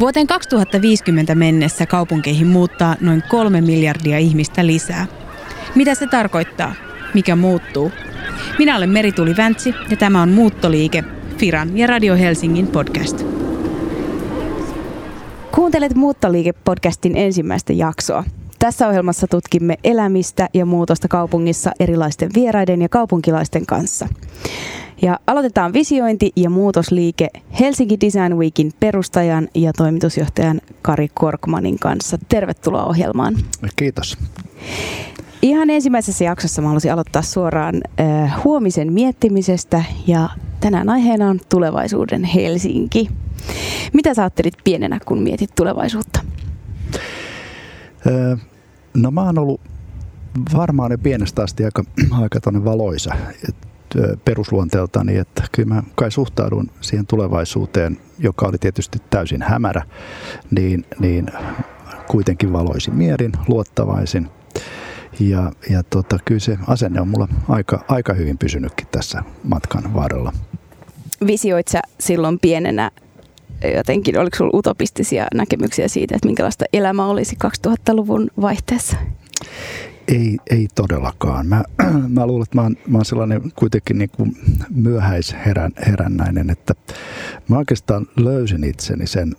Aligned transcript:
Vuoteen 0.00 0.26
2050 0.26 1.34
mennessä 1.34 1.86
kaupunkeihin 1.86 2.46
muuttaa 2.46 2.96
noin 3.00 3.22
kolme 3.28 3.60
miljardia 3.60 4.18
ihmistä 4.18 4.66
lisää. 4.66 5.06
Mitä 5.74 5.94
se 5.94 6.06
tarkoittaa? 6.06 6.72
Mikä 7.14 7.36
muuttuu? 7.36 7.92
Minä 8.58 8.76
olen 8.76 8.90
Merituli 8.90 9.36
Väntsi 9.36 9.74
ja 9.90 9.96
tämä 9.96 10.22
on 10.22 10.28
Muuttoliike, 10.28 11.04
Firan 11.38 11.78
ja 11.78 11.86
Radio 11.86 12.16
Helsingin 12.16 12.66
podcast. 12.66 13.26
Kuuntelet 15.54 15.92
Muuttoliike-podcastin 15.94 17.16
ensimmäistä 17.16 17.72
jaksoa. 17.72 18.24
Tässä 18.58 18.88
ohjelmassa 18.88 19.26
tutkimme 19.26 19.76
elämistä 19.84 20.48
ja 20.54 20.66
muutosta 20.66 21.08
kaupungissa 21.08 21.70
erilaisten 21.80 22.30
vieraiden 22.34 22.82
ja 22.82 22.88
kaupunkilaisten 22.88 23.66
kanssa. 23.66 24.08
Ja 25.02 25.18
aloitetaan 25.26 25.72
visiointi- 25.72 26.32
ja 26.36 26.50
muutosliike 26.50 27.28
Helsinki 27.60 28.00
Design 28.00 28.36
Weekin 28.36 28.72
perustajan 28.80 29.48
ja 29.54 29.72
toimitusjohtajan 29.72 30.60
Kari 30.82 31.08
Korkmanin 31.14 31.78
kanssa. 31.78 32.18
Tervetuloa 32.28 32.84
ohjelmaan. 32.84 33.36
Kiitos. 33.76 34.18
Ihan 35.42 35.70
ensimmäisessä 35.70 36.24
jaksossa 36.24 36.62
mä 36.62 36.68
haluaisin 36.68 36.92
aloittaa 36.92 37.22
suoraan 37.22 37.74
äh, 38.00 38.44
huomisen 38.44 38.92
miettimisestä 38.92 39.84
ja 40.06 40.28
tänään 40.60 40.88
aiheena 40.88 41.28
on 41.28 41.40
tulevaisuuden 41.48 42.24
Helsinki. 42.24 43.08
Mitä 43.92 44.14
sä 44.14 44.22
ajattelit 44.22 44.54
pienenä, 44.64 45.00
kun 45.04 45.22
mietit 45.22 45.50
tulevaisuutta? 45.54 46.20
No 48.94 49.10
mä 49.10 49.22
oon 49.22 49.38
ollut 49.38 49.60
varmaan 50.54 50.90
jo 50.90 50.98
pienestä 50.98 51.42
asti 51.42 51.64
aika, 51.64 51.84
aika 52.22 52.64
valoisa 52.64 53.14
perusluonteeltani, 54.24 55.16
että 55.16 55.42
kyllä 55.52 55.74
mä 55.74 55.82
kai 55.94 56.10
suhtaudun 56.10 56.70
siihen 56.80 57.06
tulevaisuuteen, 57.06 57.98
joka 58.18 58.46
oli 58.46 58.58
tietysti 58.58 58.98
täysin 59.10 59.42
hämärä, 59.42 59.82
niin, 60.50 60.84
niin 61.00 61.26
kuitenkin 62.08 62.52
valoisin 62.52 62.94
mielin, 62.94 63.32
luottavaisin. 63.48 64.28
Ja, 65.20 65.52
ja 65.70 65.82
tota, 65.82 66.18
kyllä 66.24 66.40
se 66.40 66.58
asenne 66.66 67.00
on 67.00 67.08
mulla 67.08 67.28
aika, 67.48 67.84
aika 67.88 68.14
hyvin 68.14 68.38
pysynytkin 68.38 68.86
tässä 68.92 69.22
matkan 69.44 69.94
varrella. 69.94 70.32
Visioit 71.26 71.68
sä 71.68 71.80
silloin 72.00 72.38
pienenä 72.38 72.90
jotenkin, 73.74 74.18
oliko 74.18 74.36
sinulla 74.36 74.58
utopistisia 74.58 75.26
näkemyksiä 75.34 75.88
siitä, 75.88 76.14
että 76.14 76.28
minkälaista 76.28 76.64
elämä 76.72 77.06
olisi 77.06 77.36
2000-luvun 77.66 78.30
vaihteessa? 78.40 78.96
Ei, 80.08 80.38
ei 80.50 80.68
todellakaan. 80.74 81.46
Mä, 81.46 81.64
mä 82.16 82.26
luulen, 82.26 82.42
että 82.42 82.56
mä 82.56 82.62
oon, 82.62 82.76
mä 82.86 82.98
oon 82.98 83.04
sellainen 83.04 83.52
kuitenkin 83.56 83.98
niin 83.98 84.10
kuin 84.10 84.36
myöhäisherännäinen, 84.70 86.50
että 86.50 86.74
mä 87.48 87.58
oikeastaan 87.58 88.06
löysin 88.16 88.64
itseni 88.64 89.06
sen 89.06 89.36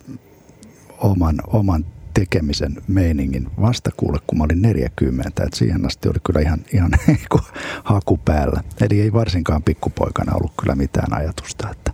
oman, 0.97 1.35
oman 1.47 1.85
tekemisen 2.13 2.77
meiningin 2.87 3.47
vasta 3.61 3.91
kuule, 3.97 4.19
kun 4.27 4.37
mä 4.37 4.43
olin 4.43 4.61
40. 4.61 5.43
Et 5.43 5.53
siihen 5.53 5.85
asti 5.85 6.09
oli 6.09 6.19
kyllä 6.23 6.41
ihan, 6.41 6.59
ihan 6.73 6.91
haku 7.83 8.19
päällä. 8.25 8.63
Eli 8.81 9.01
ei 9.01 9.13
varsinkaan 9.13 9.63
pikkupoikana 9.63 10.35
ollut 10.35 10.53
kyllä 10.61 10.75
mitään 10.75 11.13
ajatusta, 11.13 11.69
että 11.71 11.93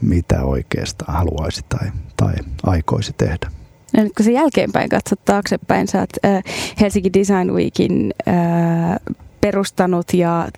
mitä 0.00 0.42
oikeastaan 0.44 1.14
haluaisi 1.18 1.62
tai, 1.68 1.92
tai 2.16 2.34
aikoisi 2.62 3.12
tehdä. 3.12 3.50
Ja 3.92 4.04
nyt 4.04 4.12
kun 4.16 4.24
sä 4.24 4.30
jälkeenpäin 4.30 4.88
katsot 4.88 5.24
taaksepäin, 5.24 5.88
sä 5.88 6.00
oot 6.00 6.10
äh, 6.24 6.42
Helsinki 6.80 7.12
Design 7.12 7.52
Weekin 7.52 8.14
äh, 8.28 8.34
perustanut 9.40 10.14
ja 10.14 10.48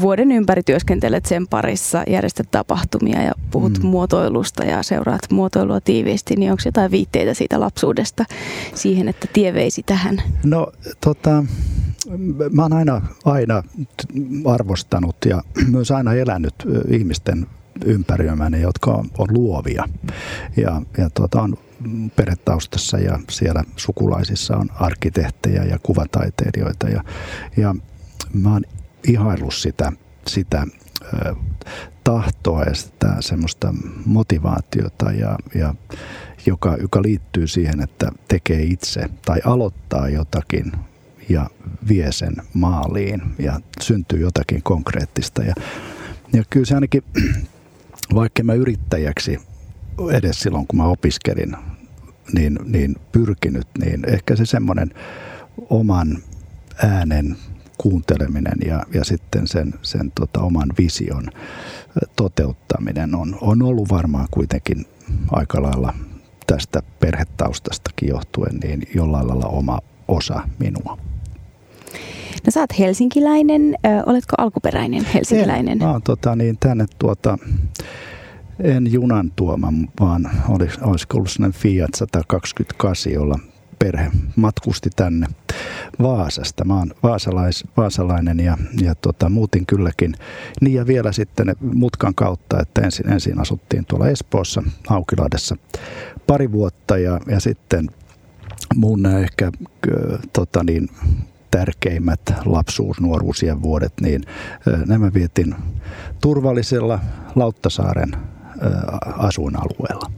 vuoden 0.00 0.32
ympäri 0.32 0.62
työskentelet 0.62 1.26
sen 1.26 1.48
parissa, 1.48 2.02
järjestät 2.06 2.50
tapahtumia 2.50 3.22
ja 3.22 3.32
puhut 3.50 3.78
mm. 3.78 3.86
muotoilusta 3.86 4.64
ja 4.64 4.82
seuraat 4.82 5.20
muotoilua 5.30 5.80
tiiviisti, 5.80 6.36
niin 6.36 6.50
onko 6.50 6.62
jotain 6.64 6.90
viitteitä 6.90 7.34
siitä 7.34 7.60
lapsuudesta 7.60 8.24
siihen, 8.74 9.08
että 9.08 9.28
tie 9.32 9.54
veisi 9.54 9.82
tähän? 9.82 10.22
No 10.44 10.72
tota, 11.00 11.44
mä 12.52 12.62
oon 12.62 12.72
aina, 12.72 13.02
aina 13.24 13.62
arvostanut 14.44 15.16
ja 15.26 15.42
myös 15.72 15.90
aina 15.90 16.14
elänyt 16.14 16.54
ihmisten 16.88 17.46
ympäriömäni, 17.84 18.60
jotka 18.60 18.90
on, 18.90 19.10
on 19.18 19.28
luovia. 19.30 19.84
Ja, 20.56 20.82
ja 20.98 21.10
tuota, 21.10 21.42
on 21.42 21.56
perhetaustassa 22.16 22.98
ja 22.98 23.18
siellä 23.30 23.64
sukulaisissa 23.76 24.56
on 24.56 24.68
arkkitehtejä 24.74 25.64
ja 25.64 25.78
kuvataiteilijoita. 25.82 26.88
Ja, 26.88 27.04
ja 27.56 27.74
mä 28.32 28.52
oon 28.52 28.62
ihaillut 29.08 29.54
sitä, 29.54 29.92
sitä 30.26 30.66
ö, 31.14 31.34
tahtoa 32.04 32.62
ja 32.62 32.74
sitä 32.74 33.16
semmoista 33.20 33.74
motivaatiota, 34.06 35.12
ja, 35.12 35.38
ja 35.54 35.74
joka, 36.46 36.76
joka 36.80 37.02
liittyy 37.02 37.46
siihen, 37.46 37.80
että 37.80 38.12
tekee 38.28 38.62
itse 38.62 39.10
tai 39.24 39.40
aloittaa 39.44 40.08
jotakin 40.08 40.72
ja 41.28 41.50
vie 41.88 42.12
sen 42.12 42.36
maaliin 42.54 43.22
ja 43.38 43.60
syntyy 43.80 44.20
jotakin 44.20 44.62
konkreettista. 44.62 45.42
Ja, 45.42 45.54
ja 46.32 46.42
kyllä 46.50 46.66
se 46.66 46.74
ainakin 46.74 47.04
vaikka 48.14 48.42
mä 48.42 48.54
yrittäjäksi 48.54 49.38
edes 50.12 50.40
silloin, 50.40 50.66
kun 50.66 50.76
mä 50.76 50.84
opiskelin, 50.84 51.56
niin, 52.34 52.58
niin 52.64 52.96
pyrkinyt, 53.12 53.66
niin 53.78 54.04
ehkä 54.08 54.36
se 54.36 54.46
semmoinen 54.46 54.90
oman 55.70 56.18
äänen 56.84 57.36
kuunteleminen 57.78 58.58
ja, 58.66 58.82
ja 58.94 59.04
sitten 59.04 59.46
sen, 59.46 59.74
sen 59.82 60.12
tota 60.14 60.40
oman 60.40 60.68
vision 60.78 61.24
toteuttaminen 62.16 63.14
on, 63.14 63.38
on 63.40 63.62
ollut 63.62 63.90
varmaan 63.90 64.28
kuitenkin 64.30 64.86
aika 65.30 65.62
lailla 65.62 65.94
tästä 66.46 66.82
perhetaustastakin 67.00 68.08
johtuen 68.08 68.56
niin 68.56 68.82
jollain 68.94 69.28
lailla 69.28 69.46
oma 69.46 69.78
osa 70.08 70.48
minua. 70.58 71.07
No 72.46 72.50
sä 72.50 72.60
oot 72.60 72.78
helsinkiläinen. 72.78 73.74
Ö, 73.86 73.88
oletko 74.06 74.34
alkuperäinen 74.38 75.04
helsinkiläinen? 75.14 75.72
En, 75.72 75.78
mä 75.78 75.92
oon 75.92 76.02
tota, 76.02 76.36
niin, 76.36 76.56
tänne 76.60 76.86
tuota, 76.98 77.38
en 78.60 78.92
junan 78.92 79.32
tuoma, 79.36 79.72
vaan 80.00 80.30
olis, 80.48 80.78
olisiko 80.78 81.16
ollut 81.16 81.30
sellainen 81.30 81.60
Fiat 81.60 81.94
128, 81.94 83.12
jolla 83.12 83.38
perhe 83.78 84.10
matkusti 84.36 84.90
tänne 84.96 85.26
Vaasasta. 86.02 86.64
Mä 86.64 86.78
oon 86.78 86.90
vaasalais, 87.02 87.64
vaasalainen 87.76 88.40
ja, 88.40 88.58
ja 88.80 88.94
tota, 88.94 89.28
muutin 89.28 89.66
kylläkin. 89.66 90.14
Niin 90.60 90.74
ja 90.74 90.86
vielä 90.86 91.12
sitten 91.12 91.56
mutkan 91.60 92.14
kautta, 92.14 92.60
että 92.60 92.80
ensin, 92.80 93.12
ensin 93.12 93.40
asuttiin 93.40 93.84
tuolla 93.84 94.08
Espoossa, 94.08 94.62
Haukilahdessa 94.86 95.56
pari 96.26 96.52
vuotta 96.52 96.98
ja, 96.98 97.20
ja 97.26 97.40
sitten 97.40 97.90
mun 98.76 99.06
ehkä 99.06 99.52
tota 100.32 100.64
niin, 100.64 100.88
tärkeimmät 101.50 102.20
lapsuus, 102.44 103.00
nuoruusien 103.00 103.62
vuodet, 103.62 103.92
niin 104.00 104.22
nämä 104.86 105.14
vietin 105.14 105.54
turvallisella 106.20 107.00
Lauttasaaren 107.34 108.12
asuinalueella. 109.16 110.10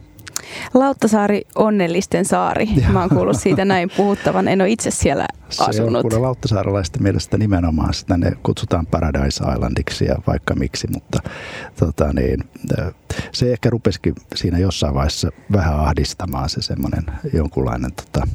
Lauttasaari 0.75 1.43
onnellisten 1.55 2.25
saari. 2.25 2.67
Mä 2.93 3.01
oon 3.01 3.09
kuullut 3.09 3.41
siitä 3.41 3.65
näin 3.65 3.91
puhuttavan. 3.97 4.49
En 4.49 4.61
ole 4.61 4.71
itse 4.71 4.91
siellä 4.91 5.27
asunut. 5.59 6.07
Se 6.11 6.17
on 6.17 6.23
lauttasaaralaisten 6.23 7.03
mielestä 7.03 7.39
nimenomaan 7.39 7.95
sitä 7.95 8.17
ne 8.17 8.33
kutsutaan 8.43 8.87
Paradise 8.87 9.45
Islandiksi 9.55 10.05
ja 10.05 10.17
vaikka 10.27 10.55
miksi, 10.55 10.89
mutta 10.93 11.19
tota 11.79 12.13
niin, 12.13 12.45
se 13.33 13.53
ehkä 13.53 13.71
rupesikin 13.71 14.15
siinä 14.35 14.59
jossain 14.59 14.95
vaiheessa 14.95 15.29
vähän 15.53 15.81
ahdistamaan 15.81 16.49
se 16.49 16.63
semmoinen 16.63 17.05
jonkunlainen, 17.33 17.93
tota, 17.93 18.27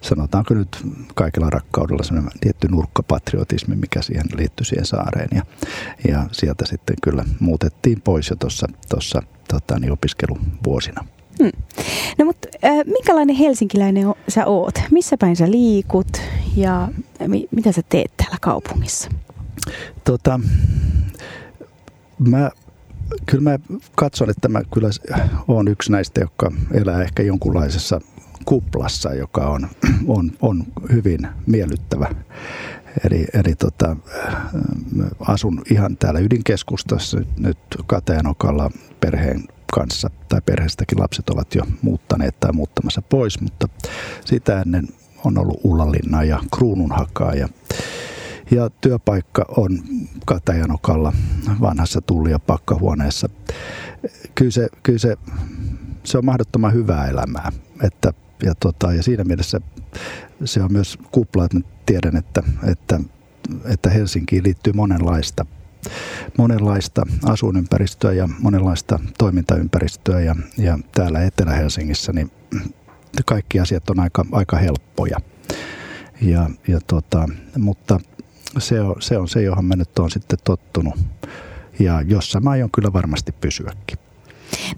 sanotaanko 0.00 0.54
nyt 0.54 0.78
kaikilla 1.14 1.50
rakkaudella 1.50 2.02
semmoinen 2.02 2.38
tietty 2.40 2.68
nurkkapatriotismi, 2.68 3.76
mikä 3.76 4.02
siihen 4.02 4.26
liittyy 4.36 4.64
siihen 4.64 4.86
saareen 4.86 5.28
ja, 5.34 5.42
ja 6.08 6.26
sieltä 6.32 6.66
sitten 6.66 6.96
kyllä 7.02 7.24
muutettiin 7.40 8.00
pois 8.00 8.30
jo 8.30 8.36
tuossa 8.36 9.22
tota, 9.48 9.78
niin 9.78 9.92
opiskeluvuosina. 9.92 11.04
Hmm. 11.42 11.50
No 12.18 12.24
mutta 12.24 12.48
äh, 12.64 12.84
minkälainen 12.86 13.36
helsinkiläinen 13.36 14.06
sä 14.28 14.46
oot? 14.46 14.74
Missä 14.90 15.16
päin 15.16 15.36
sä 15.36 15.50
liikut 15.50 16.20
ja 16.56 16.88
mi- 17.26 17.48
mitä 17.50 17.72
sä 17.72 17.82
teet 17.88 18.12
täällä 18.16 18.36
kaupungissa? 18.40 19.10
Tota, 20.04 20.40
mä, 22.18 22.50
kyllä 23.26 23.50
mä 23.50 23.58
katson, 23.94 24.30
että 24.30 24.48
mä 24.48 24.62
kyllä 24.74 24.90
on 25.48 25.68
yksi 25.68 25.92
näistä, 25.92 26.20
joka 26.20 26.52
elää 26.72 27.02
ehkä 27.02 27.22
jonkunlaisessa 27.22 28.00
kuplassa, 28.44 29.14
joka 29.14 29.46
on, 29.46 29.68
on, 30.06 30.32
on 30.42 30.64
hyvin 30.92 31.28
miellyttävä. 31.46 32.10
Eli, 33.04 33.26
eli 33.34 33.54
tota, 33.54 33.96
asun 35.20 35.62
ihan 35.70 35.96
täällä 35.96 36.20
ydinkeskustassa 36.20 37.20
nyt 37.38 37.58
Kateanokalla 37.86 38.70
perheen 39.00 39.44
kanssa, 39.72 40.10
tai 40.28 40.40
perheestäkin 40.40 41.00
lapset 41.00 41.30
ovat 41.30 41.54
jo 41.54 41.62
muuttaneet 41.82 42.40
tai 42.40 42.52
muuttamassa 42.52 43.02
pois, 43.02 43.40
mutta 43.40 43.68
sitä 44.24 44.60
ennen 44.60 44.88
on 45.24 45.38
ollut 45.38 45.60
Ullalinna 45.64 46.24
ja 46.24 46.40
Kruununhakaa 46.56 47.34
ja, 47.34 47.48
ja 48.50 48.70
työpaikka 48.70 49.44
on 49.56 49.78
Katajanokalla 50.26 51.12
vanhassa 51.60 52.00
tulli- 52.00 52.30
ja 52.30 52.38
pakkahuoneessa. 52.38 53.28
Kyllä 54.34 54.50
se, 54.50 54.68
kyllä 54.82 54.98
se 54.98 55.16
se 56.04 56.18
on 56.18 56.24
mahdottoman 56.24 56.72
hyvää 56.72 57.08
elämää. 57.08 57.52
Että, 57.82 58.12
ja, 58.42 58.54
tota, 58.54 58.92
ja 58.92 59.02
siinä 59.02 59.24
mielessä 59.24 59.60
se 60.44 60.62
on 60.62 60.72
myös 60.72 60.98
kupla, 61.12 61.44
että 61.44 61.60
tiedän, 61.86 62.16
että, 62.16 62.42
että, 62.66 63.00
että 63.64 63.90
Helsinkiin 63.90 64.44
liittyy 64.44 64.72
monenlaista 64.72 65.46
monenlaista 66.38 67.02
asuinympäristöä 67.24 68.12
ja 68.12 68.28
monenlaista 68.38 68.98
toimintaympäristöä 69.18 70.20
ja, 70.20 70.36
ja 70.58 70.78
täällä 70.94 71.22
Etelä-Helsingissä 71.22 72.12
niin 72.12 72.30
kaikki 73.26 73.60
asiat 73.60 73.90
on 73.90 74.00
aika, 74.00 74.26
aika 74.32 74.56
helppoja. 74.56 75.16
Ja, 76.22 76.50
ja 76.68 76.80
tota, 76.86 77.28
mutta 77.58 78.00
se 78.58 78.80
on, 78.80 78.96
se 78.98 79.18
on 79.18 79.28
se, 79.28 79.42
johon 79.42 79.64
mä 79.64 79.76
nyt 79.76 79.98
olen 79.98 80.10
sitten 80.10 80.38
tottunut 80.44 80.94
ja 81.78 82.02
jossa 82.02 82.40
mä 82.40 82.50
aion 82.50 82.70
kyllä 82.70 82.92
varmasti 82.92 83.32
pysyäkin. 83.32 83.98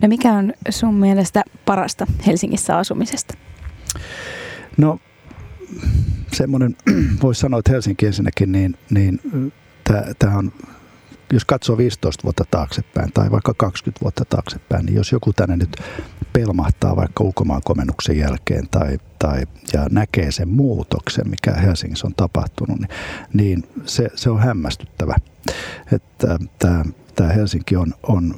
No 0.02 0.08
mikä 0.08 0.32
on 0.32 0.52
sun 0.70 0.94
mielestä 0.94 1.42
parasta 1.64 2.06
Helsingissä 2.26 2.78
asumisesta? 2.78 3.34
No 4.76 4.98
semmoinen, 6.32 6.76
voisi 7.22 7.40
sanoa, 7.40 7.58
että 7.58 7.72
Helsinki 7.72 8.06
ensinnäkin, 8.06 8.52
niin, 8.52 8.78
niin 8.90 9.20
tämä 10.18 10.38
on 10.38 10.52
jos 11.32 11.44
katsoo 11.44 11.78
15 11.78 12.24
vuotta 12.24 12.44
taaksepäin 12.50 13.12
tai 13.12 13.30
vaikka 13.30 13.54
20 13.56 14.02
vuotta 14.02 14.24
taaksepäin, 14.24 14.86
niin 14.86 14.96
jos 14.96 15.12
joku 15.12 15.32
tänne 15.32 15.56
nyt 15.56 15.76
pelmahtaa 16.32 16.96
vaikka 16.96 17.24
ulkomaan 17.24 17.62
komennuksen 17.64 18.18
jälkeen 18.18 18.68
tai, 18.70 18.98
tai 19.18 19.42
ja 19.72 19.86
näkee 19.90 20.32
sen 20.32 20.48
muutoksen, 20.48 21.28
mikä 21.30 21.52
Helsingissä 21.52 22.06
on 22.06 22.14
tapahtunut, 22.14 22.78
niin, 22.78 22.88
niin 23.32 23.64
se, 23.84 24.08
se 24.14 24.30
on 24.30 24.40
hämmästyttävä. 24.40 25.16
Että 25.92 26.38
tämä, 26.58 26.84
tämä 27.14 27.32
Helsinki 27.32 27.76
on, 27.76 27.94
on, 28.02 28.34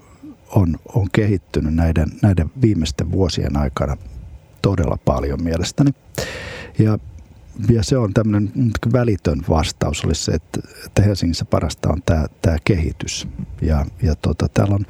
on, 0.51 0.77
on 0.95 1.07
kehittynyt 1.13 1.75
näiden, 1.75 2.09
näiden 2.23 2.51
viimeisten 2.63 3.11
vuosien 3.11 3.57
aikana 3.57 3.97
todella 4.63 4.99
paljon 5.05 5.43
mielestäni. 5.43 5.91
Ja 6.79 6.99
ja 7.71 7.83
se 7.83 7.97
on 7.99 8.15
tämmöinen 8.15 8.53
välitön 8.93 9.43
vastaus 9.49 10.05
olisi 10.05 10.25
se, 10.25 10.33
että, 10.33 10.61
että 10.87 11.03
Helsingissä 11.03 11.45
parasta 11.45 11.89
on 11.89 12.03
tämä, 12.07 12.27
tämä 12.43 12.57
kehitys. 12.65 13.29
Ja, 13.63 13.87
ja 14.03 14.15
tota, 14.15 14.49
täällä, 14.49 14.75
on, 14.75 14.87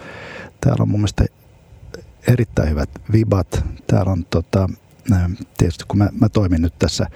täällä 0.61 0.83
on 0.83 0.89
mun 0.89 1.01
mielestä 1.01 1.25
erittäin 2.29 2.71
hyvät 2.71 2.91
vibat. 3.13 3.65
Täällä 3.87 4.13
on 4.13 4.25
tota, 4.25 4.69
tietysti 5.59 5.85
kun 5.89 5.99
mä, 5.99 6.09
mä 6.21 6.29
toimin 6.29 6.63
nyt 6.63 6.75
tässä 6.79 7.07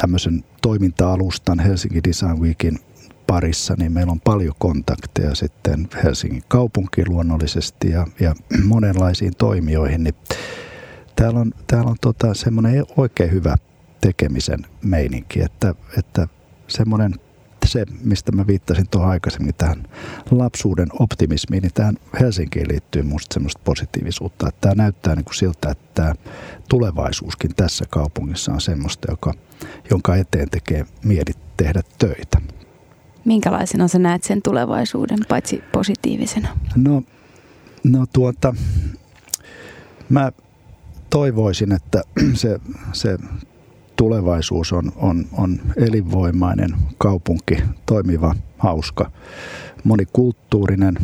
tämmöisen 0.00 0.44
toiminta-alustan 0.62 1.58
Helsinki 1.58 2.00
Design 2.08 2.40
Weekin 2.40 2.78
parissa, 3.26 3.74
niin 3.78 3.92
meillä 3.92 4.12
on 4.12 4.20
paljon 4.20 4.54
kontakteja 4.58 5.34
sitten 5.34 5.88
Helsingin 6.04 6.42
kaupunkiin 6.48 7.10
luonnollisesti 7.10 7.90
ja, 7.90 8.06
ja 8.20 8.34
monenlaisiin 8.64 9.32
toimijoihin. 9.38 10.04
Niin 10.04 10.14
täällä 11.16 11.40
on, 11.40 11.52
täällä 11.66 11.90
on 11.90 11.96
tota 12.00 12.34
semmoinen 12.34 12.84
oikein 12.96 13.32
hyvä 13.32 13.56
tekemisen 14.02 14.66
meininki, 14.82 15.40
että, 15.42 15.74
että 15.98 16.28
semmoinen 16.68 17.14
se, 17.66 17.86
mistä 18.04 18.32
mä 18.32 18.46
viittasin 18.46 18.88
tuohon 18.88 19.10
aikaisemmin, 19.10 19.54
tähän 19.58 19.82
lapsuuden 20.30 20.88
optimismiin, 20.98 21.62
niin 21.62 21.72
tähän 21.74 21.96
Helsinkiin 22.20 22.68
liittyy 22.68 23.02
musta 23.02 23.34
semmoista 23.34 23.60
positiivisuutta. 23.64 24.48
Että 24.48 24.60
tämä 24.60 24.74
näyttää 24.74 25.14
niin 25.14 25.24
kuin 25.24 25.34
siltä, 25.34 25.70
että 25.70 25.84
tämä 25.94 26.14
tulevaisuuskin 26.68 27.54
tässä 27.54 27.84
kaupungissa 27.90 28.52
on 28.52 28.60
semmoista, 28.60 29.12
joka, 29.12 29.34
jonka 29.90 30.16
eteen 30.16 30.50
tekee 30.50 30.86
mieli 31.04 31.32
tehdä 31.56 31.82
töitä. 31.98 32.40
Minkälaisena 33.24 33.88
sä 33.88 33.98
näet 33.98 34.24
sen 34.24 34.42
tulevaisuuden, 34.42 35.18
paitsi 35.28 35.64
positiivisena? 35.72 36.48
No, 36.76 37.02
no 37.84 38.06
tuota, 38.12 38.54
mä 40.08 40.32
toivoisin, 41.10 41.72
että 41.72 42.02
se, 42.34 42.60
se 42.92 43.18
tulevaisuus 44.02 44.72
on, 44.72 44.92
on, 44.96 45.24
on 45.32 45.60
elinvoimainen 45.76 46.70
kaupunki, 46.98 47.62
toimiva, 47.86 48.34
hauska, 48.58 49.10
monikulttuurinen. 49.84 50.94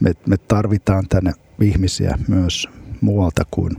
Me, 0.00 0.12
me 0.26 0.36
tarvitaan 0.36 1.08
tänne 1.08 1.32
ihmisiä 1.60 2.18
myös 2.28 2.68
muualta 3.00 3.42
kuin 3.50 3.76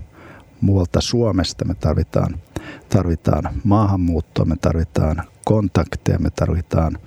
muualta 0.62 1.02
Suomesta. 1.02 1.66
Me 1.66 1.74
tarvitaan, 1.74 2.40
tarvitaan 2.90 3.44
maahanmuuttoa, 3.64 4.46
me 4.46 4.56
tarvitaan 4.62 5.24
kontakteja, 5.46 6.20
me 6.20 6.30
tarvitaan– 6.30 6.98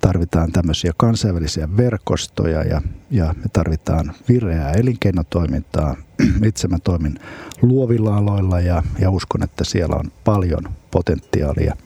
tarvitaan 0.00 0.52
tämmöisiä 0.52 0.92
kansainvälisiä 0.96 1.76
verkostoja 1.76 2.62
ja, 2.62 2.80
ja 3.10 3.34
me 3.36 3.44
tarvitaan 3.52 4.14
vireää 4.28 4.72
elinkeinotoimintaa. 4.72 5.96
Itse 6.48 6.68
mä 6.68 6.78
toimin 6.84 7.20
luovilla 7.62 8.16
aloilla 8.16 8.60
ja, 8.60 8.82
ja 9.00 9.10
uskon, 9.10 9.42
että 9.42 9.64
siellä 9.64 9.96
on 9.96 10.12
paljon 10.24 10.64
potentiaalia. 10.90 11.76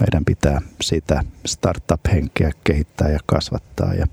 Meidän 0.00 0.24
pitää 0.24 0.60
sitä 0.80 1.22
startup-henkeä 1.46 2.50
kehittää 2.64 3.08
ja 3.08 3.18
kasvattaa 3.26 3.94
ja, 3.94 4.06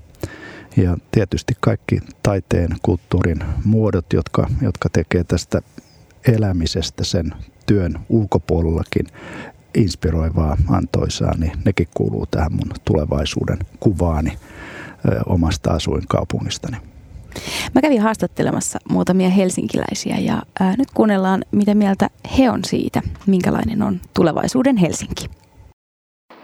ja 0.76 0.96
tietysti 1.10 1.54
kaikki 1.60 2.00
taiteen, 2.22 2.68
kulttuurin 2.82 3.44
muodot, 3.64 4.12
jotka, 4.12 4.46
jotka 4.62 4.88
tekee 4.88 5.24
tästä 5.24 5.62
elämisestä 6.28 7.04
sen 7.04 7.32
työn 7.66 8.00
ulkopuolellakin 8.08 9.06
inspiroivaa, 9.74 10.56
antoisaa, 10.70 11.34
niin 11.38 11.52
nekin 11.64 11.88
kuuluu 11.94 12.26
tähän 12.26 12.52
mun 12.52 12.70
tulevaisuuden 12.84 13.58
kuvaani 13.80 14.38
omasta 15.26 15.70
asuinkaupungistani. 15.70 16.76
Mä 17.74 17.80
kävin 17.80 18.00
haastattelemassa 18.00 18.78
muutamia 18.90 19.28
helsinkiläisiä 19.28 20.16
ja 20.18 20.42
ää, 20.60 20.74
nyt 20.78 20.88
kuunnellaan, 20.94 21.44
mitä 21.50 21.74
mieltä 21.74 22.10
he 22.38 22.50
on 22.50 22.64
siitä, 22.64 23.02
minkälainen 23.26 23.82
on 23.82 24.00
tulevaisuuden 24.14 24.76
Helsinki. 24.76 25.26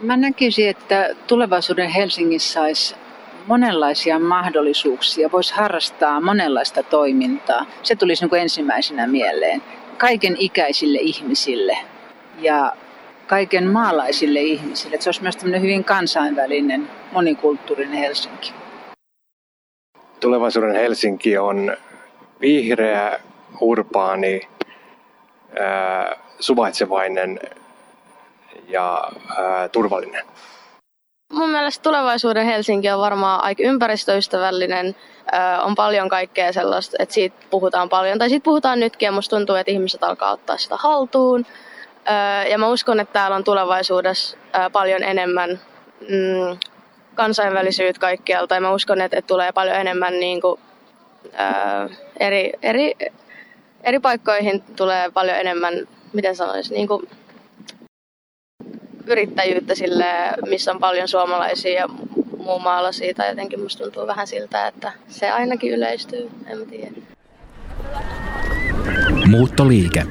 Mä 0.02 0.16
näkisin, 0.16 0.68
että 0.68 1.08
tulevaisuuden 1.26 1.90
Helsingissä 1.90 2.62
olisi 2.62 2.94
monenlaisia 3.46 4.18
mahdollisuuksia, 4.18 5.32
voisi 5.32 5.54
harrastaa 5.54 6.20
monenlaista 6.20 6.82
toimintaa. 6.82 7.66
Se 7.82 7.96
tulisi 7.96 8.22
niin 8.22 8.30
kuin 8.30 8.42
ensimmäisenä 8.42 9.06
mieleen. 9.06 9.62
Kaiken 9.98 10.36
ikäisille 10.38 10.98
ihmisille. 10.98 11.78
Ja 12.38 12.72
kaiken 13.30 13.66
maalaisille 13.66 14.40
ihmisille. 14.40 14.94
Että 14.94 15.04
se 15.04 15.08
olisi 15.08 15.22
myös 15.22 15.62
hyvin 15.62 15.84
kansainvälinen, 15.84 16.90
monikulttuurinen 17.12 17.98
Helsinki. 17.98 18.52
Tulevaisuuden 20.20 20.74
Helsinki 20.74 21.38
on 21.38 21.76
vihreä, 22.40 23.20
urbaani, 23.60 24.40
ää, 25.60 26.16
suvaitsevainen 26.40 27.40
ja 28.68 29.10
ää, 29.38 29.68
turvallinen. 29.68 30.24
Mun 31.32 31.50
mielestä 31.50 31.82
tulevaisuuden 31.82 32.46
Helsinki 32.46 32.90
on 32.90 33.00
varmaan 33.00 33.44
aika 33.44 33.62
ympäristöystävällinen. 33.62 34.96
on 35.62 35.74
paljon 35.74 36.08
kaikkea 36.08 36.52
sellaista, 36.52 36.96
että 36.98 37.14
siitä 37.14 37.36
puhutaan 37.50 37.88
paljon. 37.88 38.18
Tai 38.18 38.28
siitä 38.28 38.44
puhutaan 38.44 38.80
nytkin 38.80 39.06
ja 39.06 39.12
musta 39.12 39.36
tuntuu, 39.36 39.56
että 39.56 39.72
ihmiset 39.72 40.02
alkaa 40.02 40.32
ottaa 40.32 40.56
sitä 40.56 40.76
haltuun. 40.76 41.46
Ja 42.50 42.58
mä 42.58 42.68
uskon, 42.68 43.00
että 43.00 43.12
täällä 43.12 43.36
on 43.36 43.44
tulevaisuudessa 43.44 44.36
paljon 44.72 45.02
enemmän 45.02 45.50
mm, 46.00 46.58
kansainvälisyyttä 47.14 48.00
kaikkialta. 48.00 48.54
Ja 48.54 48.60
mä 48.60 48.72
uskon, 48.72 49.00
että, 49.00 49.22
tulee 49.22 49.52
paljon 49.52 49.76
enemmän 49.76 50.20
niin 50.20 50.40
kuin, 50.40 50.60
eri, 52.20 52.52
eri, 52.62 52.94
eri 53.84 54.00
paikkoihin 54.00 54.62
tulee 54.76 55.10
paljon 55.10 55.36
enemmän, 55.36 55.74
miten 56.12 56.36
sanoisin, 56.36 56.74
niin 56.74 56.88
kuin 56.88 57.08
yrittäjyyttä 59.06 59.74
sille, 59.74 60.04
missä 60.48 60.72
on 60.72 60.80
paljon 60.80 61.08
suomalaisia 61.08 61.80
ja 61.80 61.88
muun 62.36 62.62
maalla 62.62 62.92
siitä. 62.92 63.26
Jotenkin 63.26 63.60
musta 63.60 63.84
tuntuu 63.84 64.06
vähän 64.06 64.26
siltä, 64.26 64.66
että 64.66 64.92
se 65.08 65.30
ainakin 65.30 65.72
yleistyy, 65.72 66.30
en 66.46 66.58
mä 66.58 66.64
tiedä. 66.64 66.92
Muuttoliike. 69.26 70.06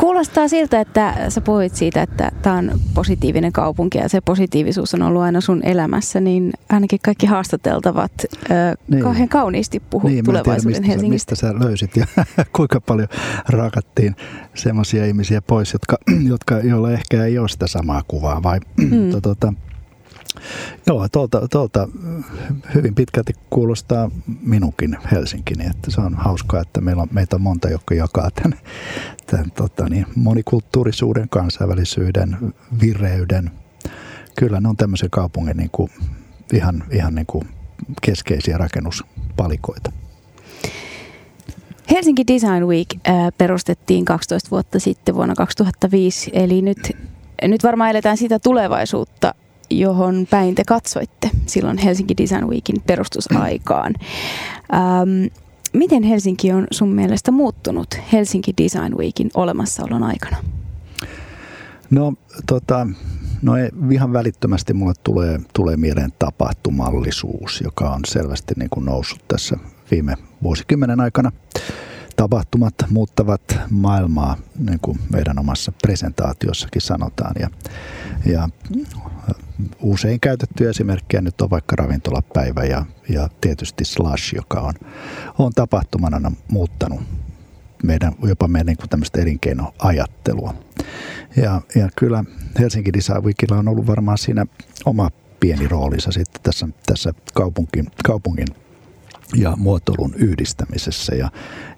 Kuulostaa 0.00 0.48
siltä, 0.48 0.80
että 0.80 1.14
sä 1.28 1.40
puhuit 1.40 1.74
siitä, 1.74 2.02
että 2.02 2.32
tämä 2.42 2.56
on 2.56 2.70
positiivinen 2.94 3.52
kaupunki 3.52 3.98
ja 3.98 4.08
se 4.08 4.20
positiivisuus 4.20 4.94
on 4.94 5.02
ollut 5.02 5.22
aina 5.22 5.40
sun 5.40 5.62
elämässä, 5.64 6.20
niin 6.20 6.52
ainakin 6.68 6.98
kaikki 7.04 7.26
haastateltavat 7.26 8.12
äh, 8.50 8.74
niin. 8.88 9.02
kauhean 9.02 9.28
kauniisti 9.28 9.80
puhuu 9.90 10.10
niin, 10.10 10.24
tulevaisuuden 10.24 10.62
tiedä, 10.62 10.80
mistä 10.80 10.92
Helsingistä. 10.92 11.36
Sä, 11.36 11.46
mistä 11.46 11.60
sä 11.60 11.66
löysit 11.66 11.96
ja 11.96 12.06
kuinka 12.56 12.80
paljon 12.80 13.08
rakattiin 13.48 14.16
semmoisia 14.54 15.06
ihmisiä 15.06 15.42
pois, 15.42 15.72
jotka, 15.72 15.98
jotka, 16.28 16.58
joilla 16.58 16.92
ehkä 16.92 17.24
ei 17.24 17.38
ole 17.38 17.48
sitä 17.48 17.66
samaa 17.66 18.02
kuvaa 18.08 18.42
vai 18.42 18.60
mm. 18.76 19.10
tota, 19.22 19.52
Joo, 20.86 21.08
tuolta, 21.08 21.48
tuolta 21.48 21.88
hyvin 22.74 22.94
pitkälti 22.94 23.32
kuulostaa 23.50 24.10
minunkin 24.42 24.96
Helsinkini, 25.12 25.66
että 25.66 25.90
se 25.90 26.00
on 26.00 26.14
hauskaa, 26.14 26.60
että 26.60 26.80
meillä 26.80 27.02
on, 27.02 27.08
meitä 27.12 27.36
on 27.36 27.42
monta, 27.42 27.70
jotka 27.70 27.94
jakaa 27.94 28.30
tämän, 28.30 28.58
tämän 29.26 29.50
tota, 29.50 29.88
niin, 29.88 30.06
monikulttuurisuuden, 30.14 31.28
kansainvälisyyden, 31.28 32.38
vireyden. 32.80 33.50
Kyllä 34.36 34.60
ne 34.60 34.68
on 34.68 34.76
tämmöisen 34.76 35.10
kaupungin 35.10 35.56
niin 35.56 35.70
kuin, 35.72 35.90
ihan, 36.52 36.84
ihan 36.90 37.14
niin 37.14 37.26
kuin 37.26 37.48
keskeisiä 38.02 38.58
rakennuspalikoita. 38.58 39.92
Helsinki 41.90 42.26
Design 42.26 42.66
Week 42.66 42.88
äh, 43.08 43.16
perustettiin 43.38 44.04
12 44.04 44.50
vuotta 44.50 44.78
sitten 44.78 45.14
vuonna 45.14 45.34
2005, 45.34 46.30
eli 46.34 46.62
nyt, 46.62 46.96
nyt 47.42 47.64
varmaan 47.64 47.90
eletään 47.90 48.16
sitä 48.16 48.38
tulevaisuutta, 48.38 49.34
johon 49.70 50.26
päin 50.30 50.54
te 50.54 50.62
katsoitte 50.64 51.30
silloin 51.46 51.78
Helsinki 51.78 52.16
Design 52.16 52.48
Weekin 52.48 52.82
perustusaikaan. 52.86 53.94
Ähm, 54.74 55.26
miten 55.72 56.02
Helsinki 56.02 56.52
on 56.52 56.66
sun 56.70 56.88
mielestä 56.88 57.30
muuttunut 57.30 57.86
Helsinki 58.12 58.54
Design 58.62 58.96
Weekin 58.96 59.30
olemassaolon 59.34 60.02
aikana? 60.02 60.36
No, 61.90 62.14
tota, 62.46 62.86
no 63.42 63.56
ei, 63.56 63.70
ihan 63.90 64.12
välittömästi 64.12 64.74
mulle 64.74 64.94
tulee, 65.04 65.40
tulee 65.54 65.76
mieleen 65.76 66.12
tapahtumallisuus, 66.18 67.60
joka 67.64 67.90
on 67.90 68.00
selvästi 68.06 68.54
niin 68.56 68.70
kuin 68.70 68.86
noussut 68.86 69.28
tässä 69.28 69.56
viime 69.90 70.14
vuosikymmenen 70.42 71.00
aikana. 71.00 71.32
Tapahtumat 72.18 72.74
muuttavat 72.90 73.42
maailmaa, 73.70 74.36
niin 74.58 74.78
kuin 74.82 74.98
meidän 75.12 75.38
omassa 75.38 75.72
presentaatiossakin 75.82 76.82
sanotaan. 76.82 77.34
Ja, 77.40 77.50
ja 78.26 78.48
usein 79.82 80.20
käytetty 80.20 80.68
esimerkkejä 80.68 81.20
nyt 81.20 81.40
on 81.40 81.50
vaikka 81.50 81.76
ravintolapäivä 81.76 82.64
ja, 82.64 82.84
ja 83.08 83.28
tietysti 83.40 83.84
Slash, 83.84 84.34
joka 84.34 84.60
on, 84.60 84.74
on 85.38 85.52
tapahtumana 85.52 86.32
muuttanut 86.48 87.00
meidän, 87.82 88.12
jopa 88.22 88.48
meidän 88.48 88.66
niin 88.66 88.88
tämmöistä 88.90 89.20
elinkeinoajattelua. 89.20 90.54
Ja, 91.36 91.62
ja 91.74 91.88
kyllä 91.96 92.24
Helsinki 92.58 92.92
Design 92.92 93.24
Weekillä 93.24 93.58
on 93.58 93.68
ollut 93.68 93.86
varmaan 93.86 94.18
siinä 94.18 94.46
oma 94.84 95.10
pieni 95.40 95.68
roolinsa 95.68 96.12
sitten 96.12 96.42
tässä, 96.42 96.68
tässä 96.86 97.14
kaupunkin, 97.34 97.86
kaupungin 98.04 98.48
ja 99.36 99.56
muotoilun 99.56 100.14
yhdistämisessä. 100.14 101.14
Ja, 101.14 101.30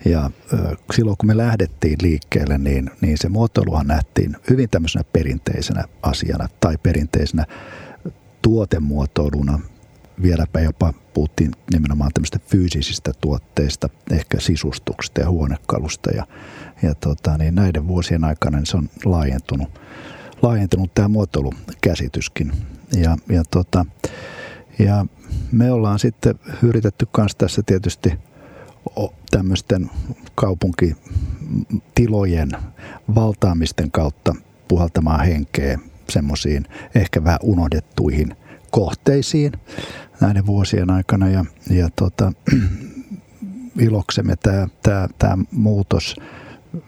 ja 0.05 0.31
silloin 0.93 1.17
kun 1.17 1.27
me 1.27 1.37
lähdettiin 1.37 1.99
liikkeelle, 2.03 2.59
niin, 2.59 2.91
niin 3.01 3.19
se 3.19 3.29
muotoiluhan 3.29 3.87
nähtiin 3.87 4.37
hyvin 4.51 4.71
tämmöisenä 4.71 5.05
perinteisenä 5.13 5.85
asiana 6.03 6.49
tai 6.61 6.79
perinteisenä 6.83 7.47
tuotemuotoiluna. 8.43 9.61
Vieläpä 10.23 10.61
jopa 10.61 10.93
puhuttiin 11.15 11.51
nimenomaan 11.73 12.11
tämmöistä 12.15 12.39
fyysisistä 12.47 13.13
tuotteista, 13.21 13.89
ehkä 14.11 14.41
sisustuksesta 14.41 15.21
ja 15.21 15.31
huonekalusta. 15.31 16.11
Ja, 16.11 16.27
ja 16.83 16.95
tota, 16.95 17.39
niin 17.39 17.55
näiden 17.55 17.89
vuosien 17.89 18.25
aikana 18.25 18.59
niin 18.59 18.67
se 18.67 18.77
on 18.77 18.91
laajentunut, 19.05 19.81
laajentunut 20.43 20.95
tämä 20.95 21.09
muotoilukäsityskin. 21.09 22.53
Ja, 22.97 23.17
ja 23.29 23.43
tota, 23.51 23.87
ja 24.79 25.07
me 25.53 25.73
ollaan 25.73 25.99
sitten 25.99 26.35
yritetty 26.63 27.09
myös 27.17 27.37
tässä 27.37 27.63
tietysti 27.67 28.13
tämmöisten 29.31 29.91
kaupunkitilojen 30.35 32.51
valtaamisten 33.15 33.91
kautta 33.91 34.35
puhaltamaan 34.69 35.27
henkeä 35.27 35.79
semmoisiin 36.09 36.67
ehkä 36.95 37.25
vähän 37.25 37.39
unohdettuihin 37.43 38.37
kohteisiin 38.71 39.53
näiden 40.21 40.47
vuosien 40.47 40.91
aikana. 40.91 41.29
Ja, 41.29 41.45
ja 41.71 41.89
tota, 41.97 42.33
iloksemme 43.87 44.37
tämä, 44.37 44.69
tämä, 44.83 45.09
tämä 45.19 45.39
muutos, 45.51 46.17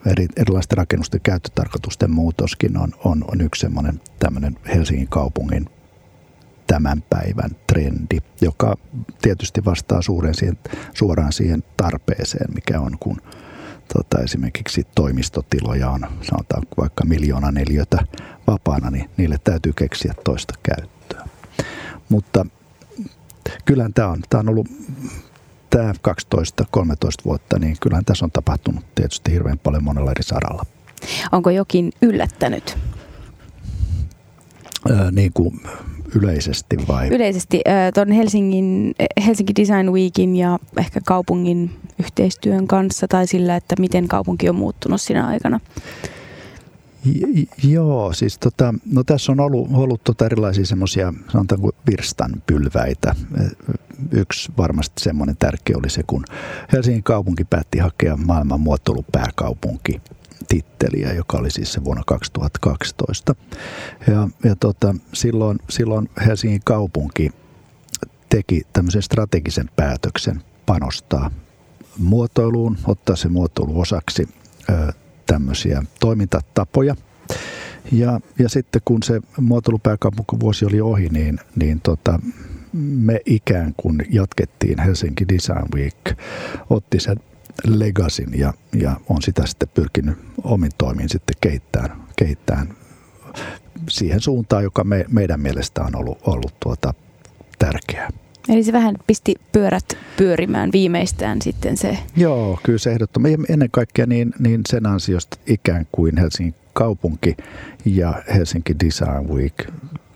eri, 0.06 0.26
erilaisten 0.36 0.78
rakennusten 0.78 1.20
käyttötarkoitusten 1.20 2.10
muutoskin 2.10 2.76
on, 2.76 2.92
on, 3.04 3.24
on 3.32 3.40
yksi 3.40 3.60
semmoinen 3.60 4.00
tämmöinen 4.18 4.56
Helsingin 4.74 5.08
kaupungin 5.08 5.66
tämän 6.72 7.02
päivän 7.10 7.50
trendi, 7.66 8.18
joka 8.40 8.74
tietysti 9.22 9.64
vastaa 9.64 10.02
suuren 10.02 10.34
siihen, 10.34 10.58
suoraan 10.94 11.32
siihen 11.32 11.64
tarpeeseen, 11.76 12.54
mikä 12.54 12.80
on, 12.80 12.96
kun 13.00 13.16
tota, 13.94 14.22
esimerkiksi 14.22 14.86
toimistotiloja 14.94 15.90
on, 15.90 16.06
sanotaan 16.22 16.62
vaikka 16.78 17.04
miljoona 17.04 17.50
neliötä 17.50 17.98
vapaana, 18.46 18.90
niin 18.90 19.10
niille 19.16 19.36
täytyy 19.44 19.72
keksiä 19.72 20.14
toista 20.24 20.54
käyttöä. 20.62 21.28
Mutta 22.08 22.46
kyllä 23.64 23.90
tämä 23.94 24.08
on, 24.08 24.22
tämä 24.30 24.40
on 24.40 24.48
ollut 24.48 24.66
tämä 25.70 25.92
12-13 25.92 25.94
vuotta, 27.24 27.58
niin 27.58 27.76
kyllähän 27.80 28.04
tässä 28.04 28.24
on 28.24 28.30
tapahtunut 28.30 28.84
tietysti 28.94 29.32
hirveän 29.32 29.58
paljon 29.58 29.84
monella 29.84 30.10
eri 30.10 30.22
saralla. 30.22 30.66
Onko 31.32 31.50
jokin 31.50 31.92
yllättänyt? 32.02 32.78
Ää, 34.90 35.10
niin 35.10 35.32
kuin 35.32 35.60
yleisesti 36.14 36.76
vai? 36.88 37.08
Yleisesti 37.08 37.60
tuon 37.94 38.10
Helsingin, 38.12 38.94
Helsinki 39.26 39.52
Design 39.56 39.92
Weekin 39.92 40.36
ja 40.36 40.58
ehkä 40.78 41.00
kaupungin 41.06 41.70
yhteistyön 42.00 42.66
kanssa 42.66 43.08
tai 43.08 43.26
sillä, 43.26 43.56
että 43.56 43.74
miten 43.78 44.08
kaupunki 44.08 44.48
on 44.48 44.56
muuttunut 44.56 45.00
siinä 45.00 45.26
aikana. 45.26 45.60
J- 47.04 47.68
joo, 47.68 48.12
siis 48.12 48.38
tota, 48.38 48.74
no 48.92 49.04
tässä 49.04 49.32
on 49.32 49.40
ollut, 49.40 49.68
ollut 49.72 50.04
tota 50.04 50.26
erilaisia 50.26 50.66
semmoisia, 50.66 51.14
sanotaanko 51.28 51.70
virstanpylväitä. 51.90 53.14
Yksi 54.10 54.52
varmasti 54.56 55.02
semmoinen 55.02 55.36
tärkeä 55.38 55.76
oli 55.78 55.90
se, 55.90 56.02
kun 56.06 56.24
Helsingin 56.72 57.02
kaupunki 57.02 57.44
päätti 57.44 57.78
hakea 57.78 58.16
maailman 58.16 58.60
muotoilupääkaupunki 58.60 60.00
titteliä, 60.52 61.12
joka 61.12 61.38
oli 61.38 61.50
siis 61.50 61.72
se 61.72 61.84
vuonna 61.84 62.02
2012. 62.06 63.34
Ja, 64.06 64.28
ja 64.44 64.56
tota, 64.56 64.94
silloin, 65.12 65.58
silloin 65.70 66.08
Helsingin 66.26 66.60
kaupunki 66.64 67.30
teki 68.28 68.62
tämmöisen 68.72 69.02
strategisen 69.02 69.70
päätöksen 69.76 70.42
panostaa 70.66 71.30
muotoiluun, 71.98 72.78
ottaa 72.86 73.16
se 73.16 73.28
muotoilu 73.28 73.80
osaksi 73.80 74.28
ö, 74.70 74.92
tämmöisiä 75.26 75.82
toimintatapoja. 76.00 76.96
Ja, 77.92 78.20
ja 78.38 78.48
sitten 78.48 78.82
kun 78.84 79.02
se 79.02 79.20
vuosi 80.40 80.64
oli 80.64 80.80
ohi, 80.80 81.08
niin, 81.08 81.38
niin 81.56 81.80
tota, 81.80 82.20
me 82.72 83.20
ikään 83.26 83.74
kuin 83.76 84.06
jatkettiin 84.10 84.78
Helsinki 84.78 85.28
Design 85.28 85.66
Week, 85.74 86.18
otti 86.70 87.00
sen 87.00 87.16
legasin 87.64 88.38
ja, 88.38 88.54
ja 88.80 88.96
on 89.08 89.22
sitä 89.22 89.46
sitten 89.46 89.68
pyrkinyt 89.74 90.18
omin 90.44 90.70
toimin 90.78 91.08
sitten 91.08 91.36
kehittämään, 91.40 92.02
kehittämään 92.16 92.76
siihen 93.88 94.20
suuntaan, 94.20 94.62
joka 94.62 94.84
me, 94.84 95.04
meidän 95.08 95.40
mielestä 95.40 95.82
on 95.82 95.96
ollut, 95.96 96.18
ollut 96.26 96.54
tuota, 96.60 96.94
tärkeää. 97.58 98.10
Eli 98.48 98.62
se 98.62 98.72
vähän 98.72 98.94
pisti 99.06 99.34
pyörät 99.52 99.98
pyörimään 100.16 100.70
viimeistään 100.72 101.42
sitten 101.42 101.76
se. 101.76 101.98
Joo, 102.16 102.58
kyllä 102.62 102.78
se 102.78 102.92
ehdottomasti. 102.92 103.38
Ennen 103.48 103.70
kaikkea 103.70 104.06
niin, 104.06 104.32
niin 104.38 104.60
sen 104.68 104.86
ansiosta 104.86 105.36
ikään 105.46 105.86
kuin 105.92 106.18
Helsingin 106.18 106.54
kaupunki 106.72 107.36
ja 107.84 108.22
Helsinki 108.34 108.76
Design 108.84 109.28
Week 109.28 109.54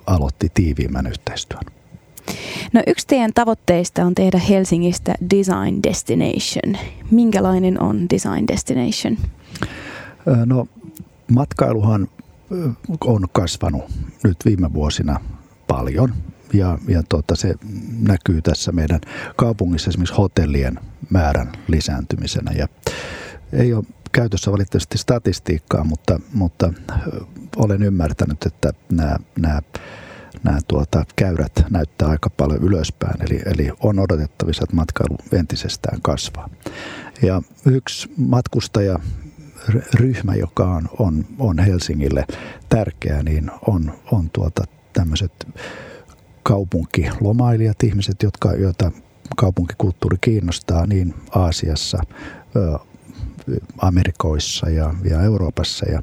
aloitti 0.07 0.51
tiiviimmän 0.55 1.07
yhteistyön. 1.07 1.76
No 2.73 2.83
yksi 2.87 3.07
teidän 3.07 3.31
tavoitteista 3.35 4.05
on 4.05 4.15
tehdä 4.15 4.39
Helsingistä 4.39 5.15
Design 5.31 5.83
Destination. 5.83 6.77
Minkälainen 7.11 7.83
on 7.83 8.07
Design 8.11 8.47
Destination? 8.49 9.17
No 10.47 10.67
matkailuhan 11.33 12.09
on 13.01 13.25
kasvanut 13.33 13.85
nyt 14.25 14.37
viime 14.45 14.73
vuosina 14.73 15.21
paljon 15.67 16.15
ja, 16.53 16.79
ja 16.89 17.03
tuota, 17.09 17.37
se 17.37 17.55
näkyy 18.01 18.43
tässä 18.43 18.73
meidän 18.73 19.01
kaupungissa 19.37 19.91
esimerkiksi 19.91 20.15
hotellien 20.15 20.81
määrän 21.11 21.53
lisääntymisenä 21.69 22.53
ja 22.53 22.69
ei 23.53 23.75
ole 23.75 23.85
käytössä 24.13 24.53
valitettavasti 24.53 24.99
statistiikkaa, 24.99 25.85
mutta, 25.85 26.21
mutta 26.33 26.73
olen 27.57 27.83
ymmärtänyt, 27.83 28.47
että 28.47 28.73
nämä, 28.93 29.17
nämä 29.41 29.61
nämä 30.45 30.59
tuota, 30.69 31.05
käyrät 31.17 31.53
näyttää 31.71 32.09
aika 32.09 32.31
paljon 32.31 32.63
ylöspäin, 32.63 33.23
eli, 33.23 33.43
eli 33.47 33.71
on 33.81 33.99
odotettavissa, 33.99 34.65
että 34.65 34.77
matkailu 34.77 35.17
entisestään 35.33 36.03
kasvaa. 36.03 36.49
Ja 37.23 37.43
yksi 37.67 38.09
matkustaja 38.17 38.99
ryhmä, 39.95 40.35
joka 40.35 40.65
on, 40.67 40.89
on, 40.99 41.25
on 41.39 41.59
Helsingille 41.59 42.27
tärkeä, 42.69 43.23
niin 43.23 43.51
on, 43.67 43.93
on 44.13 44.31
tuota, 44.33 44.65
tämmöiset 44.93 45.49
kaupunkilomailijat, 46.43 47.83
ihmiset, 47.83 48.23
jotka, 48.23 48.53
joita 48.53 48.93
kaupunkikulttuuri 49.37 50.17
kiinnostaa 50.21 50.87
niin 50.87 51.15
Aasiassa, 51.31 51.99
Amerikoissa 53.79 54.71
ja, 54.71 54.95
ja 55.11 55.23
Euroopassa. 55.23 55.87
Ja, 55.91 56.03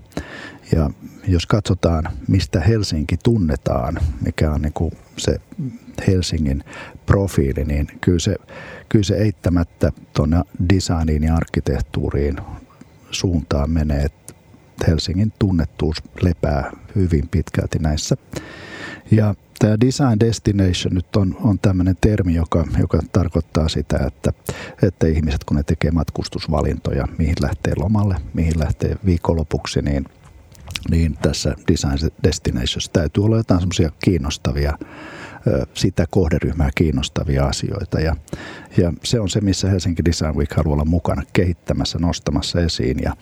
ja 0.72 0.90
jos 1.27 1.46
katsotaan, 1.46 2.03
mistä 2.27 2.60
Helsinki 2.60 3.18
tunnetaan, 3.24 4.00
mikä 4.25 4.51
on 4.51 4.62
niin 4.62 4.74
kuin 4.74 4.92
se 5.18 5.42
Helsingin 6.08 6.63
profiili, 7.06 7.65
niin 7.65 7.88
kyllä 8.01 8.20
se, 8.20 8.36
kyllä 8.89 9.03
se 9.03 9.15
eittämättä 9.15 9.92
tuonne 10.15 10.42
designiin 10.74 11.24
ja 11.24 11.36
arkkitehtuuriin 11.36 12.38
suuntaan 13.12 13.70
menee, 13.70 14.03
että 14.03 14.34
Helsingin 14.88 15.34
tunnettuus 15.39 15.98
lepää 16.22 16.72
hyvin 16.96 17.27
pitkälti 17.27 17.80
näissä. 17.80 18.15
Ja 19.12 19.36
tämä 19.60 19.80
design 19.80 20.20
destination 20.20 20.94
nyt 20.94 21.15
on, 21.15 21.38
on 21.42 21.60
tämmöinen 21.60 21.98
termi, 22.01 22.34
joka, 22.34 22.68
joka 22.80 23.00
tarkoittaa 23.12 23.70
sitä, 23.70 23.98
että, 24.08 24.34
että 24.82 25.08
ihmiset 25.08 25.44
kun 25.44 25.58
ne 25.58 25.63
tekee 25.63 25.92
matkustusvalintoja, 25.92 27.08
mihin 27.18 27.36
lähtee 27.42 27.74
lomalle, 27.77 28.15
mihin 28.34 28.60
lähtee 28.60 28.98
viikonlopuksi, 29.06 29.82
niin, 29.82 30.06
niin 30.90 31.18
tässä 31.22 31.56
design 31.72 32.12
destinations 32.24 32.90
täytyy 32.90 33.25
olla 33.25 33.38
jotain 33.38 33.60
semmoisia 33.60 33.92
kiinnostavia 34.04 34.78
sitä 35.74 36.06
kohderyhmää 36.10 36.70
kiinnostavia 36.75 37.46
asioita. 37.46 38.00
Ja, 38.00 38.16
ja 38.78 38.94
se 39.04 39.20
on 39.20 39.30
se, 39.30 39.42
missä 39.42 39.70
Helsinki 39.70 40.06
Design 40.06 40.36
Week 40.36 40.54
haluaa 40.54 40.74
olla 40.74 40.86
mukana 40.86 41.22
kehittämässä, 41.34 42.00
nostamassa 42.00 42.62
esiin 42.62 42.98
ja, 43.04 43.16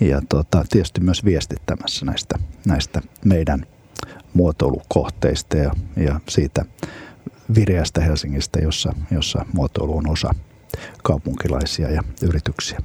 ja 0.00 0.22
tota, 0.28 0.64
tietysti 0.70 1.00
myös 1.00 1.24
viestittämässä 1.24 2.06
näistä, 2.06 2.38
näistä 2.66 3.00
meidän 3.24 3.66
muotoilukohteista 4.34 5.56
ja, 5.56 5.72
ja 5.96 6.20
siitä 6.28 6.64
vireästä 7.54 8.00
Helsingistä, 8.00 8.58
jossa, 8.58 8.94
jossa 9.10 9.44
muotoilu 9.52 9.96
on 9.96 10.10
osa 10.10 10.34
kaupunkilaisia 11.02 11.90
ja 11.90 12.02
yrityksiä. 12.22 12.80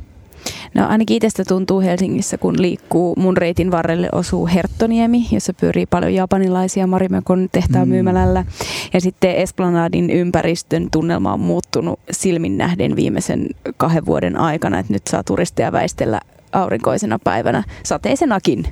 No 0.77 0.87
ainakin 0.87 1.17
itsestä 1.17 1.43
tuntuu 1.47 1.81
Helsingissä, 1.81 2.37
kun 2.37 2.61
liikkuu 2.61 3.15
mun 3.15 3.37
reitin 3.37 3.71
varrelle 3.71 4.09
osuu 4.11 4.47
Herttoniemi, 4.47 5.27
jossa 5.31 5.53
pyörii 5.53 5.85
paljon 5.85 6.13
japanilaisia 6.13 6.87
Marimekon 6.87 7.49
tehtaan 7.51 7.87
mm. 7.87 7.91
myymälällä. 7.91 8.45
Ja 8.93 9.01
sitten 9.01 9.35
Esplanadin 9.35 10.09
ympäristön 10.09 10.87
tunnelma 10.91 11.33
on 11.33 11.39
muuttunut 11.39 11.99
silmin 12.11 12.57
nähden 12.57 12.95
viimeisen 12.95 13.47
kahden 13.77 14.05
vuoden 14.05 14.37
aikana, 14.37 14.79
että 14.79 14.93
nyt 14.93 15.07
saa 15.07 15.23
turisteja 15.23 15.71
väistellä 15.71 16.21
aurinkoisena 16.51 17.19
päivänä, 17.19 17.63
sateisenakin. 17.83 18.67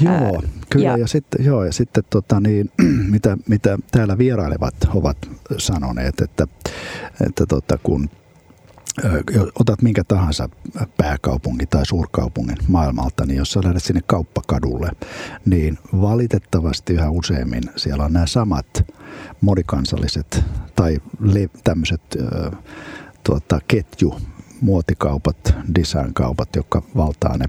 Joo, 0.00 0.42
kyllä. 0.70 0.88
Ja, 0.88 0.96
ja 0.96 1.06
sitten, 1.06 1.44
joo, 1.44 1.64
ja 1.64 1.72
sitten 1.72 2.04
tota, 2.10 2.40
niin, 2.40 2.70
mitä, 3.14 3.36
mitä 3.48 3.78
täällä 3.90 4.18
vierailevat 4.18 4.74
ovat 4.94 5.16
sanoneet, 5.58 6.20
että, 6.20 6.46
että 7.26 7.46
tota, 7.46 7.78
kun 7.82 8.10
otat 9.60 9.82
minkä 9.82 10.04
tahansa 10.04 10.48
pääkaupungin 10.96 11.68
tai 11.68 11.86
suurkaupungin 11.86 12.56
maailmalta, 12.68 13.26
niin 13.26 13.36
jos 13.36 13.52
sä 13.52 13.60
lähdet 13.64 13.82
sinne 13.82 14.00
kauppakadulle, 14.06 14.90
niin 15.46 15.78
valitettavasti 16.00 16.92
yhä 16.92 17.10
useammin 17.10 17.62
siellä 17.76 18.04
on 18.04 18.12
nämä 18.12 18.26
samat 18.26 18.84
monikansalliset 19.40 20.44
tai 20.76 20.98
tämmöiset 21.64 22.02
tuota, 23.24 23.60
ketju 23.68 24.20
muotikaupat, 24.60 25.54
designkaupat, 25.74 26.56
jotka 26.56 26.82
valtaa 26.96 27.36
ne 27.36 27.46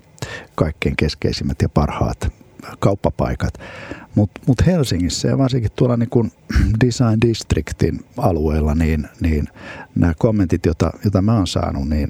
kaikkein 0.56 0.96
keskeisimmät 0.96 1.62
ja 1.62 1.70
parhaat 1.70 2.34
kauppapaikat. 2.80 3.54
Mutta 4.20 4.42
mut 4.48 4.66
Helsingissä 4.66 5.28
ja 5.28 5.38
varsinkin 5.38 5.72
tuolla 5.76 5.98
niin 5.98 6.10
kun 6.10 6.32
Design 6.86 7.22
Districtin 7.28 8.00
alueella, 8.18 8.76
niin, 8.76 9.08
niin 9.22 9.48
nämä 9.96 10.14
kommentit, 10.18 10.66
joita, 10.66 10.92
joita 11.04 11.22
mä 11.22 11.36
oon 11.36 11.48
saanut, 11.48 11.90
niin 11.90 12.10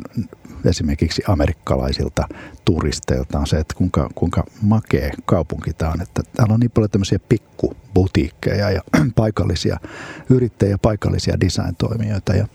esimerkiksi 0.65 1.21
amerikkalaisilta 1.27 2.27
turisteilta 2.65 3.39
on 3.39 3.47
se, 3.47 3.57
että 3.57 3.75
kuinka, 3.77 4.09
kuinka 4.15 4.43
makea 4.61 5.11
kaupunki 5.25 5.73
tämä 5.73 5.91
on. 5.91 6.01
Että 6.01 6.21
täällä 6.35 6.53
on 6.53 6.59
niin 6.59 6.71
paljon 6.71 6.89
tämmöisiä 6.89 7.19
pikkubutiikkeja 7.29 8.71
ja 8.71 8.81
paikallisia 9.15 9.79
yrittäjiä, 10.29 10.77
paikallisia 10.77 11.39
design-toimijoita. 11.39 12.35
Ja, 12.35 12.47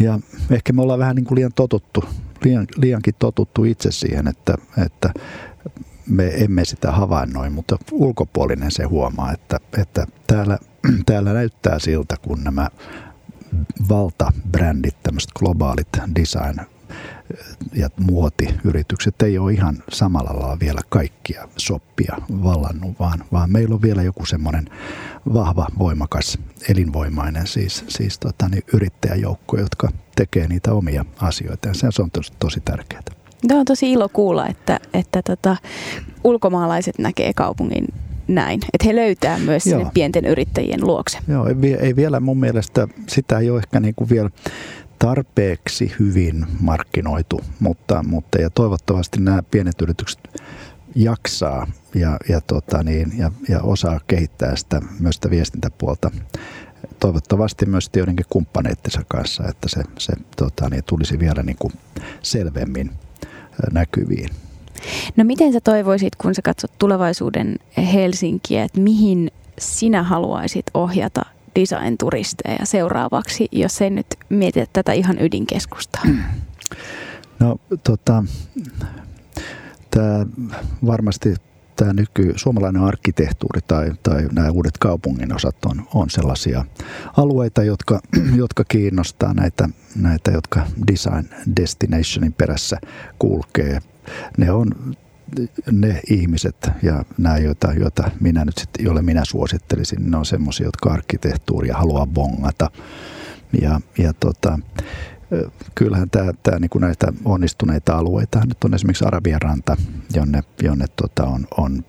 ja 0.00 0.20
ehkä 0.50 0.72
me 0.72 0.82
ollaan 0.82 0.98
vähän 0.98 1.16
niin 1.16 1.24
kuin 1.24 1.36
liian 1.36 1.52
totuttu, 1.54 2.04
liian, 2.44 2.66
liiankin 2.76 3.14
totuttu 3.18 3.64
itse 3.64 3.92
siihen, 3.92 4.28
että, 4.28 4.54
että 4.84 5.12
me 6.08 6.26
emme 6.44 6.64
sitä 6.64 6.92
havainnoi, 6.92 7.50
mutta 7.50 7.76
ulkopuolinen 7.92 8.70
se 8.70 8.84
huomaa, 8.84 9.32
että, 9.32 9.60
että 9.78 10.06
täällä, 10.26 10.58
täällä 11.06 11.32
näyttää 11.32 11.78
siltä, 11.78 12.16
kun 12.22 12.44
nämä 12.44 12.68
valtabrändit, 13.88 15.02
tämmöiset 15.02 15.30
globaalit 15.32 15.88
design 16.14 16.60
ja 17.74 17.88
muotiyritykset 18.00 19.22
ei 19.22 19.38
ole 19.38 19.52
ihan 19.52 19.82
samalla 19.92 20.30
lailla 20.30 20.60
vielä 20.60 20.80
kaikkia 20.88 21.48
soppia 21.56 22.16
vallannut, 22.30 22.98
vaan, 23.00 23.24
vaan 23.32 23.52
meillä 23.52 23.74
on 23.74 23.82
vielä 23.82 24.02
joku 24.02 24.26
semmoinen 24.26 24.70
vahva, 25.34 25.66
voimakas, 25.78 26.38
elinvoimainen 26.68 27.46
siis, 27.46 27.84
siis 27.88 28.18
tota, 28.18 28.48
niin 28.48 28.62
yrittäjäjoukko, 28.72 29.58
jotka 29.58 29.88
tekee 30.16 30.48
niitä 30.48 30.72
omia 30.72 31.04
asioita 31.16 31.68
ja 31.68 31.74
se 31.74 32.02
on 32.02 32.10
tosi, 32.10 32.32
tosi 32.38 32.60
tärkeää. 32.60 33.17
Tämä 33.48 33.60
on 33.60 33.66
tosi 33.66 33.92
ilo 33.92 34.08
kuulla, 34.08 34.46
että, 34.46 34.80
että 34.94 35.22
tota, 35.22 35.56
ulkomaalaiset 36.24 36.98
näkee 36.98 37.32
kaupungin 37.34 37.84
näin, 38.28 38.60
että 38.72 38.86
he 38.88 38.96
löytää 38.96 39.38
myös 39.38 39.64
sinne 39.64 39.82
Joo. 39.82 39.90
pienten 39.94 40.24
yrittäjien 40.24 40.86
luokse. 40.86 41.18
Joo, 41.28 41.46
ei, 41.46 41.74
ei 41.80 41.96
vielä 41.96 42.20
mun 42.20 42.40
mielestä, 42.40 42.88
sitä 43.08 43.38
ei 43.38 43.50
ole 43.50 43.58
ehkä 43.58 43.80
niin 43.80 43.94
kuin 43.94 44.10
vielä 44.10 44.30
tarpeeksi 44.98 45.92
hyvin 45.98 46.46
markkinoitu, 46.60 47.40
mutta, 47.60 48.04
mutta 48.08 48.40
ja 48.40 48.50
toivottavasti 48.50 49.20
nämä 49.20 49.42
pienet 49.50 49.82
yritykset 49.82 50.42
jaksaa 50.94 51.66
ja, 51.94 52.16
ja, 52.28 52.40
tota 52.40 52.82
niin, 52.82 53.12
ja, 53.18 53.32
ja 53.48 53.62
osaa 53.62 54.00
kehittää 54.06 54.56
sitä, 54.56 54.80
myös 55.00 55.14
sitä 55.14 55.30
viestintäpuolta 55.30 56.10
toivottavasti 57.00 57.66
myös 57.66 57.90
joidenkin 57.96 58.26
kumppaneittensa 58.28 59.02
kanssa, 59.08 59.48
että 59.48 59.68
se, 59.68 59.82
se 59.98 60.12
tota, 60.36 60.68
niin, 60.68 60.84
tulisi 60.84 61.18
vielä 61.18 61.42
niin 61.42 61.56
kuin 61.58 61.72
selvemmin 62.22 62.90
näkyviin. 63.72 64.30
No 65.16 65.24
miten 65.24 65.52
sä 65.52 65.60
toivoisit, 65.60 66.16
kun 66.16 66.34
sä 66.34 66.42
katsot 66.42 66.72
tulevaisuuden 66.78 67.56
Helsinkiä, 67.92 68.64
että 68.64 68.80
mihin 68.80 69.30
sinä 69.58 70.02
haluaisit 70.02 70.66
ohjata 70.74 71.22
design-turisteja 71.60 72.66
seuraavaksi, 72.66 73.48
jos 73.52 73.82
ei 73.82 73.90
nyt 73.90 74.06
mietitä 74.28 74.66
tätä 74.72 74.92
ihan 74.92 75.16
ydinkeskustaa? 75.20 76.02
No 77.38 77.56
tota, 77.84 78.24
tämä 79.90 80.26
varmasti 80.86 81.34
tämä 81.78 81.92
nyky 81.92 82.32
suomalainen 82.36 82.82
arkkitehtuuri 82.82 83.60
tai, 83.68 83.92
tai 84.02 84.28
nämä 84.32 84.50
uudet 84.50 84.78
kaupungin 84.78 85.34
osat 85.34 85.64
on, 85.66 85.82
on 85.94 86.10
sellaisia 86.10 86.64
alueita, 87.16 87.62
jotka, 87.62 88.00
jotka 88.42 88.64
kiinnostaa 88.64 89.34
näitä, 89.34 89.68
näitä, 89.96 90.30
jotka 90.30 90.66
design 90.92 91.28
destinationin 91.56 92.32
perässä 92.32 92.76
kulkee. 93.18 93.80
Ne 94.38 94.50
on 94.50 94.70
ne 95.72 96.00
ihmiset 96.10 96.70
ja 96.82 97.04
nämä, 97.18 97.38
joita, 97.38 97.72
joita 97.72 98.10
minä 98.20 98.44
nyt 98.44 98.58
sitten, 98.58 98.84
joille 98.84 99.02
minä 99.02 99.24
suosittelisin, 99.24 100.10
ne 100.10 100.16
on 100.16 100.26
semmoisia, 100.26 100.66
jotka 100.66 100.92
arkkitehtuuria 100.92 101.76
haluaa 101.76 102.06
bongata. 102.06 102.70
Ja, 103.62 103.80
ja 103.98 104.12
tota, 104.12 104.58
kyllähän 105.74 106.10
tämä, 106.10 106.32
tämä 106.42 106.58
niin 106.58 106.70
kuin 106.70 106.82
näitä 106.82 107.12
onnistuneita 107.24 107.96
alueita 107.96 108.40
nyt 108.46 108.64
on 108.64 108.74
esimerkiksi 108.74 109.04
Arabian 109.04 109.42
ranta, 109.42 109.76
jonne, 110.14 110.42
jonne 110.62 110.86
tota 110.96 111.24
on, 111.24 111.46
on, 111.56 111.84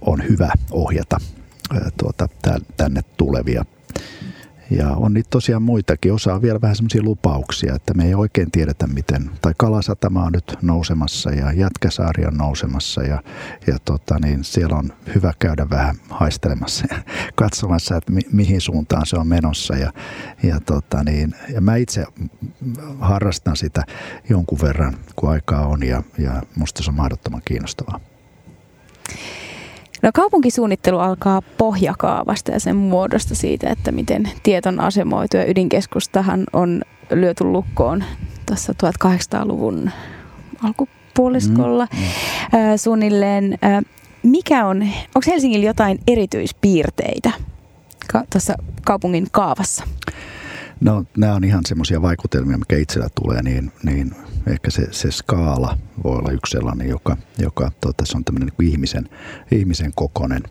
on 0.00 0.28
hyvä 0.28 0.52
ohjata 0.70 1.16
tuota, 1.98 2.28
tänne 2.76 3.00
tulevia 3.16 3.64
ja 4.70 4.90
on 4.90 5.14
niitä 5.14 5.30
tosiaan 5.30 5.62
muitakin. 5.62 6.12
Osa 6.12 6.34
on 6.34 6.42
vielä 6.42 6.60
vähän 6.60 6.76
semmoisia 6.76 7.02
lupauksia, 7.02 7.74
että 7.74 7.94
me 7.94 8.04
ei 8.04 8.14
oikein 8.14 8.50
tiedetä 8.50 8.86
miten. 8.86 9.30
Tai 9.42 9.52
Kalasatama 9.56 10.24
on 10.24 10.32
nyt 10.32 10.56
nousemassa 10.62 11.30
ja 11.30 11.52
Jätkäsaari 11.52 12.26
on 12.26 12.36
nousemassa 12.36 13.02
ja, 13.02 13.22
ja 13.66 13.78
tota, 13.84 14.18
niin 14.18 14.44
siellä 14.44 14.76
on 14.76 14.92
hyvä 15.14 15.32
käydä 15.38 15.70
vähän 15.70 15.96
haistelemassa 16.10 16.86
ja 16.90 17.02
katsomassa, 17.34 17.96
että 17.96 18.12
mi, 18.12 18.20
mihin 18.32 18.60
suuntaan 18.60 19.06
se 19.06 19.16
on 19.16 19.26
menossa. 19.26 19.76
Ja, 19.76 19.92
ja, 20.42 20.60
tota, 20.60 21.04
niin, 21.04 21.34
ja 21.54 21.60
mä 21.60 21.76
itse 21.76 22.04
harrastan 23.00 23.56
sitä 23.56 23.82
jonkun 24.28 24.58
verran, 24.62 24.96
kun 25.16 25.30
aikaa 25.30 25.66
on 25.66 25.82
ja, 25.82 26.02
ja 26.18 26.42
musta 26.56 26.82
se 26.82 26.90
on 26.90 26.96
mahdottoman 26.96 27.42
kiinnostavaa. 27.44 28.00
No 30.02 30.10
kaupunkisuunnittelu 30.14 30.98
alkaa 30.98 31.42
pohjakaavasta 31.42 32.52
ja 32.52 32.60
sen 32.60 32.76
muodosta 32.76 33.34
siitä, 33.34 33.70
että 33.70 33.92
miten 33.92 34.30
tieton 34.42 34.80
asemoitu 34.80 35.36
ja 35.36 35.50
ydinkeskustahan 35.50 36.44
on 36.52 36.82
lyöty 37.10 37.44
lukkoon 37.44 38.04
tuossa 38.46 38.72
1800-luvun 38.72 39.90
alkupuoliskolla 40.62 41.86
mm, 41.92 41.98
mm. 41.98 42.76
suunnilleen. 42.76 43.58
Mikä 44.22 44.66
on, 44.66 44.82
onko 44.82 45.20
Helsingillä 45.26 45.66
jotain 45.66 45.98
erityispiirteitä 46.06 47.30
tuossa 48.32 48.54
kaupungin 48.84 49.26
kaavassa? 49.32 49.84
No 50.80 51.04
nämä 51.16 51.34
on 51.34 51.44
ihan 51.44 51.60
semmoisia 51.66 52.02
vaikutelmia, 52.02 52.58
mikä 52.58 52.78
itsellä 52.78 53.08
tulee, 53.14 53.42
niin, 53.42 53.72
niin 53.82 54.12
ehkä 54.48 54.70
se, 54.70 54.88
se 54.90 55.10
skaala 55.10 55.78
voi 56.04 56.16
olla 56.16 56.30
yksi 56.30 56.50
sellainen, 56.50 56.88
joka, 56.88 57.16
joka 57.38 57.72
tota, 57.80 58.06
se 58.06 58.16
on 58.16 58.24
tämmöinen 58.24 58.48
niin 58.58 58.72
ihmisen, 58.72 59.08
ihmisen 59.50 59.92
kokonen. 59.94 60.42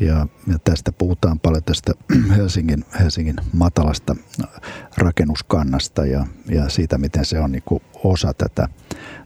Ja, 0.00 0.26
ja 0.46 0.58
tästä 0.64 0.92
puhutaan 0.92 1.40
paljon 1.40 1.64
tästä 1.64 1.92
Helsingin, 2.36 2.84
Helsingin 3.00 3.36
matalasta 3.52 4.16
rakennuskannasta 4.96 6.06
ja, 6.06 6.26
ja 6.46 6.68
siitä, 6.68 6.98
miten 6.98 7.24
se 7.24 7.40
on 7.40 7.52
niin 7.52 7.62
kuin 7.66 7.82
osa 8.04 8.34
tätä, 8.34 8.68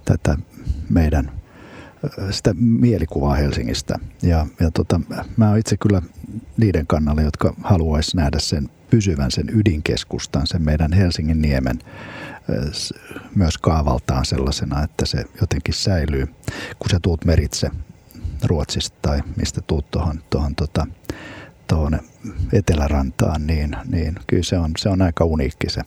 tätä 0.04 0.38
meidän 0.90 1.30
sitä 2.30 2.54
mielikuvaa 2.58 3.34
Helsingistä. 3.34 3.98
Ja, 4.22 4.46
ja 4.60 4.70
tota, 4.70 5.00
mä 5.36 5.48
oon 5.48 5.58
itse 5.58 5.76
kyllä 5.76 6.02
niiden 6.56 6.86
kannalla, 6.86 7.22
jotka 7.22 7.54
haluaisi 7.62 8.16
nähdä 8.16 8.38
sen 8.38 8.68
pysyvän 8.90 9.30
sen 9.30 9.46
ydinkeskustan, 9.54 10.46
sen 10.46 10.62
meidän 10.62 10.92
Helsingin 10.92 11.42
niemen 11.42 11.78
myös 13.34 13.58
kaavaltaan 13.58 14.24
sellaisena, 14.24 14.82
että 14.82 15.06
se 15.06 15.24
jotenkin 15.40 15.74
säilyy, 15.74 16.26
kun 16.78 16.90
sä 16.90 17.00
tuut 17.02 17.24
meritse 17.24 17.70
Ruotsista 18.44 18.98
tai 19.02 19.22
mistä 19.36 19.60
tuut 19.60 19.90
tuohon, 19.90 20.20
tuohon 20.30 20.54
tota, 20.54 20.86
tuohon 21.68 22.00
Etelärantaan, 22.52 23.46
niin, 23.46 23.76
niin 23.84 24.14
kyllä 24.26 24.42
se 24.42 24.58
on, 24.58 24.70
se 24.78 24.88
on 24.88 25.02
aika 25.02 25.24
uniikki 25.24 25.70
se, 25.70 25.80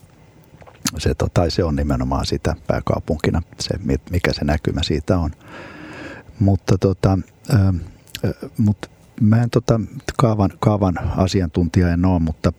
se, 0.97 1.15
tota, 1.15 1.49
se 1.49 1.63
on 1.63 1.75
nimenomaan 1.75 2.25
sitä 2.25 2.55
pääkaupunkina, 2.67 3.41
se, 3.59 3.75
mikä 4.11 4.33
se 4.33 4.45
näkymä 4.45 4.83
siitä 4.83 5.17
on. 5.17 5.31
Mutta 6.39 6.77
tota, 6.77 7.19
ä, 7.53 7.73
mut 8.57 8.89
mä 9.21 9.43
en 9.43 9.49
tota, 9.49 9.81
kaavan, 10.17 10.51
kaavan 10.59 10.97
asiantuntija 11.17 11.93
en 11.93 12.05
ole, 12.05 12.19
mutta, 12.19 12.53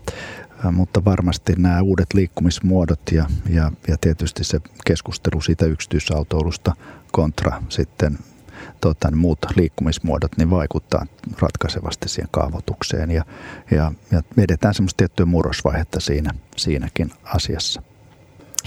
mutta 0.72 1.04
varmasti 1.04 1.52
nämä 1.56 1.82
uudet 1.82 2.14
liikkumismuodot 2.14 3.00
ja, 3.12 3.26
ja, 3.50 3.72
ja 3.88 3.96
tietysti 4.00 4.44
se 4.44 4.60
keskustelu 4.86 5.40
siitä 5.40 5.66
yksityisautoilusta 5.66 6.72
kontra 7.12 7.62
sitten 7.68 8.18
tota, 8.80 9.10
muut 9.16 9.38
liikkumismuodot 9.56 10.36
niin 10.36 10.50
vaikuttaa 10.50 11.06
ratkaisevasti 11.40 12.08
siihen 12.08 12.28
kaavoitukseen 12.30 13.10
ja, 13.10 13.24
ja, 13.70 13.92
ja 14.12 14.22
vedetään 14.36 14.74
semmoista 14.74 14.96
tiettyä 14.96 15.26
murrosvaihetta 15.26 16.00
siinä, 16.00 16.30
siinäkin 16.56 17.10
asiassa. 17.24 17.82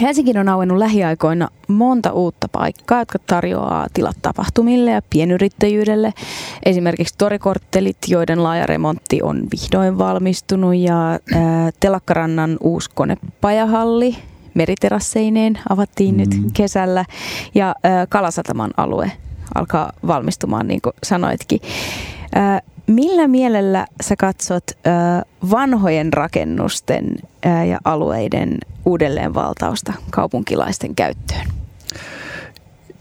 Helsinki 0.02 0.40
on 0.40 0.50
auennut 0.50 0.78
lähiaikoina 0.78 1.48
monta 1.68 2.12
uutta 2.12 2.48
paikkaa, 2.48 3.00
jotka 3.00 3.20
tarjoaa 3.20 3.88
tilat 3.94 4.18
tapahtumille 4.22 4.92
ja 4.92 5.02
pienyrittäjyydelle. 5.10 6.14
Esimerkiksi 6.66 7.16
torikorttelit, 7.18 7.98
joiden 8.08 8.44
laaja 8.44 8.66
remontti 8.66 9.22
on 9.24 9.44
vihdoin 9.52 9.98
valmistunut 9.98 10.76
ja 10.76 11.10
ää, 11.10 11.20
Telakkarannan 11.80 12.58
uusi 12.62 12.90
konepajahalli 12.96 14.16
meriterasseineen 14.54 15.60
avattiin 15.70 16.16
mm. 16.16 16.20
nyt 16.20 16.30
kesällä 16.54 17.06
ja 17.56 17.76
ää, 17.84 18.08
Kalasataman 18.08 18.72
alue 18.78 19.12
alkaa 19.56 19.92
valmistumaan, 20.08 20.68
niin 20.68 20.82
kuin 20.82 20.94
sanoitkin. 21.04 21.60
Ää, 22.36 22.62
millä 22.92 23.28
mielellä 23.28 23.88
sä 24.04 24.16
katsot 24.16 24.64
ää, 24.86 25.24
vanhojen 25.52 26.14
rakennusten 26.14 27.16
ää, 27.46 27.66
ja 27.66 27.80
alueiden 27.84 28.58
uudelleenvaltausta 28.86 29.94
kaupunkilaisten 30.10 30.96
käyttöön? 30.96 31.48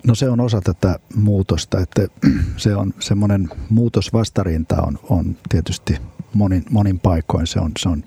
No 0.06 0.14
se 0.14 0.30
on 0.30 0.40
osa 0.40 0.60
tätä 0.60 0.98
muutosta, 1.14 1.80
että 1.80 2.06
se 2.56 2.76
on 2.76 2.94
semmoinen 3.00 3.48
muutosvastarinta 3.70 4.82
on, 4.82 4.98
on 5.08 5.36
tietysti 5.48 5.96
monin, 6.34 6.64
monin 6.70 7.00
paikoin 7.00 7.46
se 7.46 7.60
on, 7.60 7.70
se 7.78 7.88
on 7.88 8.04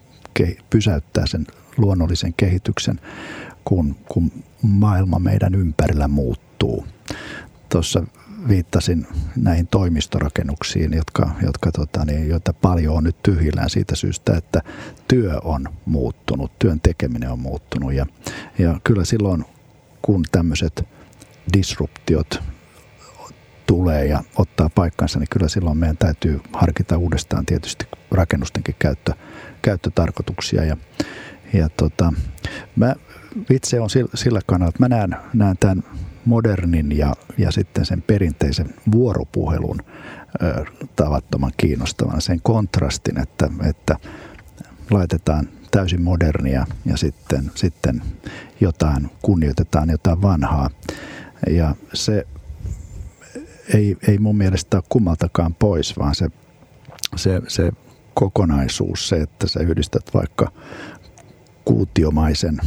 pysäyttää 0.70 1.26
sen 1.28 1.48
luonnollisen 1.78 2.34
kehityksen, 2.34 3.00
kun, 3.66 3.96
kun 4.10 4.32
maailma 4.62 5.20
meidän 5.20 5.56
ympärillä 5.56 6.08
muuttuu. 6.08 6.86
Tuossa 7.70 8.04
viittasin 8.48 9.08
näihin 9.36 9.68
toimistorakennuksiin, 9.68 10.94
jotka, 10.94 11.32
jotka 11.46 11.72
tota, 11.72 12.06
niin, 12.06 12.30
joita 12.30 12.54
paljon 12.54 12.96
on 12.96 13.04
nyt 13.04 13.24
tyhjillään 13.24 13.70
siitä 13.70 13.96
syystä, 13.96 14.38
että 14.38 14.62
työ 15.08 15.40
on 15.44 15.70
muuttunut, 15.86 16.60
työn 16.60 16.80
tekeminen 16.82 17.32
on 17.32 17.40
muuttunut. 17.40 17.94
Ja, 17.94 18.06
ja 18.60 18.80
kyllä 18.84 19.06
silloin, 19.06 19.46
kun 20.02 20.24
tämmöiset 20.32 20.88
disruptiot 21.54 22.44
tulee 23.68 24.06
ja 24.06 24.24
ottaa 24.36 24.70
paikkansa, 24.76 25.20
niin 25.20 25.30
kyllä 25.30 25.48
silloin 25.48 25.78
meidän 25.78 25.98
täytyy 25.98 26.42
harkita 26.54 26.98
uudestaan 26.98 27.46
tietysti 27.46 27.86
rakennustenkin 28.12 28.76
käyttö, 28.80 29.14
käyttötarkoituksia. 29.62 30.64
Ja, 30.64 30.78
ja 31.54 31.70
tota, 31.70 32.14
mä 32.76 32.96
itse 33.50 33.80
on 33.80 33.90
sillä 34.14 34.40
kannalla, 34.46 34.70
että 34.70 34.84
mä 34.84 34.90
näen, 34.90 35.16
näen 35.34 35.58
tämän 35.60 35.84
modernin 36.26 36.98
ja, 36.98 37.14
ja 37.38 37.52
sitten 37.52 37.86
sen 37.86 38.02
perinteisen 38.02 38.74
vuoropuhelun 38.92 39.80
ö, 40.44 40.66
tavattoman 40.96 41.52
kiinnostavan 41.58 42.22
sen 42.22 42.40
kontrastin, 42.44 43.20
että, 43.20 43.50
että 43.70 43.96
laitetaan 44.92 45.50
täysin 45.72 46.02
modernia 46.02 46.66
ja 46.86 46.98
sitten, 46.98 47.52
sitten 47.56 48.02
jotain, 48.62 49.12
kunnioitetaan 49.22 49.90
jotain 49.90 50.22
vanhaa. 50.22 50.70
Ja 51.50 51.76
se 51.94 52.28
ei, 53.74 53.98
ei 54.08 54.18
mun 54.18 54.38
mielestä 54.38 54.78
ole 54.78 54.84
kummaltakaan 54.90 55.56
pois, 55.56 55.98
vaan 55.98 56.16
se, 56.16 56.30
se, 57.16 57.42
se 57.48 57.72
kokonaisuus, 58.14 59.10
se, 59.10 59.16
että 59.16 59.48
sä 59.48 59.60
yhdistät 59.60 60.14
vaikka 60.14 60.52
kuutiomaisen 61.66 62.58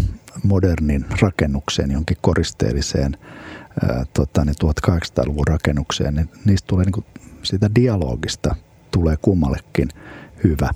modernin 0.43 1.05
rakennukseen, 1.21 1.91
jonkin 1.91 2.17
koristeelliseen 2.21 3.17
tota, 4.15 4.45
niin 4.45 4.55
1800-luvun 4.65 5.47
rakennukseen, 5.47 6.15
niin 6.15 6.29
niistä 6.45 6.67
tulee 6.67 6.85
niin 6.85 7.05
sitä 7.43 7.75
dialogista 7.75 8.57
tulee 8.91 9.17
kummallekin 9.23 9.89
hyvä. 10.45 10.71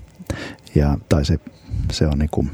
Ja, 0.75 0.99
tai 1.09 1.25
se, 1.25 1.39
se 1.93 2.07
on 2.07 2.19
niin 2.19 2.31
kuin, 2.31 2.51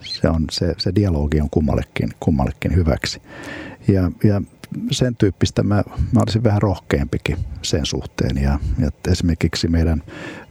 se, 0.00 0.28
on, 0.28 0.44
se, 0.50 0.74
se 0.78 0.94
dialogi 0.94 1.40
on 1.40 1.50
kummallekin, 1.50 2.10
kummallekin 2.20 2.74
hyväksi. 2.74 3.22
Ja, 3.88 4.10
ja 4.24 4.42
sen 4.90 5.16
tyyppistä 5.16 5.62
mä, 5.62 5.82
mä 6.12 6.20
olisin 6.20 6.44
vähän 6.44 6.62
rohkeampikin 6.62 7.36
sen 7.62 7.86
suhteen. 7.86 8.36
Ja, 8.36 8.58
ja 8.78 8.90
esimerkiksi 9.08 9.68
meidän 9.68 10.02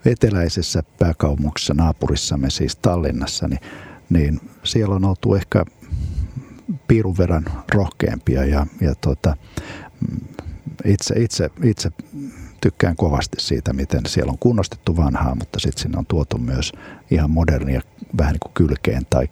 eteläisessä 0.06 0.84
pääkaupungissa 1.00 1.74
naapurissamme, 1.74 2.50
siis 2.50 2.76
Tallinnassa, 2.76 3.48
niin 3.48 3.60
niin 4.10 4.40
siellä 4.64 4.96
on 4.96 5.06
oltu 5.06 5.36
ehkä 5.36 5.66
piirun 6.88 7.18
verran 7.18 7.46
rohkeampia 7.74 8.46
ja, 8.46 8.68
ja 8.82 8.96
tota, 8.96 9.38
itse, 10.86 11.20
itse, 11.20 11.50
itse 11.64 11.92
tykkään 12.62 12.96
kovasti 12.96 13.38
siitä, 13.40 13.74
miten 13.74 14.02
siellä 14.08 14.32
on 14.32 14.38
kunnostettu 14.38 14.98
vanhaa, 14.98 15.36
mutta 15.36 15.60
sitten 15.60 15.82
sinne 15.82 15.98
on 15.98 16.06
tuotu 16.06 16.38
myös 16.38 16.72
ihan 17.12 17.32
modernia 17.32 17.82
vähän 18.18 18.32
niin 18.32 18.40
kuin 18.40 18.54
kylkeen 18.54 19.06
tai 19.10 19.28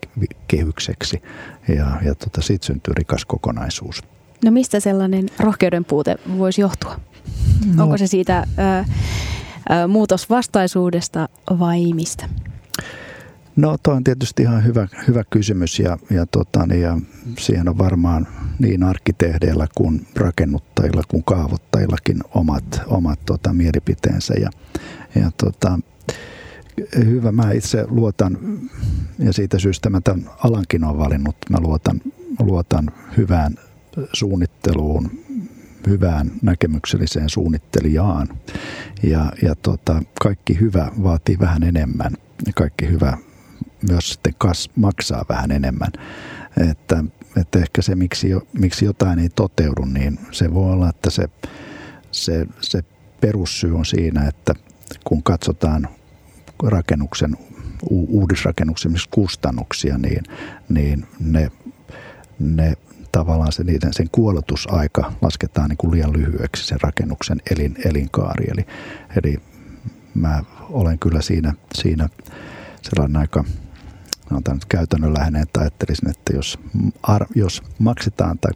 kehykseksi 0.48 1.22
ja, 1.68 2.02
ja 2.06 2.16
tota, 2.16 2.42
siitä 2.42 2.66
syntyy 2.66 2.94
rikas 2.94 3.26
kokonaisuus. 3.26 4.04
No 4.46 4.52
mistä 4.52 4.80
sellainen 4.80 5.26
rohkeuden 5.40 5.86
puute 5.86 6.16
voisi 6.38 6.62
johtua? 6.62 7.00
No, 7.76 7.84
Onko 7.84 7.98
se 7.98 8.08
siitä 8.08 8.48
ö, 8.60 8.86
ö, 9.84 9.88
muutosvastaisuudesta 9.88 11.30
vai 11.60 11.94
mistä? 11.94 12.30
No 13.62 13.78
tuo 13.84 13.94
on 13.94 14.04
tietysti 14.04 14.44
ihan 14.44 14.66
hyvä, 14.66 14.88
hyvä 15.08 15.24
kysymys 15.30 15.80
ja, 15.80 15.98
ja, 16.10 16.26
tota, 16.26 16.66
niin, 16.68 16.82
ja 16.82 16.98
siihen 17.40 17.70
on 17.70 17.78
varmaan 17.78 18.28
niin 18.60 18.84
arkkitehdeillä 18.84 19.68
kuin 19.76 20.08
rakennuttajilla 20.16 21.02
kuin 21.08 21.24
kaavoittajillakin 21.24 22.20
omat, 22.34 22.82
omat 22.88 23.20
tota, 23.26 23.54
mielipiteensä. 23.54 24.34
Ja, 24.34 24.50
ja 25.16 25.32
tota, 25.38 25.80
hyvä, 26.96 27.32
mä 27.32 27.52
itse 27.52 27.86
luotan, 27.88 28.38
ja 29.20 29.34
siitä 29.34 29.60
syystä 29.60 29.90
mä 29.90 30.02
tämän 30.02 30.30
alankin 30.44 30.84
olen 30.84 30.98
valinnut, 30.98 31.36
mä 31.50 31.58
luotan, 31.60 32.02
luotan 32.40 32.92
hyvään 33.18 33.56
suunnitteluun, 34.14 35.12
hyvään 35.88 36.32
näkemykselliseen 36.42 37.30
suunnittelijaan. 37.30 38.28
Ja, 39.04 39.32
ja 39.42 39.56
tota, 39.56 40.04
kaikki 40.22 40.60
hyvä 40.60 40.92
vaatii 41.04 41.38
vähän 41.40 41.64
enemmän. 41.64 42.12
Kaikki 42.56 42.90
hyvä 42.90 43.18
myös 43.90 44.10
sitten 44.10 44.34
kas, 44.38 44.70
maksaa 44.76 45.26
vähän 45.30 45.52
enemmän. 45.52 45.92
Että, 46.72 47.04
että 47.42 47.60
ehkä 47.60 47.82
se, 47.82 47.96
miksi, 47.96 48.28
miksi 48.54 48.86
jotain 48.86 49.20
ei 49.20 49.30
toteudu, 49.30 49.86
niin 49.86 50.20
se 50.32 50.54
voi 50.54 50.72
olla, 50.74 50.90
että 50.90 51.10
se, 51.10 51.30
se, 52.12 52.48
se 52.62 52.84
perussyy 53.22 53.76
on 53.76 53.86
siinä, 53.86 54.28
että 54.28 54.54
kun 55.04 55.24
katsotaan 55.24 55.88
rakennuksen, 56.64 57.38
uudisrakennuksen 57.90 58.94
kustannuksia, 59.12 59.98
niin, 59.98 60.24
niin 60.70 61.06
ne, 61.20 61.52
ne 62.40 62.74
tavallaan 63.12 63.52
se 63.52 63.64
niiden, 63.64 63.94
sen 63.94 64.08
kuoletusaika 64.12 65.14
lasketaan 65.22 65.70
niin 65.70 65.78
kuin 65.78 65.92
liian 65.92 66.14
lyhyeksi 66.14 66.68
sen 66.68 66.82
rakennuksen 66.82 67.42
elin, 67.52 67.76
elinkaari. 67.86 68.46
Eli, 68.52 68.66
eli 69.24 69.38
mä 70.16 70.44
olen 70.70 71.00
kyllä 71.00 71.22
siinä, 71.22 71.54
siinä 71.74 72.10
sellainen 72.82 73.18
aika 73.18 73.44
sanotaan 74.32 74.58
nyt 74.58 74.66
käytännönläheinen, 74.66 75.42
että 75.42 75.62
ajattelisin, 75.62 76.10
että 76.10 76.36
jos, 76.36 76.60
ar, 77.04 77.26
jos 77.36 77.64
maksetaan 77.80 78.40
tai 78.40 78.52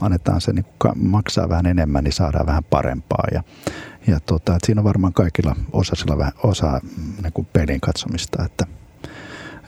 annetaan 0.00 0.40
se 0.40 0.52
niin 0.52 0.66
maksaa 0.96 1.48
vähän 1.48 1.66
enemmän, 1.66 2.04
niin 2.04 2.12
saadaan 2.12 2.46
vähän 2.46 2.64
parempaa. 2.64 3.24
Ja, 3.32 3.42
ja 4.06 4.20
tota, 4.20 4.56
että 4.56 4.66
siinä 4.66 4.80
on 4.80 4.84
varmaan 4.84 5.12
kaikilla 5.12 5.56
osasilla 5.72 6.18
vähän 6.18 6.32
osa 6.42 6.80
niin 7.22 7.46
pelin 7.52 7.80
katsomista, 7.80 8.44
että, 8.44 8.66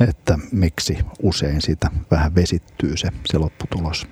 että 0.09 0.39
miksi 0.53 0.99
usein 1.23 1.63
siitä 1.63 1.91
vähän 2.11 2.35
vesittyy 2.35 2.97
se, 2.97 3.09
se 3.27 3.39
lopputulos. 3.39 4.07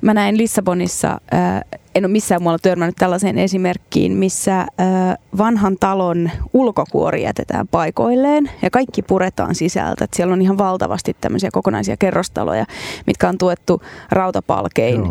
Mä 0.00 0.14
näin 0.14 0.38
Lissabonissa, 0.38 1.20
ää, 1.30 1.62
en 1.94 2.04
ole 2.04 2.12
missään 2.12 2.42
muualla 2.42 2.58
törmännyt 2.58 2.96
tällaiseen 2.96 3.38
esimerkkiin, 3.38 4.12
missä 4.12 4.66
ää, 4.78 5.16
vanhan 5.38 5.76
talon 5.80 6.30
ulkokuori 6.52 7.22
jätetään 7.22 7.68
paikoilleen 7.68 8.50
ja 8.62 8.70
kaikki 8.70 9.02
puretaan 9.02 9.54
sisältä. 9.54 10.04
Et 10.04 10.14
siellä 10.14 10.32
on 10.32 10.42
ihan 10.42 10.58
valtavasti 10.58 11.16
tämmöisiä 11.20 11.50
kokonaisia 11.52 11.96
kerrostaloja, 11.96 12.66
mitkä 13.06 13.28
on 13.28 13.38
tuettu 13.38 13.82
rautapalkein. 14.10 15.02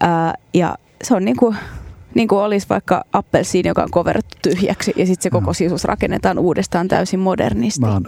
Ää, 0.00 0.34
ja 0.54 0.74
se 1.04 1.14
on 1.14 1.24
niin 1.24 1.36
kuin 1.36 1.56
niin 2.14 2.28
kuin 2.28 2.40
olisi 2.40 2.66
vaikka 2.68 3.04
appelsiini, 3.12 3.68
joka 3.68 3.82
on 3.82 3.90
koverrettu 3.90 4.36
tyhjäksi 4.42 4.92
ja 4.96 5.06
sitten 5.06 5.22
se 5.22 5.30
koko 5.30 5.52
sisus 5.52 5.84
rakennetaan 5.84 6.38
uudestaan 6.38 6.88
täysin 6.88 7.20
modernisti. 7.20 7.80
Mä 7.80 8.00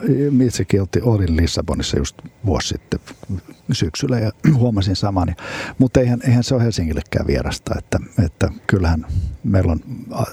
itsekin 0.45 0.83
olin 1.03 1.37
Lissabonissa 1.37 1.99
just 1.99 2.17
vuosi 2.47 2.69
sitten 2.69 3.01
syksyllä 3.73 4.19
ja 4.19 4.33
huomasin 4.59 4.97
saman. 4.97 5.35
Mutta 5.79 6.01
eihän, 6.01 6.21
eihän 6.27 6.45
se 6.45 6.55
ole 6.55 6.65
Helsingillekään 6.65 7.27
vierasta, 7.27 7.75
että, 7.79 7.99
että 8.25 8.51
kyllähän 8.67 9.07
meillä 9.45 9.73
on 9.73 9.81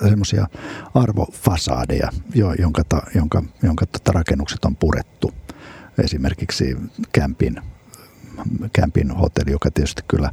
semmoisia 0.10 0.48
arvofasaadeja, 0.94 2.10
jo, 2.36 2.54
jonka, 2.54 2.84
ta, 2.90 3.02
jonka, 3.16 3.44
jonka 3.64 3.86
tota 3.86 4.12
rakennukset 4.12 4.66
on 4.66 4.76
purettu. 4.76 5.32
Esimerkiksi 6.04 6.78
Kämpin, 7.12 7.62
Kämpin 8.74 9.12
hotelli, 9.12 9.52
joka 9.52 9.72
tietysti 9.72 10.02
kyllä 10.08 10.32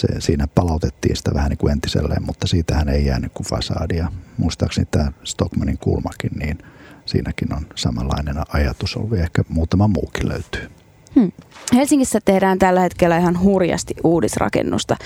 se, 0.00 0.06
siinä 0.18 0.46
palautettiin 0.46 1.16
sitä 1.16 1.30
vähän 1.34 1.50
niin 1.50 1.58
kuin 1.58 1.72
entiselleen, 1.72 2.26
mutta 2.26 2.46
siitähän 2.46 2.88
ei 2.88 3.06
jäänyt 3.06 3.32
kuin 3.34 3.46
fasadia. 3.46 4.12
Muistaakseni 4.38 4.88
tämä 4.90 5.12
Stockmanin 5.24 5.78
kulmakin, 5.78 6.30
niin 6.38 6.58
siinäkin 7.06 7.54
on 7.54 7.66
samanlainen 7.74 8.36
ajatus 8.48 8.96
ollut, 8.96 9.18
ehkä 9.18 9.42
muutama 9.48 9.88
muukin 9.88 10.28
löytyy. 10.28 10.70
Hmm. 11.14 11.32
Helsingissä 11.74 12.18
tehdään 12.24 12.58
tällä 12.58 12.80
hetkellä 12.80 13.18
ihan 13.18 13.40
hurjasti 13.40 13.94
uudisrakennusta. 14.04 14.96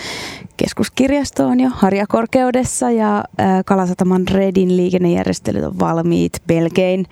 Keskuskirjasto 0.56 1.46
on 1.46 1.60
jo 1.60 1.70
harjakorkeudessa 1.72 2.90
ja 2.90 3.24
Kalasataman 3.66 4.28
Redin 4.28 4.76
liikennejärjestelyt 4.76 5.64
on 5.64 5.78
valmiit 5.78 6.32
pelkein 6.46 7.06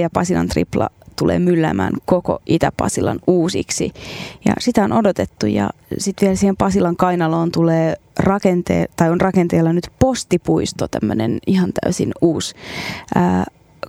ja 0.00 0.10
Pasilan 0.10 0.48
tripla 0.48 0.90
tulee 1.22 1.38
mylläämään 1.38 1.92
koko 2.04 2.38
Itä-Pasilan 2.46 3.18
uusiksi. 3.26 3.92
Ja 4.44 4.54
sitä 4.58 4.84
on 4.84 4.92
odotettu 4.92 5.46
ja 5.46 5.70
sitten 5.98 6.26
vielä 6.26 6.36
siihen 6.36 6.56
Pasilan 6.56 6.96
kainaloon 6.96 7.52
tulee 7.52 7.96
rakente- 8.20 8.86
tai 8.96 9.10
on 9.10 9.20
rakenteella 9.20 9.72
nyt 9.72 9.86
postipuisto, 9.98 10.88
tämmöinen 10.88 11.38
ihan 11.46 11.70
täysin 11.72 12.12
uusi 12.20 12.54
ää, 13.14 13.44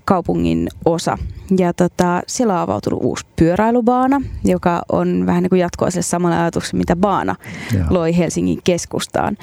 kaupungin 0.06 0.68
osa. 0.86 1.18
Ja 1.58 1.74
tota, 1.74 2.22
siellä 2.28 2.54
on 2.54 2.60
avautunut 2.60 3.00
uusi 3.04 3.26
pyöräilubaana, 3.36 4.22
joka 4.46 4.82
on 4.92 5.26
vähän 5.26 5.44
niin 5.44 5.50
kuin 5.50 5.60
jatkoa 5.60 5.90
sille 5.90 6.04
samalle 6.04 6.38
ajatukselle, 6.38 6.78
mitä 6.78 6.96
baana 6.96 7.36
ja. 7.78 7.86
loi 7.90 8.18
Helsingin 8.18 8.60
keskustaan. 8.64 9.38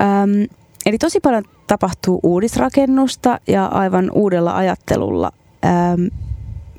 Öm, 0.00 0.46
eli 0.86 0.98
tosi 0.98 1.20
paljon 1.20 1.44
tapahtuu 1.66 2.20
uudisrakennusta 2.22 3.40
ja 3.48 3.66
aivan 3.66 4.10
uudella 4.14 4.56
ajattelulla. 4.56 5.32
Öm, 5.64 6.10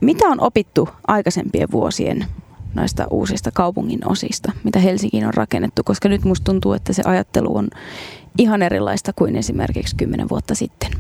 mitä 0.02 0.26
on 0.26 0.40
opittu 0.40 0.90
aikaisempien 1.08 1.72
vuosien 1.72 2.26
näistä 2.74 3.08
uusista 3.10 3.52
kaupungin 3.54 4.08
osista, 4.08 4.52
mitä 4.64 4.80
Helsinkiin 4.80 5.26
on 5.26 5.34
rakennettu, 5.34 5.84
koska 5.86 6.10
nyt 6.10 6.24
musta 6.24 6.44
tuntuu, 6.44 6.74
että 6.74 6.94
se 6.94 7.04
ajattelu 7.06 7.58
on 7.58 7.68
ihan 8.38 8.62
erilaista 8.62 9.14
kuin 9.14 9.36
esimerkiksi 9.36 9.96
kymmenen 9.96 10.30
vuotta 10.30 10.56
sitten. 10.56 10.92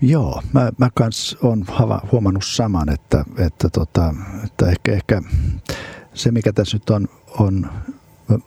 Joo, 0.00 0.42
mä, 0.52 0.70
mä 0.78 0.88
kans 0.94 1.36
on 1.42 1.64
huomannut 2.12 2.44
saman, 2.46 2.92
että, 2.92 3.24
että, 3.38 3.68
tota, 3.68 4.14
että 4.44 4.70
ehkä, 4.70 4.92
ehkä 4.92 5.22
se 6.14 6.30
mikä 6.30 6.52
tässä 6.52 6.76
nyt 6.76 6.90
on, 6.90 7.08
on 7.38 7.70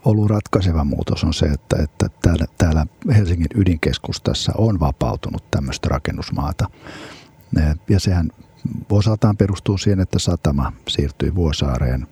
ollut 0.05 0.29
ratkaiseva 0.29 0.83
muutos 0.83 1.23
on 1.23 1.33
se, 1.33 1.45
että, 1.45 1.83
että 1.83 2.09
täällä, 2.21 2.45
täällä 2.57 2.85
Helsingin 3.15 3.47
ydinkeskustassa 3.55 4.51
on 4.57 4.79
vapautunut 4.79 5.51
tämmöistä 5.51 5.89
rakennusmaata. 5.89 6.69
Ja 7.89 7.99
sehän 7.99 8.31
osaltaan 8.89 9.37
perustuu 9.37 9.77
siihen, 9.77 9.99
että 9.99 10.19
satama 10.19 10.73
siirtyi 10.87 11.35
Vuosaareen 11.35 12.07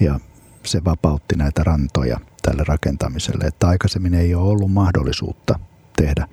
ja 0.00 0.20
se 0.64 0.84
vapautti 0.84 1.36
näitä 1.36 1.64
rantoja 1.64 2.20
tälle 2.42 2.62
rakentamiselle. 2.68 3.44
Että 3.44 3.68
aikaisemmin 3.68 4.14
ei 4.14 4.34
ole 4.34 4.48
ollut 4.48 4.72
mahdollisuutta 4.72 5.58
tehdä 5.96 6.28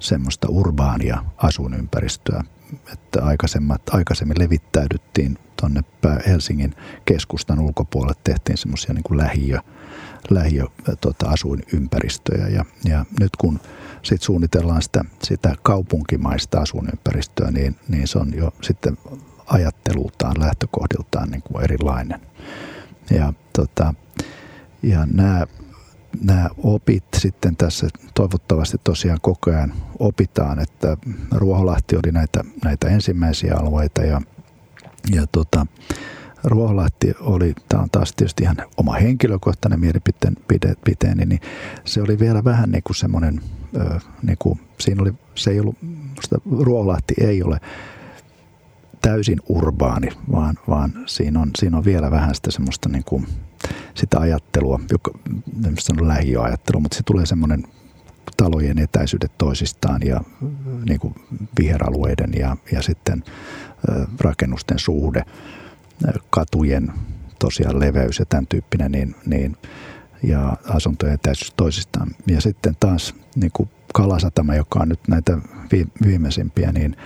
semmoista 0.00 0.48
urbaania 0.48 1.24
asuinympäristöä. 1.36 2.44
Että 2.92 3.24
aikaisemmat, 3.24 3.82
aikaisemmin 3.90 4.38
levittäydyttiin 4.38 5.38
tuonne 5.60 5.80
Helsingin 6.26 6.74
keskustan 7.04 7.58
ulkopuolelle, 7.58 8.20
tehtiin 8.24 8.58
semmoisia 8.58 8.94
niin 8.94 9.18
lähiö, 9.18 9.58
lähiö 10.30 10.64
tota, 11.00 11.28
asuinympäristöjä. 11.28 12.48
Ja, 12.48 12.64
ja 12.84 13.04
nyt 13.20 13.36
kun 13.38 13.60
sit 14.02 14.22
suunnitellaan 14.22 14.82
sitä, 14.82 15.04
sitä 15.22 15.54
kaupunkimaista 15.62 16.60
asuinympäristöä, 16.60 17.50
niin, 17.50 17.76
niin 17.88 18.08
se 18.08 18.18
on 18.18 18.34
jo 18.34 18.52
sitten 18.62 18.98
ajattelultaan, 19.46 20.40
lähtökohdiltaan 20.40 21.30
niin 21.30 21.42
kuin 21.42 21.64
erilainen. 21.64 22.20
Ja, 23.10 23.32
tota, 23.52 23.94
ja 24.82 25.06
nämä 25.06 25.46
nämä 26.20 26.48
opit 26.58 27.04
sitten 27.18 27.56
tässä 27.56 27.88
toivottavasti 28.14 28.76
tosiaan 28.84 29.18
koko 29.22 29.50
ajan 29.50 29.74
opitaan, 29.98 30.58
että 30.58 30.96
Ruoholahti 31.30 31.96
oli 31.96 32.12
näitä, 32.12 32.44
näitä 32.64 32.88
ensimmäisiä 32.88 33.54
alueita 33.56 34.02
ja, 34.02 34.22
ja 35.12 35.26
tota, 35.32 35.66
Ruoholahti 36.46 37.14
oli, 37.20 37.54
tämä 37.68 37.82
on 37.82 37.90
taas 37.90 38.12
tietysti 38.16 38.42
ihan 38.42 38.56
oma 38.76 38.92
henkilökohtainen 38.92 39.80
mielipiteeni, 39.80 41.26
niin 41.26 41.40
se 41.84 42.02
oli 42.02 42.18
vielä 42.18 42.44
vähän 42.44 42.70
niin 42.70 42.82
kuin 42.82 42.96
semmoinen, 42.96 43.40
niin 44.22 44.36
kuin, 44.38 44.60
siinä 44.80 45.02
oli, 45.02 45.12
se 45.34 45.50
ei 45.50 45.60
ollut, 45.60 45.76
Ruoholahti 46.60 47.14
ei 47.20 47.42
ole 47.42 47.60
täysin 49.00 49.40
urbaani, 49.48 50.08
vaan, 50.32 50.54
vaan 50.68 50.92
siinä, 51.06 51.40
on, 51.40 51.50
siinä 51.58 51.76
on 51.76 51.84
vielä 51.84 52.10
vähän 52.10 52.34
sitä 52.34 52.50
semmoista 52.50 52.88
niin 52.88 53.04
kuin, 53.04 53.26
sitä 53.94 54.20
ajattelua, 54.20 54.80
joka 54.92 55.10
on 55.90 56.08
lähiöajattelu, 56.08 56.80
mutta 56.80 56.96
se 56.96 57.02
tulee 57.02 57.26
semmoinen 57.26 57.64
talojen 58.36 58.78
etäisyydet 58.78 59.32
toisistaan 59.38 60.00
ja 60.04 60.20
niin 60.88 61.00
kuin 61.00 61.14
viheralueiden 61.60 62.30
ja, 62.38 62.56
ja 62.72 62.82
sitten 62.82 63.24
rakennusten 64.20 64.78
suhde, 64.78 65.24
katujen 66.30 66.92
tosiaan 67.38 67.80
leveys 67.80 68.18
ja 68.18 68.26
tämän 68.26 68.46
tyyppinen, 68.46 68.92
niin, 68.92 69.14
niin 69.26 69.56
ja 70.22 70.56
asuntojen 70.68 71.14
etäisyys 71.14 71.52
toisistaan. 71.56 72.08
Ja 72.26 72.40
sitten 72.40 72.76
taas 72.80 73.14
niin 73.34 73.52
kuin 73.52 73.68
Kalasatama, 73.94 74.54
joka 74.54 74.78
on 74.78 74.88
nyt 74.88 75.08
näitä 75.08 75.38
viimeisimpiä, 76.02 76.72
niin 76.72 76.96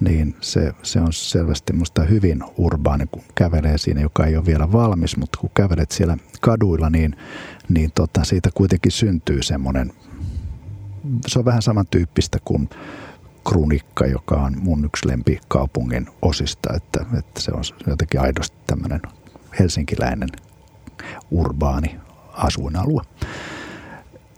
niin 0.00 0.36
se, 0.40 0.74
se 0.82 1.00
on 1.00 1.12
selvästi 1.12 1.72
musta 1.72 2.02
hyvin 2.02 2.44
urbaani, 2.56 3.06
kun 3.06 3.22
kävelee 3.34 3.78
siinä, 3.78 4.00
joka 4.00 4.26
ei 4.26 4.36
ole 4.36 4.46
vielä 4.46 4.72
valmis, 4.72 5.16
mutta 5.16 5.38
kun 5.40 5.50
kävelet 5.54 5.90
siellä 5.90 6.16
kaduilla, 6.40 6.90
niin, 6.90 7.16
niin 7.68 7.92
tota, 7.94 8.24
siitä 8.24 8.50
kuitenkin 8.54 8.92
syntyy 8.92 9.42
semmoinen, 9.42 9.92
se 11.26 11.38
on 11.38 11.44
vähän 11.44 11.62
samantyyppistä 11.62 12.38
kuin 12.44 12.68
Krunikka, 13.48 14.06
joka 14.06 14.34
on 14.34 14.56
mun 14.60 14.84
yksi 14.84 15.08
lempikaupungin 15.08 16.06
osista, 16.22 16.74
että, 16.74 17.06
että 17.18 17.40
se 17.40 17.52
on 17.52 17.62
jotenkin 17.86 18.20
aidosti 18.20 18.56
tämmöinen 18.66 19.00
helsinkiläinen 19.58 20.28
urbaani 21.30 21.96
asuinalue. 22.32 23.02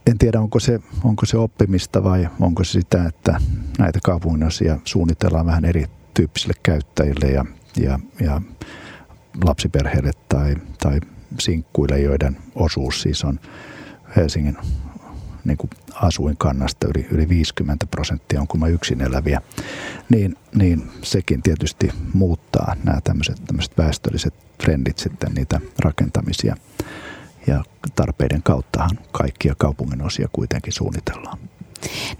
En 0.06 0.18
tiedä, 0.18 0.40
onko 0.40 0.60
se, 0.60 0.80
onko 1.04 1.26
se 1.26 1.36
oppimista 1.36 2.04
vai 2.04 2.28
onko 2.40 2.64
se 2.64 2.72
sitä, 2.72 3.04
että 3.04 3.40
näitä 3.78 3.98
kaupunginosia 4.02 4.78
suunnitellaan 4.84 5.46
vähän 5.46 5.64
erityyppisille 5.64 6.54
käyttäjille 6.62 7.26
ja, 7.26 7.44
ja, 7.76 7.98
ja 8.20 8.40
lapsiperheille 9.44 10.10
tai, 10.28 10.56
tai 10.82 11.00
sinkkuille, 11.40 12.00
joiden 12.00 12.36
osuus 12.54 13.02
siis 13.02 13.24
on 13.24 13.40
Helsingin 14.16 14.56
niin 15.44 15.56
kuin 15.56 15.70
asuinkannasta 15.94 16.86
yli, 16.86 17.06
yli 17.10 17.28
50 17.28 17.86
prosenttia 17.86 18.40
on 18.40 18.48
kuma 18.48 18.68
yksin 18.68 19.00
eläviä, 19.00 19.40
niin, 20.08 20.36
niin 20.54 20.90
sekin 21.02 21.42
tietysti 21.42 21.90
muuttaa 22.14 22.76
nämä 22.84 23.00
tämmöiset, 23.04 23.44
tämmöiset 23.46 23.78
väestölliset 23.78 24.34
trendit 24.58 24.98
sitten 24.98 25.34
niitä 25.34 25.60
rakentamisia 25.78 26.56
ja 27.46 27.64
tarpeiden 27.96 28.42
kauttahan 28.42 28.98
kaikkia 29.12 29.54
kaupunginosia 29.58 30.28
kuitenkin 30.32 30.72
suunnitellaan. 30.72 31.38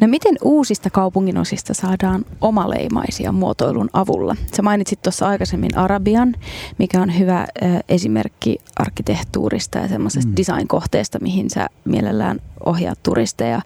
No 0.00 0.06
miten 0.06 0.36
uusista 0.42 0.90
kaupunginosista 0.90 1.74
saadaan 1.74 2.24
omaleimaisia 2.40 3.32
muotoilun 3.32 3.90
avulla? 3.92 4.36
Sä 4.56 4.62
mainitsit 4.62 5.02
tuossa 5.02 5.28
aikaisemmin 5.28 5.76
Arabian, 5.76 6.34
mikä 6.78 7.02
on 7.02 7.18
hyvä 7.18 7.46
esimerkki 7.88 8.58
arkkitehtuurista 8.76 9.78
ja 9.78 9.88
semmoisesta 9.88 10.28
mm. 10.28 10.36
design-kohteesta, 10.36 11.18
mihin 11.20 11.50
sä 11.50 11.68
mielellään 11.84 12.40
ohjaat 12.66 13.02
turisteja. 13.02 13.60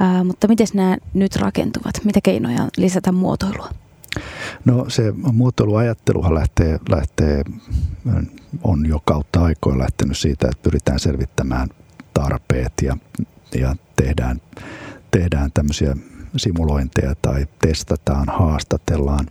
Ää, 0.00 0.24
mutta 0.24 0.48
miten 0.48 0.66
nämä 0.74 0.96
nyt 1.14 1.36
rakentuvat? 1.36 1.94
Mitä 2.04 2.20
keinoja 2.22 2.68
lisätä 2.76 3.12
muotoilua? 3.12 3.68
No 4.64 4.84
se 4.88 5.12
muotoiluajatteluhan 5.32 6.34
lähtee, 6.34 6.78
lähtee, 6.88 7.44
on 8.62 8.86
jo 8.86 8.98
kautta 9.04 9.40
aikoin 9.42 9.78
lähtenyt 9.78 10.18
siitä, 10.18 10.48
että 10.48 10.62
pyritään 10.62 11.00
selvittämään 11.00 11.68
tarpeet 12.14 12.72
ja, 12.82 12.96
ja 13.54 13.76
tehdään, 13.96 14.40
tehdään 15.10 15.50
tämmöisiä 15.52 15.96
simulointeja 16.36 17.14
tai 17.22 17.46
testataan, 17.58 18.26
haastatellaan 18.28 19.26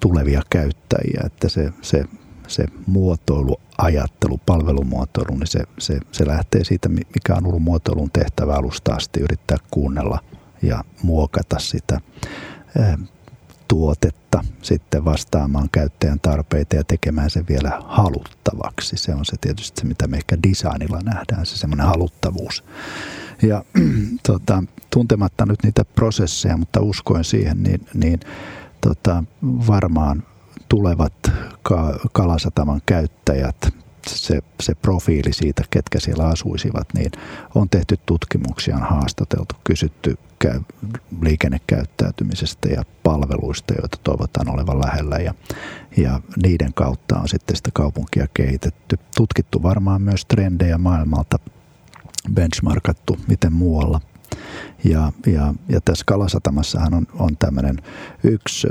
tulevia 0.00 0.42
käyttäjiä, 0.50 1.20
että 1.24 1.48
se, 1.48 1.72
se, 1.82 2.04
se 2.46 2.66
muotoilu, 2.86 3.60
ajattelu, 3.78 4.40
palvelumuotoilu, 4.46 5.36
niin 5.36 5.46
se, 5.46 5.60
se, 5.78 6.00
se 6.12 6.26
lähtee 6.26 6.64
siitä, 6.64 6.88
mikä 6.88 7.34
on 7.34 7.46
ollut 7.46 7.62
muotoilun 7.62 8.10
tehtävä 8.10 8.54
alusta 8.54 8.94
asti, 8.94 9.20
yrittää 9.20 9.56
kuunnella 9.70 10.18
ja 10.62 10.84
muokata 11.02 11.58
sitä 11.58 12.00
tuotetta 13.68 14.44
sitten 14.62 15.04
vastaamaan 15.04 15.68
käyttäjän 15.72 16.20
tarpeita 16.20 16.76
ja 16.76 16.84
tekemään 16.84 17.30
sen 17.30 17.44
vielä 17.48 17.82
haluttavaksi. 17.84 18.96
Se 18.96 19.14
on 19.14 19.24
se 19.24 19.36
tietysti 19.40 19.80
se, 19.80 19.86
mitä 19.86 20.06
me 20.06 20.16
ehkä 20.16 20.38
designilla 20.48 21.00
nähdään, 21.04 21.46
se 21.46 21.56
semmoinen 21.56 21.86
haluttavuus. 21.86 22.64
Ja 23.42 23.64
tota, 24.28 24.64
tuntematta 24.90 25.46
nyt 25.46 25.62
niitä 25.62 25.84
prosesseja, 25.84 26.56
mutta 26.56 26.80
uskoen 26.80 27.24
siihen, 27.24 27.62
niin, 27.62 27.86
niin 27.94 28.20
tota, 28.80 29.24
varmaan 29.42 30.22
tulevat 30.68 31.32
ka- 31.62 31.98
Kalasataman 32.12 32.82
käyttäjät, 32.86 33.74
se, 34.08 34.40
se 34.62 34.74
profiili 34.74 35.32
siitä, 35.32 35.62
ketkä 35.70 36.00
siellä 36.00 36.26
asuisivat, 36.26 36.88
niin 36.94 37.10
on 37.54 37.68
tehty 37.70 37.98
tutkimuksia, 38.06 38.76
on 38.76 38.82
haastateltu, 38.82 39.54
kysytty 39.64 40.18
liikennekäyttäytymisestä 41.20 42.68
ja 42.68 42.82
palveluista, 43.02 43.74
joita 43.74 43.98
toivotaan 44.04 44.48
olevan 44.48 44.80
lähellä 44.80 45.16
ja, 45.16 45.34
ja 45.96 46.20
niiden 46.42 46.74
kautta 46.74 47.18
on 47.18 47.28
sitten 47.28 47.56
sitä 47.56 47.70
kaupunkia 47.74 48.26
kehitetty. 48.34 48.98
Tutkittu 49.16 49.62
varmaan 49.62 50.02
myös 50.02 50.24
trendejä 50.24 50.78
maailmalta, 50.78 51.38
benchmarkattu, 52.34 53.18
miten 53.28 53.52
muualla. 53.52 54.00
Ja, 54.84 55.12
ja, 55.26 55.54
ja 55.68 55.80
tässä 55.84 56.04
Kalasatamassahan 56.06 56.94
on, 56.94 57.06
on 57.18 57.36
tämmöinen 57.36 57.76
yksi 58.24 58.68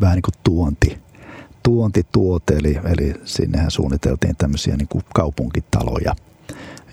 vähän 0.00 0.14
niin 0.16 0.22
kuin 0.22 0.34
tuonti, 0.44 0.98
tuontituote, 1.62 2.56
eli, 2.56 2.78
eli 2.84 3.14
sinnehän 3.24 3.70
suunniteltiin 3.70 4.36
tämmöisiä 4.36 4.76
niin 4.76 4.88
kuin 4.88 5.04
kaupunkitaloja 5.14 6.14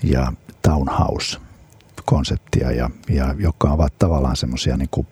ja 0.04 0.34
townhouse 0.62 1.40
konseptia, 2.06 2.72
ja, 2.72 2.90
ja 3.10 3.36
jotka 3.38 3.72
ovat 3.72 4.00
tavallaan 4.00 4.36
semmoisia 4.36 4.78
niin 4.78 4.90
kuin, 4.92 5.08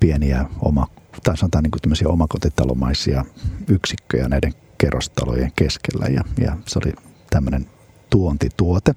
pieniä 0.00 0.44
oma, 0.60 0.86
tai 1.24 1.36
sanotaan 1.36 1.64
niin 1.64 1.70
kuin 1.70 2.12
omakotitalomaisia 2.12 3.24
yksikköjä 3.68 4.28
näiden 4.28 4.54
kerrostalojen 4.78 5.52
keskellä, 5.56 6.06
ja, 6.06 6.22
ja 6.40 6.56
se 6.66 6.78
oli 6.84 6.92
tämmöinen 7.30 7.66
tuontituote. 8.10 8.94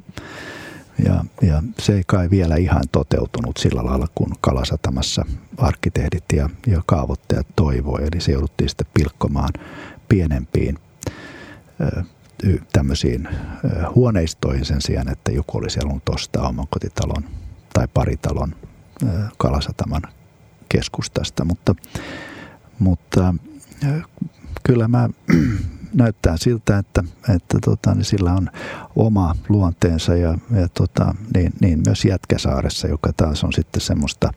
Ja, 1.06 1.26
ja 1.41 1.63
se 1.80 1.93
ei 1.93 2.04
kai 2.08 2.30
vielä 2.30 2.56
ihan 2.56 2.84
toteutunut 2.91 3.58
sillä 3.58 3.86
lailla, 3.86 4.08
kun 4.15 4.36
Kalasatamassa 4.41 5.26
arkkitehdit 5.58 6.24
ja, 6.34 6.50
ja 6.67 6.82
kaavoittajat 6.86 7.47
toivoi. 7.56 8.02
Eli 8.02 8.21
se 8.21 8.32
jouduttiin 8.32 8.69
sitten 8.69 8.88
pilkkomaan 8.93 9.50
pienempiin 10.10 10.80
ö, 11.82 12.04
tämmöisiin 12.74 13.28
huoneistoihin 13.95 14.65
sen 14.65 14.82
sijaan, 14.82 15.12
että 15.12 15.32
joku 15.32 15.58
olisi 15.58 15.80
halunnut 15.80 16.10
ostaa 16.10 16.47
oman 16.47 16.67
kotitalon 16.69 17.24
tai 17.74 17.88
paritalon 17.93 18.56
Kalasataman 19.38 20.02
keskustasta. 20.69 21.45
Mutta, 21.45 21.76
mutta 22.80 23.36
kyllä 24.63 24.88
mä 24.88 25.10
näyttää 25.93 26.38
siltä, 26.38 26.77
että, 26.77 27.04
että 27.36 27.58
tota, 27.65 27.95
niin 27.95 28.06
sillä 28.06 28.34
on 28.34 28.49
oma 28.95 29.36
luonteensa 29.49 30.15
ja, 30.15 30.38
ja 30.56 30.67
tota, 30.73 31.15
niin, 31.36 31.54
niin 31.62 31.82
myös 31.86 32.06
Jätkäsaaressa, 32.06 32.88
joka 32.88 33.13
taas 33.17 33.43
on 33.43 33.54
sitten 33.54 33.82
semmoista 33.82 34.34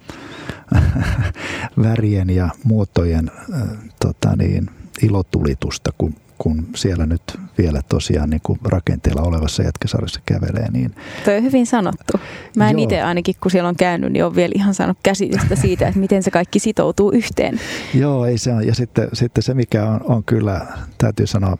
värien 1.82 2.30
ja 2.30 2.48
muotojen 2.64 3.30
äh, 3.54 3.68
tota, 4.00 4.36
niin, 4.36 4.70
ilotulitusta, 5.02 5.90
kun 5.98 6.14
kun 6.38 6.66
siellä 6.74 7.06
nyt 7.06 7.22
vielä 7.58 7.80
tosiaan 7.88 8.30
niin 8.30 8.40
kuin 8.42 8.58
rakenteella 8.64 9.22
olevassa 9.22 9.62
jätkäsaaressa 9.62 10.20
kävelee. 10.26 10.70
Niin... 10.70 10.94
Toi 11.24 11.36
on 11.36 11.42
hyvin 11.42 11.66
sanottu. 11.66 12.20
Mä 12.56 12.70
en 12.70 12.78
itse 12.78 13.02
ainakin, 13.02 13.34
kun 13.40 13.50
siellä 13.50 13.68
on 13.68 13.76
käynyt, 13.76 14.12
niin 14.12 14.24
on 14.24 14.36
vielä 14.36 14.52
ihan 14.54 14.74
saanut 14.74 14.98
käsitystä 15.02 15.56
siitä, 15.56 15.88
että 15.88 16.00
miten 16.00 16.22
se 16.22 16.30
kaikki 16.30 16.58
sitoutuu 16.58 17.10
yhteen. 17.10 17.60
Joo, 17.94 18.26
ei 18.26 18.38
se 18.38 18.52
on. 18.52 18.66
Ja 18.66 18.74
sitten, 18.74 19.08
sitten 19.12 19.42
se, 19.42 19.54
mikä 19.54 19.84
on, 19.84 20.00
on 20.04 20.24
kyllä, 20.24 20.66
täytyy 20.98 21.26
sanoa, 21.26 21.56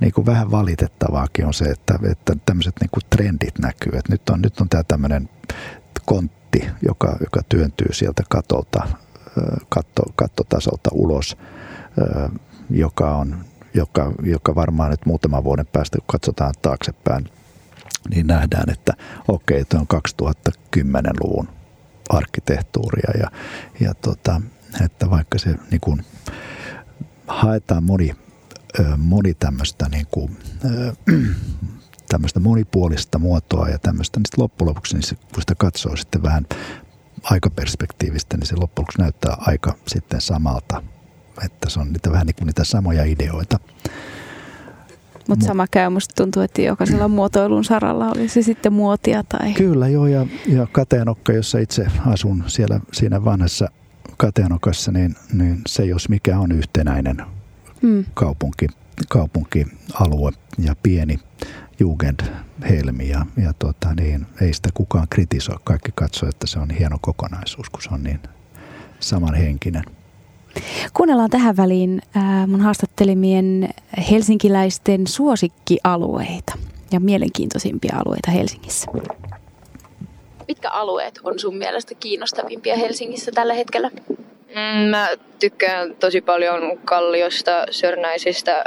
niin 0.00 0.12
kuin 0.12 0.26
vähän 0.26 0.50
valitettavaakin 0.50 1.46
on 1.46 1.54
se, 1.54 1.64
että, 1.64 1.98
että 2.10 2.36
tämmöiset 2.46 2.74
niin 2.80 2.90
kuin 2.90 3.02
trendit 3.10 3.58
näkyy. 3.58 3.92
Että 3.98 4.12
nyt 4.12 4.30
on, 4.30 4.42
nyt 4.42 4.60
on 4.60 4.68
tämä 4.68 4.82
tämmöinen 4.88 5.28
kontti, 6.04 6.64
joka, 6.88 7.16
joka 7.20 7.40
työntyy 7.48 7.92
sieltä 7.92 8.22
katolta, 8.28 8.88
katto, 9.68 10.02
kattotasolta 10.16 10.90
ulos, 10.92 11.36
joka 12.70 13.16
on 13.16 13.44
joka, 13.74 14.12
joka 14.22 14.54
varmaan 14.54 14.90
nyt 14.90 15.06
muutaman 15.06 15.44
vuoden 15.44 15.66
päästä, 15.66 15.98
kun 15.98 16.06
katsotaan 16.06 16.54
taaksepäin, 16.62 17.28
niin 18.10 18.26
nähdään, 18.26 18.70
että 18.70 18.92
okei, 19.28 19.62
okay, 19.62 19.80
on 19.80 20.02
2010-luvun 20.76 21.48
arkkitehtuuria. 22.08 23.10
Ja, 23.20 23.30
ja 23.80 23.94
tota, 23.94 24.40
että 24.84 25.10
vaikka 25.10 25.38
se 25.38 25.54
niin 25.70 25.80
kuin, 25.80 26.04
haetaan 27.26 27.84
moni, 27.84 28.16
moni 28.96 29.34
tämmöistä 29.34 29.88
niin 29.88 30.06
kuin, 30.10 30.36
tämmöistä 32.08 32.40
monipuolista 32.40 33.18
muotoa 33.18 33.68
ja 33.68 33.78
tämmöistä, 33.78 34.18
niin 34.20 34.24
loppujen 34.36 34.68
lopuksi, 34.68 34.94
niin 34.94 35.02
se, 35.02 35.16
kun 35.16 35.40
sitä 35.40 35.54
katsoo 35.54 35.96
sitten 35.96 36.22
vähän 36.22 36.46
aikaperspektiivistä, 37.22 38.36
niin 38.36 38.46
se 38.46 38.56
loppujen 38.56 38.82
lopuksi 38.82 38.98
näyttää 38.98 39.36
aika 39.38 39.74
sitten 39.86 40.20
samalta 40.20 40.82
että 41.44 41.70
se 41.70 41.80
on 41.80 41.92
niitä 41.92 42.12
vähän 42.12 42.26
niin 42.26 42.34
kuin 42.34 42.46
niitä 42.46 42.64
samoja 42.64 43.04
ideoita. 43.04 43.58
Mutta 45.28 45.46
sama 45.46 45.66
käy, 45.70 45.88
musta 45.88 46.14
tuntuu, 46.14 46.42
että 46.42 46.62
jokaisella 46.62 47.08
muotoilun 47.18 47.64
saralla 47.64 48.10
oli 48.16 48.28
se 48.28 48.42
sitten 48.42 48.72
muotia 48.72 49.24
tai... 49.28 49.52
Kyllä 49.52 49.88
joo, 49.88 50.06
ja, 50.06 50.26
ja 50.46 50.66
Kateenokka, 50.72 51.32
jossa 51.32 51.58
itse 51.58 51.86
asun 52.06 52.44
siellä 52.46 52.80
siinä 52.92 53.24
vanhassa 53.24 53.68
Kateenokassa, 54.16 54.92
niin, 54.92 55.16
niin 55.32 55.60
se 55.66 55.84
jos 55.84 56.08
mikä 56.08 56.38
on 56.38 56.52
yhtenäinen 56.52 57.16
hmm. 57.82 58.04
kaupunki, 58.14 58.66
kaupunkialue 59.08 60.32
ja 60.58 60.76
pieni 60.82 61.18
Jugendhelmi 61.80 63.08
ja, 63.08 63.26
ja 63.36 63.52
tota, 63.52 63.94
niin, 63.94 64.26
ei 64.40 64.54
sitä 64.54 64.68
kukaan 64.74 65.06
kritisoi. 65.10 65.56
Kaikki 65.64 65.90
katsoo, 65.94 66.28
että 66.28 66.46
se 66.46 66.58
on 66.58 66.70
hieno 66.70 66.98
kokonaisuus, 67.00 67.70
kun 67.70 67.82
se 67.82 67.88
on 67.92 68.02
niin 68.02 68.20
samanhenkinen. 69.00 69.84
Kuunnellaan 70.94 71.30
tähän 71.30 71.56
väliin 71.56 72.02
äh, 72.16 72.46
mun 72.46 72.60
haastattelimien 72.60 73.68
helsinkiläisten 74.10 75.06
suosikkialueita 75.06 76.52
ja 76.92 77.00
mielenkiintoisimpia 77.00 77.96
alueita 78.04 78.30
Helsingissä. 78.30 78.90
Mitkä 80.48 80.70
alueet 80.70 81.20
on 81.24 81.38
sun 81.38 81.56
mielestä 81.56 81.94
kiinnostavimpia 81.94 82.76
Helsingissä 82.76 83.32
tällä 83.34 83.54
hetkellä? 83.54 83.90
Mm, 84.48 84.90
mä 84.90 85.08
tykkään 85.40 85.96
tosi 86.00 86.20
paljon 86.20 86.78
Kalliosta, 86.84 87.66
Sörnäisistä, 87.70 88.64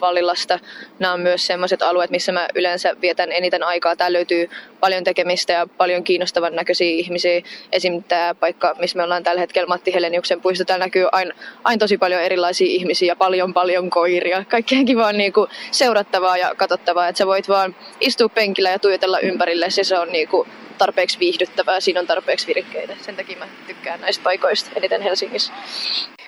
Vallilasta. 0.00 0.58
Nämä 0.98 1.12
on 1.12 1.20
myös 1.20 1.46
sellaiset 1.46 1.82
alueet, 1.82 2.10
missä 2.10 2.32
mä 2.32 2.48
yleensä 2.54 2.96
vietän 3.00 3.32
eniten 3.32 3.62
aikaa. 3.62 3.96
Täällä 3.96 4.16
löytyy 4.16 4.50
paljon 4.80 5.04
tekemistä 5.04 5.52
ja 5.52 5.66
paljon 5.66 6.04
kiinnostavan 6.04 6.56
näköisiä 6.56 6.90
ihmisiä. 6.90 7.42
Esim. 7.72 8.02
tämä 8.02 8.34
paikka, 8.34 8.76
missä 8.78 8.96
me 8.96 9.02
ollaan 9.02 9.22
tällä 9.22 9.40
hetkellä, 9.40 9.66
Matti 9.66 9.94
Heleniuksen 9.94 10.40
puisto, 10.40 10.64
täällä 10.64 10.84
näkyy 10.84 11.06
aina, 11.12 11.34
aina 11.64 11.78
tosi 11.78 11.98
paljon 11.98 12.22
erilaisia 12.22 12.66
ihmisiä 12.66 13.06
ja 13.06 13.16
paljon 13.16 13.54
paljon 13.54 13.90
koiria. 13.90 14.44
Kaikkea 14.44 14.84
kivaa 14.84 15.12
niin 15.12 15.32
kuin 15.32 15.50
seurattavaa 15.70 16.36
ja 16.36 16.54
katsottavaa, 16.56 17.08
että 17.08 17.18
sä 17.18 17.26
voit 17.26 17.48
vaan 17.48 17.76
istua 18.00 18.28
penkillä 18.28 18.70
ja 18.70 18.78
tuijotella 18.78 19.20
ympärille. 19.20 19.70
Se, 19.70 19.98
on 19.98 20.08
niin 20.12 20.28
kuin 20.28 20.48
tarpeeksi 20.78 21.18
viihdyttävää, 21.18 21.80
siinä 21.80 22.00
on 22.00 22.06
tarpeeksi 22.06 22.46
virikkeitä. 22.46 22.96
Sen 23.00 23.16
takia 23.16 23.38
mä 23.38 23.48
tykkään 23.66 24.00
näistä 24.00 24.22
paikoista 24.22 24.70
eniten 24.76 25.02
Helsingissä. 25.02 25.52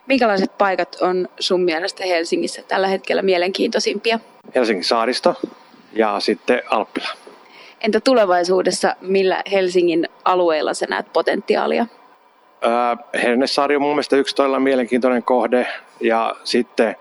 Minkälaiset 0.07 0.59
paikat 0.59 0.97
on 1.01 1.29
sun 1.41 1.63
mielestä 1.63 2.05
Helsingissä 2.05 2.63
tällä 2.69 2.89
hetkellä 2.89 3.23
mielenkiintoisimpia? 3.23 4.19
Helsingin 4.55 4.85
saaristo 4.85 5.35
ja 5.93 6.21
sitten 6.21 6.63
Alppila. 6.71 7.09
Entä 7.81 8.01
tulevaisuudessa, 8.01 8.97
millä 9.01 9.43
Helsingin 9.53 10.09
alueella 10.25 10.75
sä 10.75 10.87
näet 10.89 11.13
potentiaalia? 11.13 11.87
Öö, 12.65 12.71
Hernesaari 13.23 13.77
on 13.77 13.83
mun 13.83 13.91
mielestä 13.91 14.17
yksi 14.17 14.37
toilla 14.37 14.61
mielenkiintoinen 14.61 15.23
kohde 15.23 15.67
ja 16.01 16.37
sitten 16.45 16.97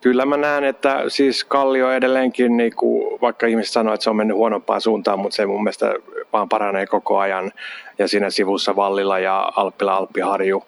kyllä 0.00 0.26
mä 0.26 0.36
näen, 0.36 0.64
että 0.64 1.04
siis 1.08 1.44
Kallio 1.44 1.92
edelleenkin, 1.92 2.56
niin 2.56 2.76
kuin, 2.76 3.20
vaikka 3.20 3.46
ihmiset 3.46 3.72
sanoo, 3.72 3.94
että 3.94 4.04
se 4.04 4.10
on 4.10 4.16
mennyt 4.16 4.36
huonompaan 4.36 4.80
suuntaan, 4.80 5.18
mutta 5.18 5.36
se 5.36 5.46
mun 5.46 5.62
mielestä 5.62 5.94
vaan 6.32 6.48
paranee 6.48 6.86
koko 6.86 7.18
ajan 7.18 7.52
ja 7.98 8.08
siinä 8.08 8.30
sivussa 8.30 8.76
Vallilla 8.76 9.18
ja 9.18 9.52
Alppila, 9.56 9.96
Alppiharju 9.96 10.64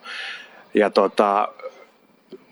ja 0.77 0.91
tota, 0.91 1.49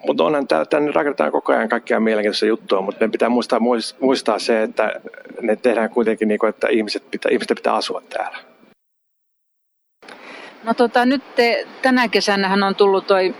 mutta 0.06 0.24
onhan 0.24 0.46
tänne 0.70 0.92
rakennetaan 0.92 1.32
koko 1.32 1.52
ajan 1.52 1.68
kaikkia 1.68 2.00
mielenkiintoisia 2.00 2.48
juttuja, 2.48 2.80
mutta 2.80 2.98
meidän 2.98 3.12
pitää 3.12 3.28
muistaa, 3.28 3.60
muistaa 4.00 4.38
se, 4.38 4.62
että 4.62 5.00
ne 5.40 5.56
tehdään 5.56 5.90
kuitenkin 5.90 6.28
niin 6.28 6.38
kuin, 6.38 6.48
että 6.48 6.68
ihmiset 6.68 7.10
pitää, 7.10 7.30
ihmiset 7.32 7.54
pitää 7.54 7.74
asua 7.74 8.02
täällä. 8.08 8.38
No 10.64 10.74
tota, 10.74 11.06
nyt 11.06 11.34
te, 11.34 11.66
tänä 11.82 12.08
kesänähän 12.08 12.62
on 12.62 12.74
tullut 12.74 13.06
toi, 13.06 13.34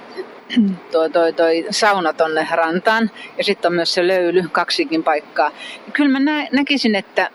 toi, 0.93 1.11
toi, 1.11 1.33
toi 1.33 1.67
sauna 1.71 2.13
tonne 2.13 2.49
rantaan 2.51 3.11
ja 3.39 3.45
sitten 3.45 3.69
on 3.69 3.75
myös 3.75 3.95
se 3.95 4.07
löyly, 4.07 4.43
kaksikin 4.53 5.03
paikkaa. 5.03 5.51
Kyllä 5.93 6.11
mä 6.11 6.21
nä, 6.21 6.49
näkisin, 6.53 6.95
että, 6.95 7.31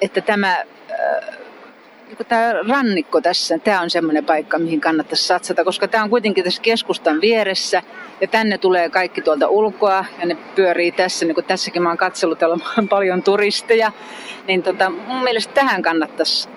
että 0.00 0.20
tämä 0.20 0.56
äh, 0.90 1.39
tämä 2.28 2.52
rannikko 2.68 3.20
tässä, 3.20 3.58
tämä 3.58 3.80
on 3.80 3.90
semmoinen 3.90 4.24
paikka, 4.24 4.58
mihin 4.58 4.80
kannattaisi 4.80 5.26
satsata, 5.26 5.64
koska 5.64 5.88
tämä 5.88 6.04
on 6.04 6.10
kuitenkin 6.10 6.44
tässä 6.44 6.62
keskustan 6.62 7.20
vieressä 7.20 7.82
ja 8.20 8.26
tänne 8.28 8.58
tulee 8.58 8.90
kaikki 8.90 9.20
tuolta 9.20 9.48
ulkoa 9.48 10.04
ja 10.20 10.26
ne 10.26 10.36
pyörii 10.54 10.92
tässä, 10.92 11.26
niin 11.26 11.34
kuin 11.34 11.44
tässäkin 11.44 11.82
mä 11.82 11.88
oon 11.88 11.98
katsellut, 11.98 12.38
täällä 12.38 12.56
on 12.78 12.88
paljon 12.98 13.22
turisteja, 13.22 13.92
niin 14.46 14.62
tota, 14.62 14.90
mun 14.90 15.22
mielestä 15.22 15.54
tähän 15.54 15.82
kannattaisi 15.82 16.48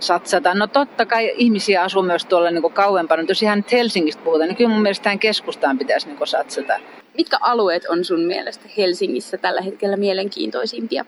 satsata. 0.00 0.54
No 0.54 0.66
totta 0.66 1.06
kai 1.06 1.32
ihmisiä 1.36 1.82
asuu 1.82 2.02
myös 2.02 2.24
tuolla 2.24 2.50
niin 2.50 2.62
kuin 2.62 2.74
kauempana, 2.74 3.24
jos 3.28 3.42
ihan 3.42 3.64
Helsingistä 3.72 4.22
puhutaan, 4.24 4.48
niin 4.48 4.56
kyllä 4.56 4.70
mun 4.70 4.82
mielestä 4.82 5.04
tähän 5.04 5.18
keskustaan 5.18 5.78
pitäisi 5.78 6.06
niin 6.06 6.18
kuin 6.18 6.28
satsata. 6.28 6.80
Mitkä 7.16 7.36
alueet 7.40 7.84
on 7.88 8.04
sun 8.04 8.20
mielestä 8.20 8.64
Helsingissä 8.76 9.38
tällä 9.38 9.60
hetkellä 9.60 9.96
mielenkiintoisimpia? 9.96 11.04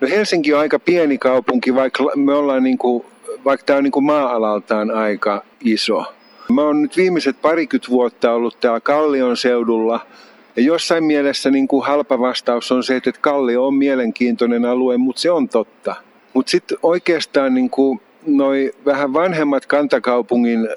No 0.00 0.08
Helsinki 0.08 0.54
on 0.54 0.60
aika 0.60 0.78
pieni 0.78 1.18
kaupunki, 1.18 1.74
vaikka 1.74 2.04
me 2.16 2.34
ollaan 2.34 2.62
niin 2.62 2.78
kuin, 2.78 3.04
vaikka 3.44 3.66
tämä 3.66 3.76
on 3.76 3.84
niin 3.84 3.92
kuin 3.92 4.04
maa-alaltaan 4.04 4.90
aika 4.90 5.44
iso. 5.60 6.04
Mä 6.52 6.62
oon 6.62 6.82
nyt 6.82 6.96
viimeiset 6.96 7.42
parikymmentä 7.42 7.90
vuotta 7.90 8.32
ollut 8.32 8.60
täällä 8.60 8.80
Kallion 8.80 9.36
seudulla 9.36 10.06
ja 10.56 10.62
jossain 10.62 11.04
mielessä 11.04 11.50
niin 11.50 11.68
kuin 11.68 11.86
halpa 11.86 12.18
vastaus 12.18 12.72
on 12.72 12.84
se, 12.84 12.96
että 12.96 13.12
Kallio 13.20 13.66
on 13.66 13.74
mielenkiintoinen 13.74 14.64
alue, 14.64 14.96
mutta 14.96 15.22
se 15.22 15.30
on 15.30 15.48
totta. 15.48 15.94
Mutta 16.34 16.50
sitten 16.50 16.78
oikeastaan 16.82 17.54
niin 17.54 17.70
kuin 17.70 18.00
noi 18.26 18.72
vähän 18.84 19.12
vanhemmat 19.12 19.66
kantakaupungin 19.66 20.68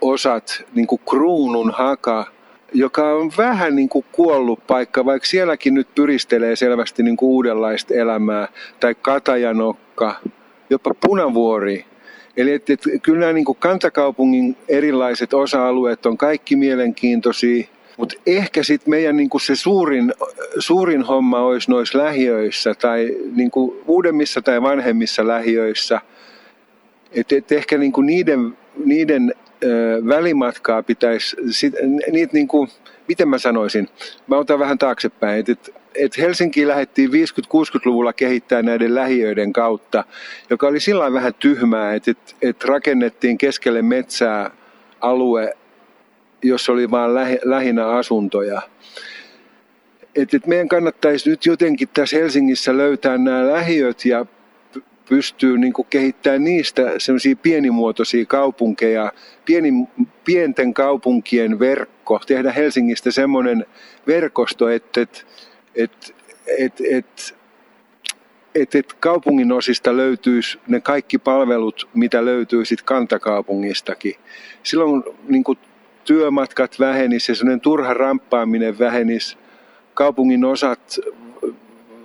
osat, 0.00 0.64
niin 0.74 0.86
kuin 0.86 1.00
Kruunun 1.10 1.70
haka, 1.70 2.26
joka 2.74 3.14
on 3.14 3.30
vähän 3.38 3.76
niin 3.76 3.88
kuin 3.88 4.04
kuollut 4.12 4.66
paikka, 4.66 5.04
vaikka 5.04 5.26
sielläkin 5.26 5.74
nyt 5.74 5.94
pyristelee 5.94 6.56
selvästi 6.56 7.02
niin 7.02 7.16
kuin 7.16 7.30
uudenlaista 7.30 7.94
elämää, 7.94 8.48
tai 8.80 8.94
Katajanokka, 8.94 10.14
jopa 10.70 10.94
Punavuori. 11.06 11.84
Eli 12.36 12.52
että, 12.52 12.72
että 12.72 12.88
kyllä 13.02 13.20
nämä 13.20 13.32
niin 13.32 13.44
kuin 13.44 13.58
kantakaupungin 13.60 14.56
erilaiset 14.68 15.34
osa-alueet 15.34 16.06
on 16.06 16.18
kaikki 16.18 16.56
mielenkiintoisia, 16.56 17.64
mutta 17.96 18.16
ehkä 18.26 18.62
sitten 18.62 18.90
meidän 18.90 19.16
niin 19.16 19.30
kuin 19.30 19.40
se 19.40 19.56
suurin, 19.56 20.14
suurin 20.58 21.02
homma 21.02 21.40
olisi 21.40 21.70
noissa 21.70 21.98
lähiöissä 21.98 22.74
tai 22.74 23.16
niin 23.36 23.50
kuin 23.50 23.76
uudemmissa 23.86 24.42
tai 24.42 24.62
vanhemmissa 24.62 25.26
lähiöissä. 25.26 26.00
Että 27.12 27.36
et 27.36 27.52
ehkä 27.52 27.78
niin 27.78 27.92
kuin 27.92 28.06
niiden, 28.06 28.58
niiden 28.84 29.34
välimatkaa 30.08 30.82
pitäisi, 30.82 31.36
niitä 32.10 32.32
niin 32.32 32.48
kuin, 32.48 32.68
miten 33.08 33.28
mä 33.28 33.38
sanoisin, 33.38 33.88
mä 34.26 34.36
otan 34.36 34.58
vähän 34.58 34.78
taaksepäin, 34.78 35.44
että 35.48 35.72
et, 35.94 36.18
Helsinkiin 36.18 36.68
lähdettiin 36.68 37.10
50-60-luvulla 37.10 38.12
kehittää 38.12 38.62
näiden 38.62 38.94
lähiöiden 38.94 39.52
kautta, 39.52 40.04
joka 40.50 40.66
oli 40.66 40.80
sillä 40.80 41.12
vähän 41.12 41.34
tyhmää, 41.34 41.94
että 41.94 42.10
et, 42.10 42.36
et 42.42 42.64
rakennettiin 42.64 43.38
keskelle 43.38 43.82
metsää 43.82 44.50
alue, 45.00 45.54
jossa 46.42 46.72
oli 46.72 46.90
vain 46.90 47.14
lähi, 47.14 47.38
lähinnä 47.44 47.86
asuntoja. 47.86 48.62
Et, 50.16 50.34
et 50.34 50.46
meidän 50.46 50.68
kannattaisi 50.68 51.30
nyt 51.30 51.46
jotenkin 51.46 51.88
tässä 51.94 52.16
Helsingissä 52.16 52.76
löytää 52.76 53.18
nämä 53.18 53.52
lähiöt 53.52 54.04
ja 54.04 54.26
pystyy 55.10 55.58
niin 55.58 55.72
kuin 55.72 55.86
kehittämään 55.90 56.44
niistä 56.44 56.82
semmoisia 56.98 57.36
pienimuotoisia 57.36 58.26
kaupunkeja, 58.26 59.12
pieni, 59.44 59.72
pienten 60.24 60.74
kaupunkien 60.74 61.58
verkko, 61.58 62.20
tehdä 62.26 62.52
Helsingistä 62.52 63.10
semmoinen 63.10 63.66
verkosto, 64.06 64.68
että, 64.68 65.00
että, 65.00 65.20
että, 65.74 66.12
että, 66.58 66.84
että 66.90 67.40
että 68.54 68.78
et 68.78 68.92
kaupungin 68.92 69.52
osista 69.52 69.96
löytyisi 69.96 70.58
ne 70.68 70.80
kaikki 70.80 71.18
palvelut, 71.18 71.88
mitä 71.94 72.24
löytyy 72.24 72.64
sitten 72.64 72.86
kantakaupungistakin. 72.86 74.14
Silloin 74.62 75.02
niin 75.28 75.44
kuin 75.44 75.58
työmatkat 76.04 76.80
vähenis 76.80 77.28
ja 77.28 77.34
sellainen 77.34 77.60
turha 77.60 77.94
ramppaaminen 77.94 78.78
vähenis. 78.78 79.38
Kaupungin 79.94 80.44
osat 80.44 80.98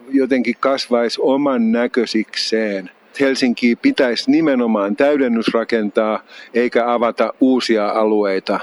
jotenkin 0.10 0.56
kasvaisi 0.60 1.22
oman 1.22 1.72
näköisikseen. 1.72 2.92
Helsinki 3.20 3.76
pitäisi 3.76 4.32
nimenomaan 4.32 4.96
täydennysrakentaa 4.96 6.20
eikä 6.54 6.94
avata 6.94 7.34
uusia 7.42 7.90
alueita. 7.90 8.60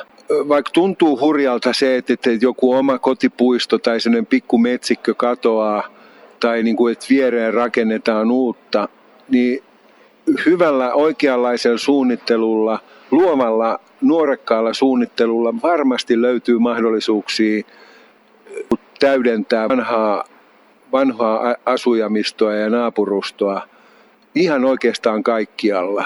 Vaikka 0.48 0.70
tuntuu 0.72 1.20
hurjalta 1.20 1.72
se, 1.72 1.96
että 1.96 2.30
joku 2.40 2.72
oma 2.72 2.98
kotipuisto 2.98 3.78
tai 3.78 4.00
sellainen 4.00 4.26
pikku 4.26 4.59
metsikkö 4.59 5.14
katoaa 5.14 5.88
tai 6.40 6.62
niin 6.62 6.76
kuin, 6.76 6.92
että 6.92 7.07
viereen 7.11 7.55
rakennetaan 7.55 8.30
uutta, 8.30 8.88
niin 9.28 9.62
hyvällä 10.46 10.94
oikeanlaisella 10.94 11.78
suunnittelulla, 11.78 12.78
luovalla 13.11 13.80
nuorekkaalla 14.00 14.72
suunnittelulla 14.72 15.55
varmasti 15.62 16.22
löytyy 16.22 16.59
mahdollisuuksia 16.59 17.62
täydentää 19.00 19.68
vanhaa, 19.68 20.24
vanhaa 20.92 21.57
asujamistoa 21.66 22.55
ja 22.55 22.70
naapurustoa 22.70 23.62
ihan 24.35 24.64
oikeastaan 24.64 25.22
kaikkialla. 25.22 26.05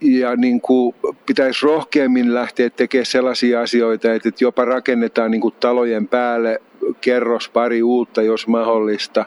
Ja 0.00 0.36
niin 0.36 0.60
kuin 0.60 0.94
pitäisi 1.26 1.66
rohkeammin 1.66 2.34
lähteä 2.34 2.70
tekemään 2.70 3.06
sellaisia 3.06 3.60
asioita, 3.60 4.14
että 4.14 4.30
jopa 4.40 4.64
rakennetaan 4.64 5.30
niin 5.30 5.40
kuin 5.40 5.54
talojen 5.60 6.08
päälle 6.08 6.62
kerros 7.00 7.48
pari 7.48 7.82
uutta, 7.82 8.22
jos 8.22 8.46
mahdollista. 8.46 9.26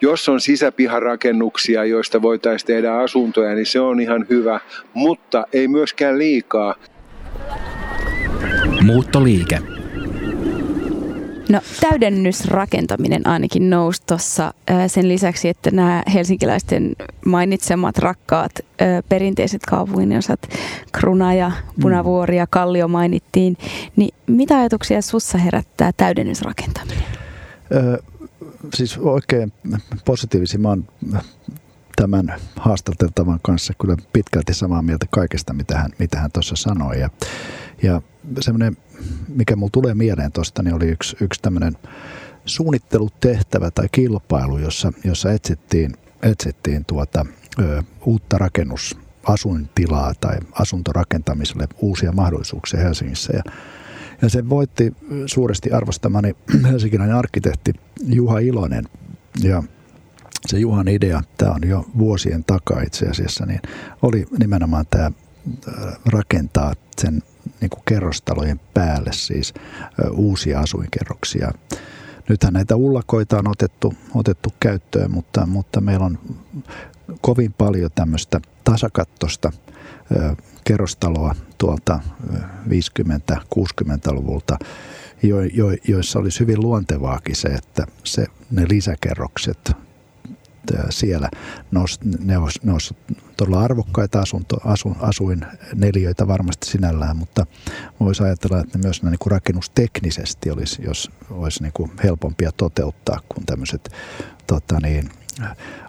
Jos 0.00 0.28
on 0.28 0.40
sisäpiharakennuksia, 0.40 1.84
joista 1.84 2.22
voitaisiin 2.22 2.66
tehdä 2.66 2.94
asuntoja, 2.94 3.54
niin 3.54 3.66
se 3.66 3.80
on 3.80 4.00
ihan 4.00 4.26
hyvä, 4.30 4.60
mutta 4.94 5.46
ei 5.52 5.68
myöskään 5.68 6.18
liikaa. 6.18 6.74
Muuttoliike. 8.82 9.58
No 11.48 11.60
täydennysrakentaminen 11.80 13.26
ainakin 13.26 13.70
nousi 13.70 14.02
tuossa 14.06 14.54
sen 14.86 15.08
lisäksi, 15.08 15.48
että 15.48 15.70
nämä 15.70 16.02
helsinkiläisten 16.14 16.92
mainitsemat 17.26 17.98
rakkaat 17.98 18.52
perinteiset 19.08 19.62
kaupunginosat, 19.66 20.40
Kruna 20.92 21.34
ja 21.34 21.52
Punavuori 21.80 22.36
ja 22.36 22.46
Kallio 22.46 22.88
mainittiin, 22.88 23.56
niin 23.96 24.14
mitä 24.26 24.58
ajatuksia 24.58 25.02
sussa 25.02 25.38
herättää 25.38 25.90
täydennysrakentaminen? 25.96 27.04
Ö, 27.74 28.02
siis 28.74 28.98
oikein 28.98 29.52
positiivisia. 30.04 30.58
Mä 30.60 30.68
oon 30.68 30.84
tämän 31.96 32.34
haastateltavan 32.56 33.38
kanssa 33.42 33.72
kyllä 33.80 33.96
pitkälti 34.12 34.54
samaa 34.54 34.82
mieltä 34.82 35.06
kaikesta, 35.10 35.52
mitä 35.52 35.78
hän, 35.78 35.90
mitä 35.98 36.18
hän 36.18 36.32
tuossa 36.32 36.56
sanoi. 36.56 37.00
Ja, 37.00 37.10
ja 37.82 38.02
semmoinen, 38.40 38.76
mikä 39.28 39.56
mulla 39.56 39.70
tulee 39.72 39.94
mieleen 39.94 40.32
tuosta, 40.32 40.62
niin 40.62 40.74
oli 40.74 40.88
yksi, 40.88 41.16
yksi 41.20 41.42
tämmöinen 41.42 41.76
suunnittelutehtävä 42.44 43.70
tai 43.70 43.88
kilpailu, 43.92 44.58
jossa, 44.58 44.92
jossa 45.04 45.32
etsittiin, 45.32 45.92
etsittiin 46.22 46.84
tuota, 46.84 47.26
ö, 47.58 47.82
uutta 48.04 48.38
rakennus 48.38 48.96
asuintilaa 49.24 50.12
tai 50.20 50.38
asuntorakentamiselle 50.52 51.68
uusia 51.80 52.12
mahdollisuuksia 52.12 52.80
Helsingissä. 52.80 53.32
Ja, 53.36 53.42
ja 54.22 54.28
se 54.28 54.48
voitti 54.48 54.92
suuresti 55.26 55.72
arvostamani 55.72 56.36
helsinkiläinen 56.70 57.16
arkkitehti 57.16 57.72
Juha 58.06 58.38
Ilonen. 58.38 58.84
Ja 59.42 59.62
se 60.46 60.58
Juhan 60.58 60.88
idea, 60.88 61.22
tämä 61.38 61.52
on 61.52 61.68
jo 61.68 61.84
vuosien 61.98 62.44
takaa 62.44 62.82
itse 62.82 63.06
asiassa, 63.06 63.46
niin 63.46 63.60
oli 64.02 64.26
nimenomaan 64.38 64.86
tämä 64.90 65.10
rakentaa 66.06 66.74
sen 67.00 67.22
niin 67.60 67.70
kuin 67.70 67.82
kerrostalojen 67.88 68.60
päälle 68.74 69.10
siis 69.12 69.54
uusia 70.10 70.60
asuinkerroksia. 70.60 71.52
Nythän 72.28 72.52
näitä 72.52 72.76
ullakoita 72.76 73.38
on 73.38 73.48
otettu, 73.48 73.94
otettu 74.14 74.48
käyttöön, 74.60 75.10
mutta, 75.10 75.46
mutta 75.46 75.80
meillä 75.80 76.06
on 76.06 76.18
kovin 77.20 77.52
paljon 77.52 77.90
tämmöistä 77.94 78.40
tasakattosta 78.64 79.52
kerrostaloa 80.64 81.34
tuolta 81.58 82.00
50-60-luvulta, 82.68 84.58
jo, 85.22 85.40
jo, 85.40 85.66
joissa 85.88 86.18
olisi 86.18 86.40
hyvin 86.40 86.60
luontevaakin 86.60 87.36
se, 87.36 87.48
että 87.48 87.86
se, 88.04 88.26
ne 88.50 88.66
lisäkerrokset 88.68 89.72
siellä. 90.90 91.28
Ne 91.70 91.80
olisi, 91.80 92.00
ne 92.24 92.38
olisi, 92.38 92.60
ne 92.62 92.72
olisi 92.72 92.96
todella 93.36 93.60
arvokkaita 93.60 94.20
asunto, 94.20 94.56
asu, 94.64 94.96
asuin 95.00 95.46
neliöitä 95.74 96.28
varmasti 96.28 96.66
sinällään, 96.66 97.16
mutta 97.16 97.46
voisi 98.00 98.22
ajatella, 98.22 98.60
että 98.60 98.78
ne 98.78 98.82
myös 98.82 99.02
niin 99.02 99.18
kuin 99.18 99.30
rakennusteknisesti 99.30 100.50
olisi, 100.50 100.82
jos 100.82 101.10
olisi 101.30 101.62
niin 101.62 101.72
kuin 101.72 101.90
helpompia 102.04 102.52
toteuttaa 102.52 103.20
kuin 103.28 103.46
tämmöiset 103.46 103.90
tota 104.46 104.80
niin, 104.82 105.10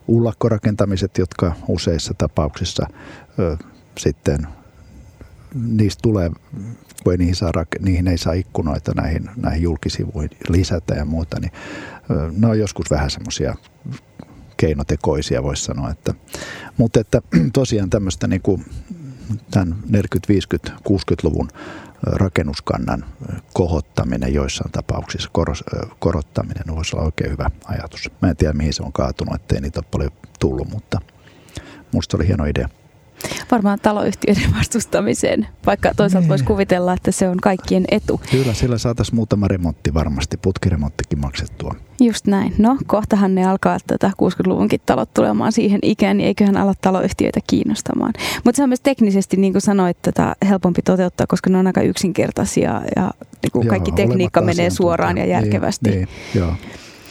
ullakkorakentamiset, 0.08 1.18
jotka 1.18 1.56
useissa 1.68 2.14
tapauksissa 2.18 2.88
ö, 3.40 3.58
sitten 3.98 4.48
niistä 5.54 6.00
tulee, 6.02 6.32
kun 7.04 7.14
ei 7.14 7.18
niihin, 7.18 7.36
saa, 7.36 7.52
niihin 7.80 8.08
ei 8.08 8.18
saa 8.18 8.34
ikkunoita 8.34 8.92
näihin, 8.96 9.30
näihin 9.36 9.62
julkisivuihin 9.62 10.38
lisätä 10.50 10.94
ja 10.94 11.06
muuta, 11.06 11.40
niin 11.40 11.52
ne 12.38 12.48
on 12.48 12.60
joskus 12.60 12.92
vähän 12.92 13.12
semmoisia 13.12 13.56
keinotekoisia, 14.60 15.44
voisi 15.44 15.64
sanoa. 15.64 15.90
Että, 15.90 16.14
mutta 16.78 17.00
että 17.00 17.22
tosiaan 17.54 17.90
tämmöistä 17.90 18.28
niin 18.28 18.42
kuin 18.42 18.66
tämän 19.52 19.76
40, 19.90 20.28
50, 20.28 20.72
60-luvun 20.90 21.50
rakennuskannan 22.04 23.06
kohottaminen 23.54 24.34
joissain 24.34 24.72
tapauksissa, 24.72 25.30
koros, 25.34 25.64
korottaminen 26.00 26.76
voisi 26.76 26.96
olla 26.96 27.06
oikein 27.06 27.32
hyvä 27.32 27.50
ajatus. 27.66 28.12
Mä 28.22 28.30
en 28.30 28.38
tiedä, 28.38 28.54
mihin 28.54 28.74
se 28.74 28.84
on 28.84 28.94
kaatunut, 28.94 29.36
ettei 29.36 29.62
niitä 29.62 29.80
ole 29.80 29.88
paljon 29.92 30.12
tullut, 30.40 30.70
mutta 30.70 31.00
musta 31.92 32.18
oli 32.18 32.28
hieno 32.28 32.46
idea. 32.46 32.70
Varmaan 33.52 33.80
taloyhtiöiden 33.82 34.56
vastustamiseen, 34.60 35.48
vaikka 35.66 35.92
toisaalta 35.96 36.28
voisi 36.28 36.44
niin. 36.44 36.48
kuvitella, 36.48 36.94
että 36.94 37.12
se 37.12 37.30
on 37.30 37.38
kaikkien 37.38 37.86
etu. 37.92 38.22
Kyllä, 38.32 38.54
sillä 38.54 38.78
saataisiin 38.78 39.16
muutama 39.16 39.48
remontti 39.48 39.94
varmasti, 39.94 40.38
putkiremonttikin 40.38 41.20
maksettua. 41.20 41.76
Just 42.02 42.28
näin. 42.28 42.56
No, 42.58 42.78
kohtahan 42.88 43.36
ne 43.36 43.46
alkaa 43.46 43.78
tätä 43.88 44.12
60-luvunkin 44.22 44.82
talot 44.86 45.14
tulemaan 45.14 45.52
siihen 45.52 45.80
ikään, 45.84 46.18
niin 46.18 46.28
eiköhän 46.28 46.58
ala 46.58 46.74
taloyhtiöitä 46.82 47.40
kiinnostamaan. 47.48 48.14
Mutta 48.44 48.58
se 48.58 48.64
on 48.64 48.70
myös 48.70 48.82
teknisesti, 48.82 49.38
niin 49.38 49.54
kuin 49.54 49.62
sanoit, 49.62 50.02
tätä 50.02 50.36
helpompi 50.50 50.82
toteuttaa, 50.82 51.28
koska 51.28 51.50
ne 51.50 51.58
on 51.58 51.68
aika 51.68 51.82
yksinkertaisia 51.82 52.82
ja 52.96 53.12
niin 53.44 53.52
kuin 53.52 53.68
kaikki 53.68 53.92
tekniikka 53.92 54.42
menee 54.42 54.70
suoraan 54.70 55.18
ja 55.18 55.26
järkevästi. 55.26 55.90
Niin, 55.90 56.08
niin, 56.34 56.42
joo. 56.42 56.54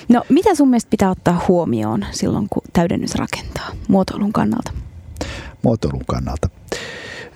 No, 0.08 0.22
mitä 0.28 0.54
sun 0.54 0.68
mielestä 0.68 0.90
pitää 0.90 1.10
ottaa 1.10 1.44
huomioon 1.48 2.06
silloin, 2.10 2.46
kun 2.50 2.62
täydennys 2.72 3.14
rakentaa 3.14 3.68
muotoilun 3.88 4.32
kannalta? 4.32 4.72
Muotoilun 5.62 6.04
kannalta. 6.06 6.48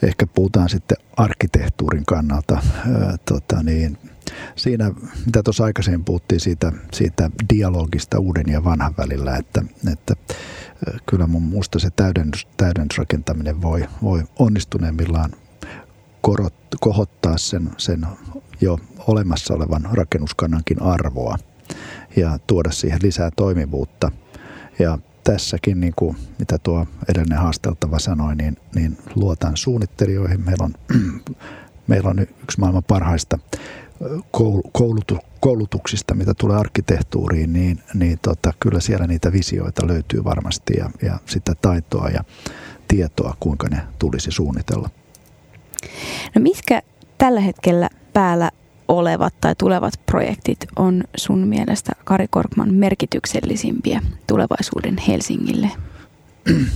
Ehkä 0.03 0.27
puhutaan 0.27 0.69
sitten 0.69 0.97
arkkitehtuurin 1.17 2.05
kannalta. 2.07 2.63
Tota 3.25 3.63
niin, 3.63 3.99
siinä, 4.57 4.93
mitä 5.27 5.43
tuossa 5.43 5.65
aikaisemmin 5.65 6.05
puhuttiin 6.05 6.41
siitä, 6.41 6.73
siitä 6.93 7.31
dialogista 7.55 8.19
uuden 8.19 8.49
ja 8.49 8.65
vanhan 8.65 8.95
välillä, 8.99 9.37
että, 9.37 9.65
että 9.93 10.17
kyllä 11.07 11.27
mun 11.27 11.43
musta 11.43 11.79
se 11.79 11.91
täydennys, 11.91 12.47
täydennysrakentaminen 12.57 13.63
voi, 13.63 13.85
voi 14.03 14.23
onnistuneemmillaan 14.39 15.31
korot, 16.21 16.55
kohottaa 16.81 17.39
sen, 17.39 17.71
sen 17.79 18.07
jo 18.61 18.79
olemassa 19.07 19.55
olevan 19.55 19.89
rakennuskannankin 19.93 20.83
arvoa 20.83 21.37
ja 22.17 22.39
tuoda 22.47 22.71
siihen 22.71 23.01
lisää 23.03 23.31
toimivuutta. 23.37 24.11
Ja 24.79 24.99
tässäkin, 25.25 25.81
niin 25.81 25.93
kuin 25.97 26.17
mitä 26.39 26.59
tuo 26.59 26.87
edellinen 27.09 27.39
haasteltava 27.39 27.99
sanoi, 27.99 28.37
niin, 28.37 28.57
niin 28.75 28.99
luotan 29.15 29.57
suunnittelijoihin. 29.57 30.41
Meillä 30.41 30.65
on, 30.65 30.75
meillä 31.87 32.11
on 32.11 32.21
yksi 32.21 32.61
maailman 32.61 32.85
parhaista 32.85 33.39
koulutu, 34.73 35.19
koulutuksista, 35.41 36.15
mitä 36.15 36.35
tulee 36.35 36.57
arkkitehtuuriin, 36.57 37.53
niin, 37.53 37.83
niin 37.95 38.19
tota, 38.23 38.53
kyllä 38.61 38.81
siellä 38.81 39.07
niitä 39.07 39.33
visioita 39.33 39.87
löytyy 39.87 40.25
varmasti 40.25 40.73
ja, 40.79 40.91
ja 41.03 41.19
sitä 41.27 41.55
taitoa 41.63 42.09
ja 42.09 42.25
tietoa, 42.89 43.37
kuinka 43.41 43.69
ne 43.69 43.81
tulisi 43.99 44.31
suunnitella. 44.31 44.91
No 46.35 46.41
mitkä 46.41 46.83
tällä 47.19 47.41
hetkellä 47.41 47.89
päällä 48.13 48.51
olevat 48.89 49.35
tai 49.41 49.55
tulevat 49.59 49.95
projektit 50.07 50.67
on 50.77 51.05
sun 51.17 51.39
mielestä 51.39 51.93
Kari 52.05 52.27
Korkman 52.31 52.75
merkityksellisimpiä 52.75 54.03
tulevaisuuden 54.27 54.99
Helsingille? 55.09 55.71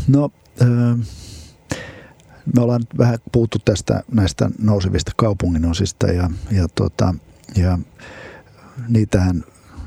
No, 0.08 0.30
me 2.54 2.62
ollaan 2.62 2.82
vähän 2.98 3.18
puhuttu 3.32 3.58
tästä 3.64 4.02
näistä 4.12 4.50
nousevista 4.58 5.12
kaupunginosista 5.16 6.06
ja, 6.06 6.30
ja, 6.50 6.68
tota, 6.74 7.14
ja 7.56 7.78
niitähän 8.88 9.44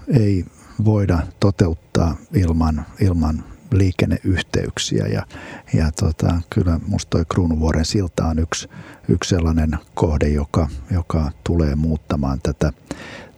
ei 0.07 0.45
voida 0.85 1.19
toteuttaa 1.39 2.17
ilman, 2.33 2.85
ilman 3.01 3.43
liikenneyhteyksiä 3.71 5.07
ja, 5.07 5.27
ja 5.73 5.91
tota, 5.91 6.41
kyllä 6.49 6.79
musta 6.87 7.09
toi 7.09 7.25
Kruunuvuoren 7.33 7.85
silta 7.85 8.25
on 8.25 8.39
yksi, 8.39 8.69
yksi 9.07 9.29
sellainen 9.29 9.71
kohde, 9.93 10.27
joka, 10.27 10.67
joka 10.91 11.31
tulee 11.43 11.75
muuttamaan 11.75 12.39
tätä, 12.43 12.73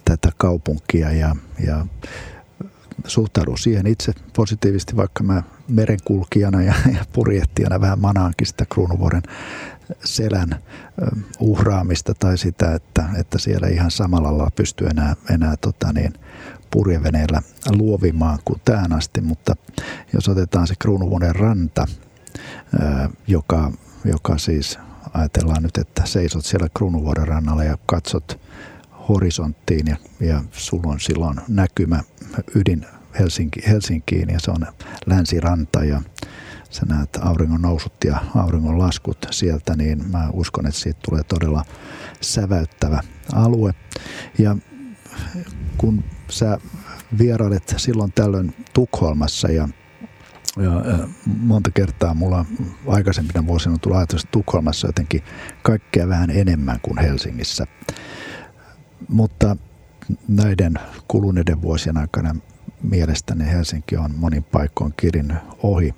tätä 0.05 0.31
kaupunkia 0.37 1.11
ja, 1.11 1.35
ja 1.65 1.85
suhtaudun 3.05 3.57
siihen 3.57 3.87
itse 3.87 4.13
positiivisesti, 4.35 4.95
vaikka 4.95 5.23
mä 5.23 5.43
merenkulkijana 5.67 6.61
ja, 6.61 6.73
ja 6.95 7.05
purjehtijana 7.13 7.81
vähän 7.81 7.99
manaankin 7.99 8.47
sitä 8.47 8.65
Kruunuvuoren 8.65 9.23
selän 10.03 10.55
uhraamista 11.39 12.13
tai 12.13 12.37
sitä, 12.37 12.73
että, 12.75 13.09
että 13.19 13.37
siellä 13.37 13.67
ihan 13.67 13.91
samalla 13.91 14.27
lailla 14.27 14.51
pystyy 14.55 14.87
enää, 14.87 15.15
enää 15.29 15.55
tota 15.57 15.93
niin, 15.93 16.13
purjeveneellä 16.71 17.41
luovimaan 17.69 18.39
kuin 18.45 18.61
tähän 18.65 18.93
asti, 18.93 19.21
mutta 19.21 19.55
jos 20.13 20.29
otetaan 20.29 20.67
se 20.67 20.73
Kruunuvuoden 20.79 21.35
ranta, 21.35 21.87
joka, 23.27 23.71
joka 24.05 24.37
siis 24.37 24.79
ajatellaan 25.13 25.63
nyt, 25.63 25.77
että 25.77 26.05
seisot 26.05 26.45
siellä 26.45 26.67
Kruunuvuoden 26.77 27.27
rannalla 27.27 27.63
ja 27.63 27.77
katsot 27.85 28.39
horisonttiin 29.09 29.87
ja, 29.87 29.95
ja 30.19 30.43
sulla 30.51 30.91
on 30.91 30.99
silloin 30.99 31.37
näkymä 31.47 32.03
ydin 32.55 32.85
Helsinki, 33.19 33.61
Helsinkiin 33.67 34.29
ja 34.29 34.39
se 34.39 34.51
on 34.51 34.67
länsiranta 35.05 35.83
ja 35.83 36.01
sä 36.69 36.85
näet 36.89 37.09
auringon 37.21 37.61
nousut 37.61 37.93
ja 38.05 38.19
auringon 38.35 38.79
laskut 38.79 39.27
sieltä, 39.31 39.75
niin 39.75 40.11
mä 40.11 40.29
uskon, 40.33 40.67
että 40.67 40.79
siitä 40.79 40.99
tulee 41.09 41.23
todella 41.23 41.65
säväyttävä 42.21 43.01
alue. 43.33 43.73
Ja 44.39 44.57
kun 45.77 46.03
sä 46.31 46.57
vierailet 47.17 47.73
silloin 47.77 48.11
tällöin 48.11 48.55
Tukholmassa 48.73 49.51
ja 49.51 49.67
ja, 50.57 51.07
monta 51.37 51.71
kertaa 51.71 52.13
mulla 52.13 52.45
aikaisempina 52.87 53.47
vuosina 53.47 53.73
on 53.73 53.79
tullut 53.79 53.97
ajatus, 53.97 54.23
että 54.23 54.31
Tukholmassa 54.31 54.87
jotenkin 54.87 55.23
kaikkea 55.61 56.07
vähän 56.07 56.29
enemmän 56.29 56.79
kuin 56.81 56.97
Helsingissä. 56.97 57.67
Mutta 59.09 59.55
näiden 60.27 60.73
kuluneiden 61.07 61.61
vuosien 61.61 61.97
aikana 61.97 62.35
mielestäni 62.83 63.45
Helsinki 63.45 63.97
on 63.97 64.11
monin 64.15 64.43
paikoin 64.43 64.93
kirin 64.97 65.33
ohi, 65.63 65.95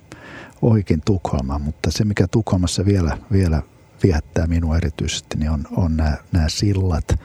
ohikin 0.62 1.00
Tukholma, 1.04 1.58
mutta 1.58 1.90
se 1.90 2.04
mikä 2.04 2.26
Tukholmassa 2.28 2.84
vielä, 2.84 3.18
vielä 3.32 3.62
viehättää 4.02 4.46
minua 4.46 4.76
erityisesti, 4.76 5.38
niin 5.38 5.50
on, 5.50 5.64
on 5.76 5.96
nämä, 5.96 6.16
nämä 6.32 6.48
sillat, 6.48 7.20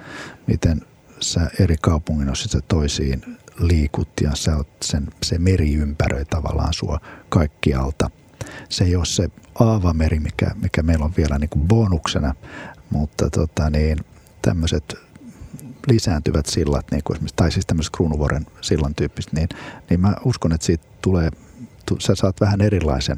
miten 0.48 0.82
sä 1.20 1.52
eri 1.60 1.76
kaupunginosissa 1.82 2.62
toisiin 2.68 3.38
liikut 3.60 4.10
ja 4.22 4.32
sä 4.36 4.58
oot 4.58 4.68
sen, 4.84 5.08
se 5.24 5.38
meri 5.38 5.74
ympäröi 5.74 6.26
tavallaan 6.26 6.74
sua 6.74 7.00
kaikkialta. 7.30 8.10
Se 8.70 8.84
ei 8.84 8.96
ole 8.96 9.06
se 9.06 9.30
aavameri, 9.60 10.20
mikä, 10.20 10.52
mikä 10.62 10.84
meillä 10.84 11.06
on 11.06 11.14
vielä 11.18 11.40
niin 11.40 11.50
kuin 11.50 11.68
bonuksena, 11.68 12.36
mutta 12.90 13.30
tota 13.30 13.70
niin, 13.70 13.98
tämmöiset 14.42 14.96
lisääntyvät 15.88 16.46
sillat, 16.46 16.92
niin 16.92 17.04
kuin 17.04 17.20
tai 17.36 17.52
siis 17.52 17.66
tämmöiset 17.66 17.94
Kruunuvuoren 17.96 18.46
sillan 18.62 18.96
tyyppiset, 18.96 19.34
niin, 19.34 19.50
niin 19.90 20.00
mä 20.00 20.14
uskon, 20.26 20.52
että 20.52 20.66
siitä 20.66 20.86
tulee, 21.02 21.30
sä 22.00 22.16
saat 22.16 22.42
vähän 22.42 22.62
erilaisen 22.62 23.18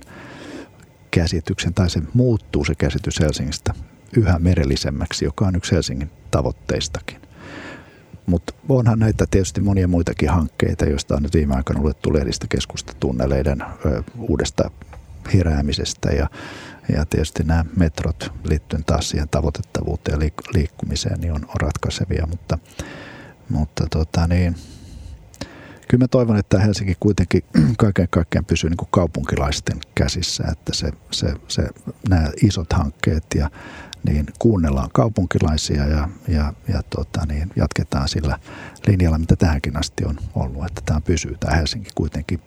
käsityksen, 1.11 1.73
tai 1.73 1.89
se 1.89 2.01
muuttuu 2.13 2.65
se 2.65 2.75
käsitys 2.75 3.19
Helsingistä 3.19 3.73
yhä 4.17 4.39
merellisemmäksi, 4.39 5.25
joka 5.25 5.45
on 5.45 5.55
yksi 5.55 5.71
Helsingin 5.71 6.11
tavoitteistakin. 6.31 7.20
Mutta 8.25 8.53
onhan 8.69 8.99
näitä 8.99 9.25
tietysti 9.31 9.61
monia 9.61 9.87
muitakin 9.87 10.29
hankkeita, 10.29 10.85
joista 10.85 11.15
on 11.15 11.23
nyt 11.23 11.33
viime 11.33 11.55
aikoina 11.55 11.81
luettu 11.81 12.13
lehdistä 12.13 12.47
keskusta 12.49 12.93
tunneleiden 12.99 13.61
ö, 13.61 14.03
uudesta 14.17 14.71
heräämisestä. 15.33 16.09
Ja, 16.09 16.27
ja 16.95 17.05
tietysti 17.05 17.43
nämä 17.43 17.65
metrot 17.75 18.33
liittyen 18.43 18.83
taas 18.83 19.09
siihen 19.09 19.29
tavoitettavuuteen 19.29 20.19
ja 20.21 20.27
liik- 20.27 20.51
liikkumiseen 20.53 21.19
niin 21.19 21.33
on, 21.33 21.45
on 21.47 21.61
ratkaisevia, 21.61 22.27
mutta, 22.27 22.57
mutta 23.49 23.87
tota 23.89 24.27
niin, 24.27 24.55
kyllä 25.87 26.03
mä 26.03 26.07
toivon, 26.07 26.37
että 26.37 26.59
Helsinki 26.59 26.95
kuitenkin 26.99 27.43
kaiken 27.77 28.07
kaikkiaan 28.09 28.45
pysyy 28.45 28.69
niin 28.69 28.77
kuin 28.77 28.89
kaupunkilaisten 28.91 29.77
käsissä, 29.95 30.43
että 30.51 30.75
se, 30.75 30.91
se, 31.11 31.33
se, 31.47 31.67
nämä 32.09 32.29
isot 32.43 32.73
hankkeet 32.73 33.25
ja 33.35 33.49
niin 34.07 34.25
kuunnellaan 34.39 34.89
kaupunkilaisia 34.93 35.85
ja, 35.85 36.09
ja, 36.27 36.53
ja 36.67 36.81
tota, 36.89 37.25
niin 37.27 37.51
jatketaan 37.55 38.09
sillä 38.09 38.39
linjalla, 38.87 39.17
mitä 39.17 39.35
tähänkin 39.35 39.77
asti 39.77 40.05
on 40.05 40.17
ollut, 40.35 40.65
että 40.65 40.81
tämä 40.85 41.01
pysyy, 41.01 41.37
tämä 41.39 41.55
Helsinki 41.55 41.89
kuitenkin, 41.95 42.39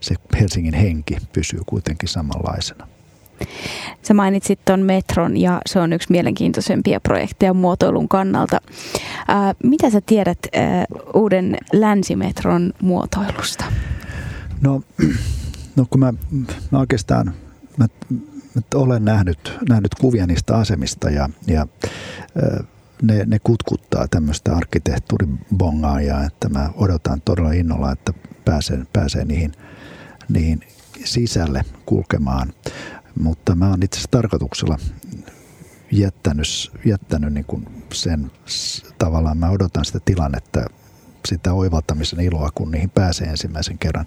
se 0.00 0.14
Helsingin 0.40 0.74
henki 0.74 1.16
pysyy 1.32 1.60
kuitenkin 1.66 2.08
samanlaisena. 2.08 2.88
Sä 4.02 4.14
mainitsit 4.14 4.64
tuon 4.64 4.80
metron 4.80 5.36
ja 5.36 5.60
se 5.66 5.80
on 5.80 5.92
yksi 5.92 6.10
mielenkiintoisempia 6.10 7.00
projekteja 7.00 7.54
muotoilun 7.54 8.08
kannalta. 8.08 8.60
Ää, 9.28 9.54
mitä 9.64 9.90
sä 9.90 10.00
tiedät 10.00 10.38
ää, 10.52 10.84
uuden 11.14 11.58
länsimetron 11.72 12.72
muotoilusta? 12.82 13.64
No 14.60 14.82
no 15.76 15.86
kun 15.90 16.00
mä, 16.00 16.14
mä 16.70 16.78
oikeastaan 16.78 17.34
mä, 17.76 17.86
olen 18.74 19.04
nähnyt, 19.04 19.58
nähnyt 19.68 19.94
kuvia 19.94 20.26
niistä 20.26 20.56
asemista 20.56 21.10
ja, 21.10 21.28
ja 21.46 21.66
ne, 23.02 23.24
ne 23.26 23.38
kutkuttaa 23.38 24.08
tämmöistä 24.08 24.56
arkkitehtuuribongaajaa, 24.56 26.24
että 26.24 26.48
mä 26.48 26.70
odotan 26.74 27.20
todella 27.20 27.52
innolla, 27.52 27.92
että 27.92 28.12
pääsen, 28.44 28.88
pääsen 28.92 29.28
niihin, 29.28 29.52
niihin 30.28 30.60
sisälle 31.04 31.64
kulkemaan. 31.86 32.52
Mutta 33.20 33.54
mä 33.54 33.68
oon 33.68 33.82
itse 33.82 33.96
asiassa 33.96 34.10
tarkoituksella 34.10 34.78
jättänyt, 35.92 36.46
jättänyt 36.84 37.32
niin 37.32 37.44
kuin 37.44 37.66
sen 37.92 38.30
tavallaan, 38.98 39.38
mä 39.38 39.50
odotan 39.50 39.84
sitä 39.84 39.98
tilannetta, 40.04 40.64
sitä 41.28 41.52
oivaltamisen 41.52 42.20
iloa, 42.20 42.50
kun 42.54 42.70
niihin 42.70 42.90
pääsee 42.90 43.26
ensimmäisen 43.26 43.78
kerran. 43.78 44.06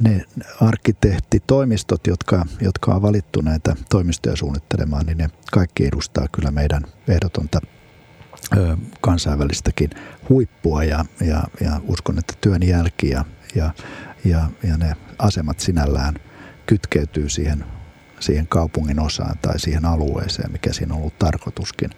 Ne 0.00 0.24
arkkitehtitoimistot, 0.60 2.06
jotka, 2.06 2.46
jotka 2.60 2.94
on 2.94 3.02
valittu 3.02 3.40
näitä 3.40 3.76
toimistoja 3.90 4.36
suunnittelemaan, 4.36 5.06
niin 5.06 5.18
ne 5.18 5.28
kaikki 5.52 5.86
edustaa 5.86 6.26
kyllä 6.32 6.50
meidän 6.50 6.82
ehdotonta 7.08 7.60
kansainvälistäkin 9.00 9.90
huippua 10.28 10.84
ja, 10.84 11.04
ja, 11.20 11.42
ja 11.60 11.80
uskon, 11.88 12.18
että 12.18 12.34
työn 12.40 12.62
jälki 12.62 13.08
ja, 13.08 13.24
ja, 13.54 13.70
ja, 14.24 14.50
ja 14.62 14.76
ne 14.76 14.96
asemat 15.18 15.60
sinällään 15.60 16.14
kytkeytyy 16.66 17.28
siihen 17.28 17.64
siihen 18.22 18.46
kaupungin 18.46 19.00
osaan 19.00 19.38
tai 19.42 19.60
siihen 19.60 19.84
alueeseen, 19.84 20.52
mikä 20.52 20.72
siinä 20.72 20.94
on 20.94 21.00
ollut 21.00 21.18
tarkoituskin, 21.18 21.90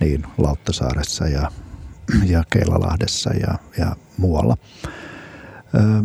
niin 0.00 0.26
Lauttasaaressa 0.38 1.26
ja, 1.26 1.50
ja 2.24 2.44
Keilalahdessa 2.52 3.30
ja, 3.34 3.58
ja 3.78 3.96
muualla. 4.16 4.56
Ö, 5.74 6.04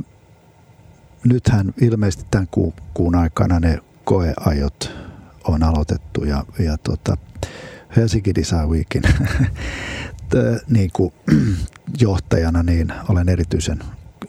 nythän 1.28 1.74
ilmeisesti 1.82 2.26
tämän 2.32 2.48
kuun, 2.52 2.74
kuun 2.94 3.16
aikana 3.16 3.60
ne 3.60 3.80
koeajot 4.04 4.92
on 5.44 5.64
aloitettu 5.64 6.24
ja, 6.24 6.46
ja 6.60 6.78
tota, 6.78 7.18
Helsinki 7.96 8.36
Design 8.36 8.70
Weekin 8.70 9.04
niin 10.70 10.90
kuin, 10.94 11.14
johtajana 12.00 12.64
niin 12.64 12.94
olen 13.10 13.30
erityisen 13.30 13.80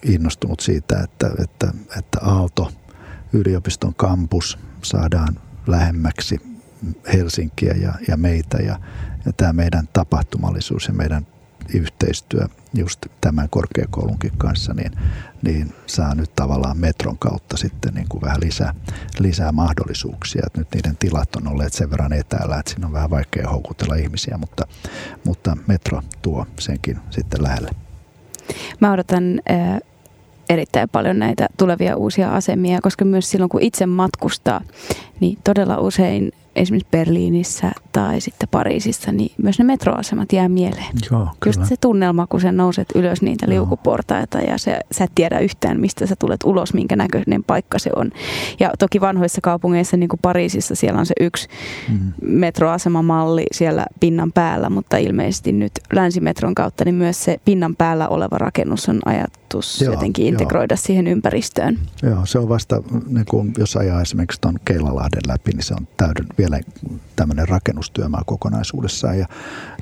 innostunut 0.02 0.60
siitä, 0.60 1.00
että, 1.00 1.30
että, 1.42 1.72
että 1.98 2.18
Aalto 2.20 2.72
yliopiston 3.32 3.94
kampus 3.94 4.58
saadaan 4.82 5.36
lähemmäksi 5.66 6.40
Helsinkiä 7.12 7.72
ja, 7.72 7.94
ja 8.08 8.16
meitä 8.16 8.58
ja, 8.58 8.80
ja 9.26 9.32
tämä 9.32 9.52
meidän 9.52 9.88
tapahtumallisuus 9.92 10.86
ja 10.86 10.94
meidän 10.94 11.26
yhteistyö 11.74 12.46
just 12.74 13.06
tämän 13.20 13.48
korkeakoulunkin 13.50 14.32
kanssa, 14.38 14.74
niin, 14.74 14.92
niin 15.42 15.74
saa 15.86 16.14
nyt 16.14 16.30
tavallaan 16.36 16.78
metron 16.78 17.18
kautta 17.18 17.56
sitten 17.56 17.94
niin 17.94 18.06
kuin 18.08 18.22
vähän 18.22 18.40
lisää, 18.40 18.74
lisää 19.18 19.52
mahdollisuuksia. 19.52 20.42
Et 20.46 20.56
nyt 20.56 20.68
niiden 20.74 20.96
tilat 20.96 21.36
on 21.36 21.48
olleet 21.48 21.72
sen 21.72 21.90
verran 21.90 22.12
etäällä, 22.12 22.58
että 22.58 22.70
siinä 22.70 22.86
on 22.86 22.92
vähän 22.92 23.10
vaikea 23.10 23.48
houkutella 23.48 23.94
ihmisiä, 23.94 24.38
mutta, 24.38 24.66
mutta 25.24 25.56
metro 25.66 26.02
tuo 26.22 26.46
senkin 26.58 26.98
sitten 27.10 27.42
lähelle. 27.42 27.70
Mä 28.80 28.92
odotan 28.92 29.40
äh, 29.50 29.80
erittäin 30.48 30.88
paljon 30.88 31.18
näitä 31.18 31.46
tulevia 31.56 31.96
uusia 31.96 32.34
asemia, 32.34 32.80
koska 32.80 33.04
myös 33.04 33.30
silloin 33.30 33.48
kun 33.48 33.62
itse 33.62 33.86
matkustaa, 33.86 34.60
niin 35.20 35.38
todella 35.44 35.78
usein 35.78 36.32
esimerkiksi 36.58 36.88
Berliinissä 36.90 37.72
tai 37.92 38.20
sitten 38.20 38.48
Pariisissa, 38.50 39.12
niin 39.12 39.32
myös 39.42 39.58
ne 39.58 39.64
metroasemat 39.64 40.32
jää 40.32 40.48
mieleen. 40.48 40.94
Joo, 41.10 41.28
Just 41.46 41.64
se 41.64 41.74
tunnelma, 41.80 42.26
kun 42.26 42.40
sä 42.40 42.52
nouset 42.52 42.88
ylös 42.94 43.22
niitä 43.22 43.46
Joo. 43.46 43.52
liukuportaita 43.52 44.38
ja 44.38 44.58
se, 44.58 44.80
sä 44.92 45.04
et 45.04 45.12
tiedä 45.14 45.38
yhtään, 45.38 45.80
mistä 45.80 46.06
sä 46.06 46.14
tulet 46.18 46.44
ulos, 46.44 46.74
minkä 46.74 46.96
näköinen 46.96 47.44
paikka 47.44 47.78
se 47.78 47.90
on. 47.96 48.10
Ja 48.60 48.70
toki 48.78 49.00
vanhoissa 49.00 49.40
kaupungeissa, 49.40 49.96
niin 49.96 50.08
kuin 50.08 50.20
Pariisissa, 50.22 50.74
siellä 50.74 51.00
on 51.00 51.06
se 51.06 51.14
yksi 51.20 51.48
mm. 51.88 52.12
metroasemamalli 52.22 53.46
siellä 53.52 53.86
pinnan 54.00 54.32
päällä, 54.32 54.70
mutta 54.70 54.96
ilmeisesti 54.96 55.52
nyt 55.52 55.72
länsimetron 55.92 56.54
kautta, 56.54 56.84
niin 56.84 56.94
myös 56.94 57.24
se 57.24 57.40
pinnan 57.44 57.76
päällä 57.76 58.08
oleva 58.08 58.38
rakennus 58.38 58.88
on 58.88 59.00
ajatus 59.54 59.80
Joo, 59.80 59.92
jotenkin 59.92 60.26
integroida 60.26 60.72
jo. 60.72 60.76
siihen 60.76 61.06
ympäristöön. 61.06 61.78
Joo, 62.02 62.26
se 62.26 62.38
on 62.38 62.48
vasta, 62.48 62.82
niin 63.08 63.26
kuin 63.26 63.52
jos 63.58 63.76
ajaa 63.76 64.00
esimerkiksi 64.02 64.40
tuon 64.40 64.58
Keilalahden 64.64 65.22
läpi, 65.28 65.52
niin 65.52 65.62
se 65.62 65.74
on 65.74 65.88
täyden 65.96 66.26
vielä 66.38 66.60
tämmöinen 67.16 67.48
rakennustyömaa 67.48 68.22
kokonaisuudessaan 68.26 69.18
ja, 69.18 69.26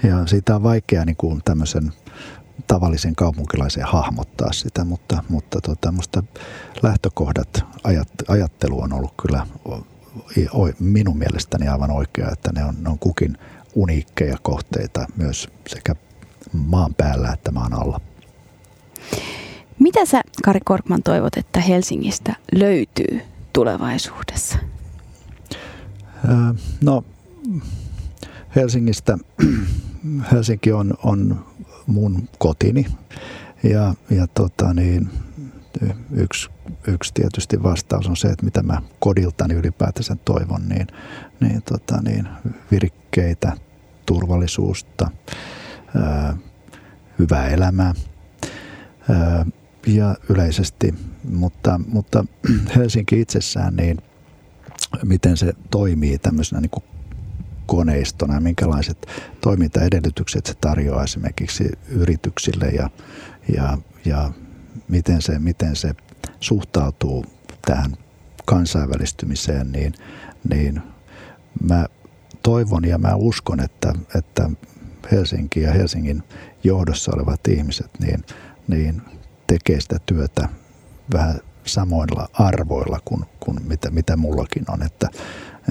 ja 0.03 0.27
siitä 0.27 0.57
on 0.57 0.63
vaikea 0.63 1.05
niin 1.05 1.17
kuin 1.17 1.41
tämmöisen 1.45 1.93
tavallisen 2.67 3.17
kaupunkilaisen 3.17 3.85
hahmottaa 3.85 4.53
sitä, 4.53 4.85
mutta, 4.85 5.25
mutta 5.29 5.61
tota, 5.61 5.93
musta 5.93 6.23
lähtökohdat, 6.83 7.65
ajat, 7.85 8.09
ajattelu 8.29 8.81
on 8.81 8.93
ollut 8.93 9.15
kyllä 9.23 9.47
minun 10.81 11.19
mielestäni 11.19 11.69
aivan 11.69 11.91
oikea, 11.91 12.29
että 12.33 12.53
ne 12.53 12.65
on, 12.65 12.75
ne 12.83 12.89
on 12.89 12.99
kukin 12.99 13.39
uniikkeja 13.75 14.37
kohteita 14.43 15.07
myös 15.17 15.49
sekä 15.67 15.95
maan 16.53 16.95
päällä 16.95 17.33
että 17.33 17.51
maan 17.51 17.73
alla. 17.73 18.01
Mitä 19.79 20.07
sä, 20.07 20.23
Kari 20.45 20.61
Korkman, 20.65 21.03
toivot, 21.03 21.37
että 21.37 21.61
Helsingistä 21.61 22.35
löytyy 22.53 23.21
tulevaisuudessa? 23.53 24.59
No 26.85 27.05
Helsingistä, 28.57 29.19
Helsinki 30.33 30.73
on, 30.73 30.95
on 31.03 31.45
mun 31.87 32.29
kotini 32.39 32.87
ja, 33.63 33.95
ja 34.11 34.27
tota 34.27 34.75
niin, 34.75 35.11
yksi, 36.11 36.51
yksi 36.87 37.15
tietysti 37.15 37.63
vastaus 37.63 38.07
on 38.07 38.17
se, 38.17 38.29
että 38.29 38.45
mitä 38.45 38.63
mä 38.63 38.83
kodiltani 39.01 39.55
ylipäätänsä 39.55 40.17
toivon, 40.25 40.69
niin, 40.69 40.87
niin, 41.41 41.63
tota 41.63 42.03
niin 42.03 42.29
virikkeitä, 42.71 43.53
turvallisuutta, 44.07 45.11
ää, 45.97 46.37
hyvää 47.19 47.49
elämää 47.49 47.95
ää, 49.11 49.47
ja 49.87 50.17
yleisesti, 50.29 50.95
mutta, 51.31 51.81
mutta 51.89 52.25
Helsinki 52.77 53.21
itsessään 53.21 53.77
niin– 53.77 53.99
miten 55.05 55.37
se 55.37 55.53
toimii 55.71 56.19
tämmöisenä 56.19 56.61
niin 56.61 56.71
kuin 56.71 56.85
koneistona 57.67 58.41
minkälaiset 58.41 59.07
toimintaedellytykset 59.41 60.47
se 60.47 60.55
tarjoaa 60.55 61.05
esimerkiksi 61.05 61.73
yrityksille 61.89 62.67
ja, 62.67 62.91
ja, 63.55 63.79
ja 64.05 64.33
miten, 64.89 65.23
se, 65.23 65.39
miten 65.39 65.77
se 65.77 65.95
suhtautuu 66.41 67.25
tähän 67.67 67.97
kansainvälistymiseen, 68.45 69.73
niin, 69.73 69.95
niin 70.49 70.83
mä 71.63 71.87
toivon 72.43 72.85
ja 72.85 72.99
mä 72.99 73.15
uskon, 73.15 73.61
että, 73.61 73.93
että 74.19 74.51
Helsinki 75.13 75.61
ja 75.61 75.73
Helsingin 75.73 76.23
johdossa 76.65 77.13
olevat 77.15 77.49
ihmiset 77.49 77.91
niin, 78.01 78.25
niin 78.69 79.03
tekee 79.47 79.81
sitä 79.81 79.97
työtä 80.07 80.49
vähän 81.13 81.41
samoilla 81.65 82.29
arvoilla 82.33 83.01
kuin, 83.05 83.25
kuin 83.41 83.59
mitä, 83.69 83.91
mitä 83.91 84.17
mullakin 84.17 84.65
on. 84.69 84.83
Että, 84.83 85.09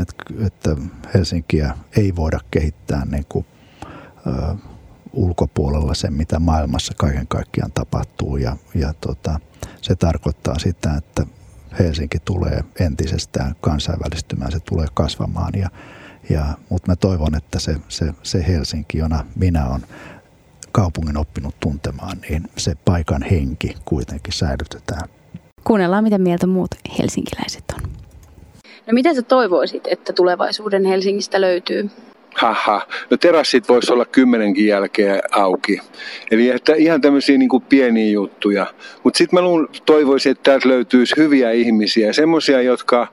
että, 0.01 0.45
että 0.45 0.75
Helsinkiä 1.13 1.77
ei 1.97 2.15
voida 2.15 2.39
kehittää 2.51 3.05
niin 3.05 3.25
kuin, 3.29 3.45
ö, 4.27 4.55
ulkopuolella 5.13 5.93
sen, 5.93 6.13
mitä 6.13 6.39
maailmassa 6.39 6.93
kaiken 6.97 7.27
kaikkiaan 7.27 7.71
tapahtuu. 7.71 8.37
Ja, 8.37 8.57
ja 8.75 8.93
tota, 8.93 9.39
se 9.81 9.95
tarkoittaa 9.95 10.59
sitä, 10.59 10.95
että 10.97 11.25
Helsinki 11.79 12.19
tulee 12.19 12.63
entisestään 12.79 13.55
kansainvälistymään, 13.61 14.51
se 14.51 14.59
tulee 14.59 14.87
kasvamaan. 14.93 15.53
Ja, 15.55 15.69
ja, 16.29 16.45
mutta 16.69 16.91
mä 16.91 16.95
toivon, 16.95 17.35
että 17.35 17.59
se, 17.59 17.75
se, 17.87 18.13
se 18.23 18.47
Helsinki, 18.47 18.97
jona 18.97 19.25
minä 19.35 19.69
olen 19.69 19.85
kaupungin 20.75 21.17
oppinut 21.17 21.55
tuntemaan, 21.59 22.17
niin 22.29 22.43
se 22.57 22.73
paikan 22.85 23.23
henki 23.23 23.75
kuitenkin 23.85 24.33
säilytetään. 24.33 25.09
Kuunnellaan, 25.63 26.03
mitä 26.03 26.17
mieltä 26.17 26.47
muut 26.47 26.71
helsinkiläiset 26.99 27.63
on. 27.73 27.89
No 28.87 28.93
mitä 28.93 29.13
sä 29.13 29.21
toivoisit, 29.21 29.87
että 29.87 30.13
tulevaisuuden 30.13 30.85
Helsingistä 30.85 31.41
löytyy? 31.41 31.89
Haha, 32.35 32.81
no 33.09 33.17
terassit 33.17 33.69
voisi 33.69 33.93
olla 33.93 34.05
kymmenenkin 34.05 34.67
jälkeen 34.67 35.21
auki. 35.31 35.81
Eli 36.31 36.49
että 36.49 36.73
ihan 36.73 37.01
tämmöisiä 37.01 37.37
niin 37.37 37.61
pieniä 37.69 38.11
juttuja. 38.11 38.65
Mutta 39.03 39.17
sitten 39.17 39.39
mä 39.39 39.49
toivoisin, 39.85 40.31
että 40.31 40.43
täältä 40.43 40.69
löytyisi 40.69 41.15
hyviä 41.17 41.51
ihmisiä. 41.51 42.13
Semmoisia, 42.13 42.61
jotka 42.61 43.07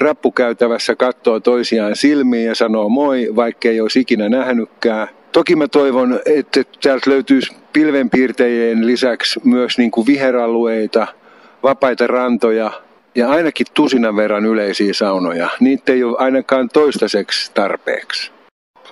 rappukäytävässä 0.00 0.96
katsoo 0.96 1.40
toisiaan 1.40 1.96
silmiin 1.96 2.46
ja 2.46 2.54
sanoo 2.54 2.88
moi, 2.88 3.28
vaikka 3.36 3.68
ei 3.68 3.80
olisi 3.80 4.00
ikinä 4.00 4.28
nähnytkään. 4.28 5.08
Toki 5.32 5.56
mä 5.56 5.68
toivon, 5.68 6.20
että 6.26 6.60
täältä 6.82 7.10
löytyisi 7.10 7.56
pilvenpiirtejen 7.72 8.86
lisäksi 8.86 9.40
myös 9.44 9.78
niin 9.78 9.90
kuin 9.90 10.06
viheralueita– 10.06 11.06
vapaita 11.62 12.06
rantoja 12.06 12.70
ja 13.14 13.30
ainakin 13.30 13.66
tusinan 13.74 14.16
verran 14.16 14.46
yleisiä 14.46 14.92
saunoja. 14.92 15.48
Niitä 15.60 15.92
ei 15.92 16.04
ole 16.04 16.16
ainakaan 16.18 16.68
toistaiseksi 16.72 17.50
tarpeeksi. 17.54 18.30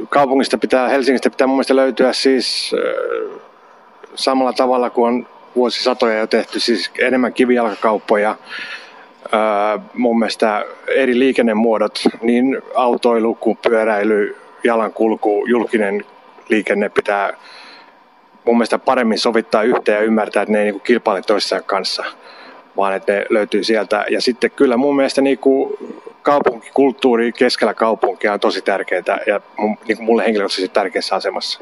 Kaupungista 0.08 0.58
pitää, 0.58 0.88
Helsingistä 0.88 1.30
pitää 1.30 1.46
mun 1.46 1.56
mielestä 1.56 1.76
löytyä 1.76 2.12
siis 2.12 2.74
äh, 2.74 3.40
samalla 4.14 4.52
tavalla 4.52 4.90
kuin 4.90 5.08
on 5.08 5.26
vuosisatoja 5.56 6.18
jo 6.18 6.26
tehty, 6.26 6.60
siis 6.60 6.90
enemmän 6.98 7.32
kivijalkakauppoja, 7.32 8.36
mun 9.94 10.18
mielestä 10.18 10.64
eri 10.88 11.18
liikennemuodot, 11.18 11.98
niin 12.22 12.62
autoilu 12.74 13.34
kuin 13.34 13.58
pyöräily, 13.68 14.36
jalankulku, 14.64 15.44
julkinen 15.46 16.04
liikenne 16.48 16.88
pitää 16.88 17.32
mun 18.44 18.56
mielestä 18.56 18.78
paremmin 18.78 19.18
sovittaa 19.18 19.62
yhteen 19.62 19.96
ja 19.96 20.04
ymmärtää, 20.04 20.42
että 20.42 20.52
ne 20.52 20.62
ei 20.62 20.72
niin 20.72 20.80
kilpaile 20.80 21.22
toissaan 21.22 21.64
kanssa, 21.64 22.04
vaan 22.76 22.94
että 22.94 23.12
ne 23.12 23.26
löytyy 23.30 23.64
sieltä. 23.64 24.04
Ja 24.10 24.20
sitten 24.20 24.50
kyllä 24.50 24.76
mun 24.76 24.96
mielestä 24.96 25.20
niin 25.20 25.38
kuin 25.38 25.76
kaupunkikulttuuri 26.22 27.32
keskellä 27.32 27.74
kaupunkia 27.74 28.32
on 28.32 28.40
tosi 28.40 28.62
tärkeää 28.62 29.20
ja 29.26 29.40
niin 29.58 29.96
kuin 29.96 30.04
mulle 30.04 30.24
henkilökohtaisesti 30.24 30.68
tärkeässä 30.68 31.14
asemassa 31.14 31.60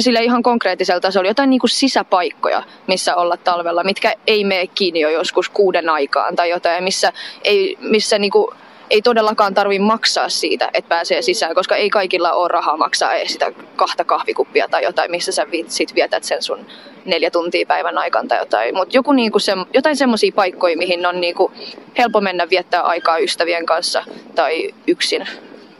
sille 0.00 0.24
ihan 0.24 0.42
konkreettisella 0.42 1.00
tasolla 1.00 1.30
jotain 1.30 1.50
niin 1.50 1.60
kuin 1.60 1.70
sisäpaikkoja, 1.70 2.62
missä 2.86 3.16
olla 3.16 3.36
talvella, 3.36 3.84
mitkä 3.84 4.14
ei 4.26 4.44
mene 4.44 4.66
kiinni 4.66 5.00
jo 5.00 5.10
joskus 5.10 5.48
kuuden 5.48 5.88
aikaan 5.88 6.36
tai 6.36 6.50
jotain, 6.50 6.84
missä 6.84 7.12
ei, 7.44 7.76
missä 7.80 8.18
niin 8.18 8.30
kuin 8.30 8.46
ei 8.90 9.02
todellakaan 9.02 9.54
tarvitse 9.54 9.82
maksaa 9.82 10.28
siitä, 10.28 10.70
että 10.74 10.88
pääsee 10.88 11.22
sisään, 11.22 11.54
koska 11.54 11.76
ei 11.76 11.90
kaikilla 11.90 12.32
ole 12.32 12.48
rahaa 12.48 12.76
maksaa 12.76 13.10
sitä 13.26 13.52
kahta 13.76 14.04
kahvikuppia 14.04 14.68
tai 14.68 14.84
jotain, 14.84 15.10
missä 15.10 15.32
sä 15.32 15.46
sit 15.68 15.94
vietät 15.94 16.24
sen 16.24 16.42
sun 16.42 16.66
neljä 17.04 17.30
tuntia 17.30 17.66
päivän 17.66 17.98
aikana 17.98 18.28
tai 18.28 18.38
jotain. 18.38 18.74
Mutta 18.74 18.96
joku 18.96 19.12
niinku 19.12 19.38
se, 19.38 19.52
jotain 19.74 19.96
semmoisia 19.96 20.32
paikkoja, 20.34 20.76
mihin 20.76 21.06
on 21.06 21.20
niinku 21.20 21.52
helppo 21.98 22.20
mennä 22.20 22.50
viettää 22.50 22.82
aikaa 22.82 23.18
ystävien 23.18 23.66
kanssa 23.66 24.04
tai 24.34 24.74
yksin 24.86 25.28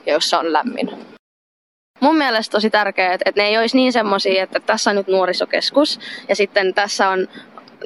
ja 0.06 0.12
jossa 0.12 0.38
on 0.38 0.52
lämmin. 0.52 0.90
Mun 2.00 2.16
mielestä 2.16 2.52
tosi 2.52 2.70
tärkeää, 2.70 3.14
että 3.14 3.32
ne 3.36 3.48
ei 3.48 3.58
olisi 3.58 3.76
niin 3.76 3.92
semmoisia, 3.92 4.42
että 4.42 4.60
tässä 4.60 4.90
on 4.90 4.96
nyt 4.96 5.08
nuorisokeskus 5.08 6.00
ja 6.28 6.36
sitten 6.36 6.74
tässä 6.74 7.08
on 7.08 7.28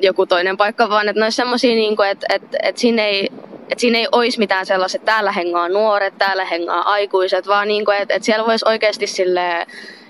joku 0.02 0.26
toinen 0.26 0.56
paikka, 0.56 0.88
vaan 0.88 1.08
että 1.08 1.20
ne 1.20 1.26
olisi 1.26 1.36
semmoisia, 1.36 1.74
niin 1.74 1.96
että, 2.10 2.26
että, 2.34 2.58
että 2.62 2.80
siinä 2.80 3.04
ei 3.04 3.28
että 3.72 3.80
siinä 3.80 3.98
ei 3.98 4.08
olisi 4.12 4.38
mitään 4.38 4.66
sellaista, 4.66 4.96
että 4.96 5.06
täällä 5.06 5.32
hengaa 5.32 5.68
nuoret, 5.68 6.18
täällä 6.18 6.44
hengaa 6.44 6.82
aikuiset, 6.82 7.46
vaan 7.46 7.68
niin 7.68 7.84
kuin, 7.84 7.96
että, 7.96 8.14
että 8.14 8.26
siellä 8.26 8.46
voisi 8.46 8.68
oikeasti 8.68 9.06
sille 9.06 9.66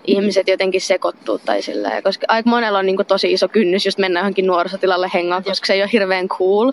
ihmiset 0.06 0.48
jotenkin 0.48 0.80
sekoittua 0.80 1.38
tai 1.38 1.62
silleen, 1.62 2.02
koska 2.02 2.26
aika 2.28 2.50
monella 2.50 2.78
on 2.78 2.86
niin 2.86 2.96
kuin 2.96 3.06
tosi 3.06 3.32
iso 3.32 3.48
kynnys 3.48 3.86
just 3.86 3.98
mennä 3.98 4.20
johonkin 4.20 4.46
nuorisotilalle 4.46 5.10
hengaan, 5.14 5.44
koska 5.44 5.66
se 5.66 5.72
ei 5.72 5.82
ole 5.82 5.90
hirveän 5.92 6.28
cool. 6.28 6.72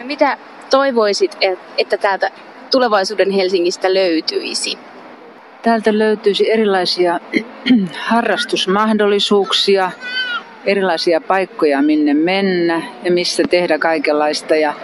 No 0.00 0.06
mitä 0.06 0.38
toivoisit, 0.70 1.38
että 1.78 1.96
täältä 1.96 2.30
tulevaisuuden 2.70 3.30
Helsingistä 3.30 3.94
löytyisi? 3.94 4.78
Täältä 5.62 5.98
löytyisi 5.98 6.50
erilaisia 6.50 7.20
harrastusmahdollisuuksia, 8.10 9.90
erilaisia 10.66 11.20
paikkoja 11.20 11.82
minne 11.82 12.14
mennä 12.14 12.82
ja 13.04 13.12
missä 13.12 13.42
tehdä 13.50 13.78
kaikenlaista. 13.78 14.56
Ja 14.56 14.74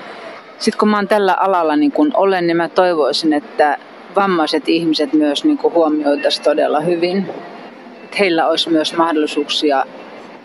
sitten 0.61 0.79
kun 0.79 0.89
mä 0.89 0.97
oon 0.97 1.09
tällä 1.09 1.35
alalla 1.35 1.77
niin 1.77 1.93
kun 1.93 2.11
olen, 2.15 2.47
niin 2.47 2.57
mä 2.57 2.69
toivoisin, 2.69 3.33
että 3.33 3.79
vammaiset 4.17 4.69
ihmiset 4.69 5.13
myös 5.13 5.45
niin 5.45 5.59
huomioitaisiin 5.63 6.45
todella 6.45 6.81
hyvin. 6.81 7.27
Että 8.05 8.17
heillä 8.19 8.49
olisi 8.49 8.71
myös 8.71 8.97
mahdollisuuksia 8.97 9.85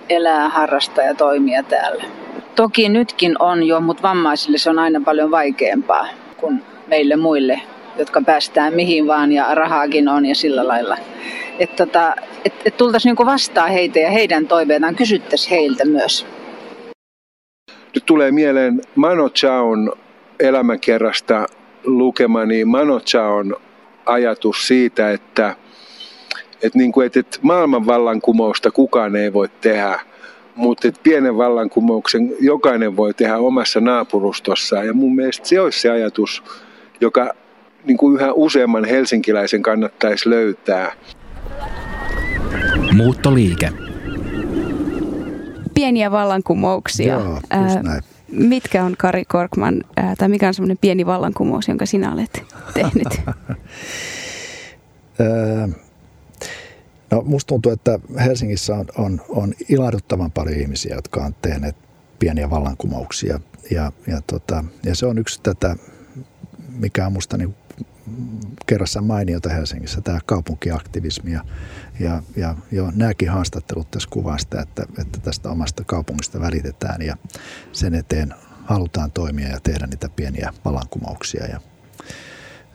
elää, 0.10 0.50
harrastaa 0.50 1.06
ja 1.06 1.16
toimia 1.16 1.64
täällä. 1.64 2.04
Toki 2.56 2.90
nytkin 2.90 3.36
on 3.42 3.64
jo, 3.64 3.80
mutta 3.82 4.04
vammaisille 4.04 4.58
se 4.58 4.70
on 4.70 4.80
aina 4.80 5.02
paljon 5.06 5.32
vaikeampaa 5.32 6.08
kuin 6.38 6.64
meille 6.88 7.16
muille, 7.16 7.62
jotka 7.98 8.22
päästään 8.22 8.74
mihin 8.74 9.08
vaan 9.08 9.32
ja 9.32 9.56
rahaakin 9.56 10.08
on 10.08 10.26
ja 10.26 10.36
sillä 10.36 10.68
lailla. 10.68 10.98
Että 11.60 11.86
tota, 11.86 12.16
et, 12.46 12.54
et 12.66 12.78
tultaisiin 12.78 13.16
niin 13.20 13.26
vastaan 13.26 13.70
heitä 13.70 14.00
ja 14.00 14.12
heidän 14.12 14.48
toiveitaan, 14.48 14.96
kysyttäisiin 14.96 15.50
heiltä 15.50 15.86
myös. 15.86 16.26
Nyt 17.96 18.06
tulee 18.06 18.32
mieleen 18.32 18.82
Mano 18.96 19.30
Chaon 19.30 19.94
elämänkerrasta 20.40 21.46
lukemani 21.84 22.66
Mano 22.66 23.00
Chaon 23.00 23.56
ajatus 24.06 24.68
siitä, 24.68 25.12
että, 25.12 25.56
että, 26.62 26.78
niin 26.78 26.92
kuin, 26.92 27.06
että 27.06 27.40
maailman 27.42 27.86
vallankumousta 27.86 28.72
kukaan 28.72 29.16
ei 29.16 29.34
voi 29.34 29.50
tehdä, 29.62 30.00
mutta 30.56 30.88
että 30.88 31.00
pienen 31.04 31.38
vallankumouksen 31.38 32.36
jokainen 32.40 32.98
voi 32.98 33.14
tehdä 33.14 33.38
omassa 33.38 33.82
naapurustossaan. 33.82 34.88
Ja 34.88 34.94
mun 34.94 35.16
mielestä 35.16 35.48
se 35.48 35.62
olisi 35.62 35.80
se 35.80 35.90
ajatus, 35.90 36.44
joka 37.02 37.34
niin 37.86 37.98
kuin 37.98 38.16
yhä 38.16 38.34
useamman 38.34 38.86
helsinkiläisen 38.86 39.62
kannattaisi 39.62 40.30
löytää. 40.30 40.92
Muuttoliike. 42.94 43.72
Pieniä 45.74 46.12
vallankumouksia. 46.12 47.14
Joo, 47.14 47.40
näin. 47.84 48.15
Mitkä 48.36 48.84
on 48.84 48.96
Kari 48.98 49.26
Korkman, 49.26 49.84
ää, 49.96 50.16
tai 50.16 50.30
mikä 50.30 50.48
on 50.48 50.54
semmoinen 50.54 50.78
pieni 50.78 51.06
vallankumous, 51.06 51.68
jonka 51.68 51.86
sinä 51.86 52.14
olet 52.14 52.44
tehnyt? 52.74 53.08
no 57.12 57.22
musta 57.22 57.48
tuntuu, 57.48 57.72
että 57.72 58.00
Helsingissä 58.20 58.76
on, 58.76 58.86
on, 58.98 59.22
on 59.30 59.54
ilahduttavan 59.70 60.32
paljon 60.32 60.60
ihmisiä, 60.60 60.96
jotka 60.96 61.26
on 61.26 61.36
tehneet 61.42 61.76
pieniä 62.20 62.50
vallankumouksia. 62.50 63.40
Ja, 63.72 63.92
ja, 64.08 64.22
tota, 64.28 64.64
ja 64.86 64.96
se 64.96 65.06
on 65.06 65.18
yksi 65.18 65.40
tätä, 65.44 65.76
mikä 66.70 67.06
on 67.06 67.14
musta 67.14 67.38
niin 67.38 67.56
kerrassa 68.66 69.02
mainiota 69.02 69.50
Helsingissä, 69.50 70.02
tämä 70.02 70.20
kaupunkiaktivismi. 70.26 71.32
Ja, 71.32 71.44
ja, 72.00 72.24
ja 72.36 72.56
jo 72.72 72.92
nämäkin 72.96 73.30
haastattelut 73.30 73.92
tässä 73.92 74.10
kuvaa 74.12 74.38
sitä, 74.38 74.62
että, 74.62 74.86
että 75.00 75.20
tästä 75.20 75.50
omasta 75.50 75.84
kaupungista 75.84 76.40
välitetään 76.40 77.02
ja 77.02 77.18
sen 77.72 77.96
eteen 77.96 78.34
halutaan 78.64 79.12
toimia 79.12 79.48
ja 79.48 79.60
tehdä 79.60 79.88
niitä 79.88 80.10
pieniä 80.10 80.54
vallankumouksia. 80.66 81.46
Ja, 81.46 81.60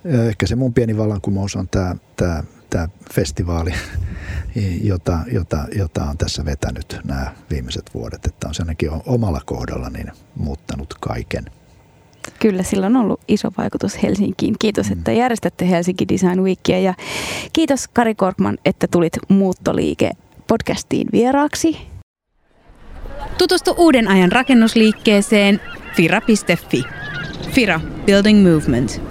ja 0.05 0.25
ehkä 0.25 0.47
se 0.47 0.57
mun 0.57 0.75
pieni 0.75 0.97
vallankumous 0.97 1.57
on 1.57 1.69
tämä, 1.69 1.97
tämä, 2.17 2.45
tämä 2.71 2.89
festivaali, 3.15 3.75
jota, 4.91 5.19
jota, 5.33 5.67
jota 5.75 6.05
on 6.05 6.19
tässä 6.19 6.45
vetänyt 6.45 7.01
nämä 7.05 7.35
viimeiset 7.51 7.91
vuodet. 7.95 8.27
Että 8.27 8.49
on 8.49 8.55
se 8.55 8.63
ainakin 8.63 8.91
omalla 9.07 9.41
kohdalla 9.47 9.91
niin 9.91 10.13
muuttanut 10.37 10.95
kaiken– 11.01 11.45
Kyllä, 12.39 12.63
sillä 12.63 12.87
on 12.87 12.97
ollut 12.97 13.21
iso 13.29 13.49
vaikutus 13.59 14.03
Helsinkiin. 14.03 14.55
Kiitos, 14.59 14.87
mm. 14.87 14.93
että 14.93 15.13
järjestätte 15.13 15.71
Helsinki 15.71 16.09
Design 16.09 16.43
Weekia 16.43 16.79
ja 16.79 16.95
kiitos 17.53 17.89
Kari 17.89 18.15
Korkman, 18.15 18.59
että 18.65 18.87
tulit 18.91 19.13
Muuttoliike 19.29 20.11
podcastiin 20.47 21.09
vieraaksi. 21.13 21.77
Tutustu 23.39 23.75
uuden 23.79 24.09
ajan 24.09 24.33
rakennusliikkeeseen 24.33 25.61
fira.fi. 25.97 26.85
Fira 27.51 27.81
Building 28.07 28.53
Movement. 28.53 29.10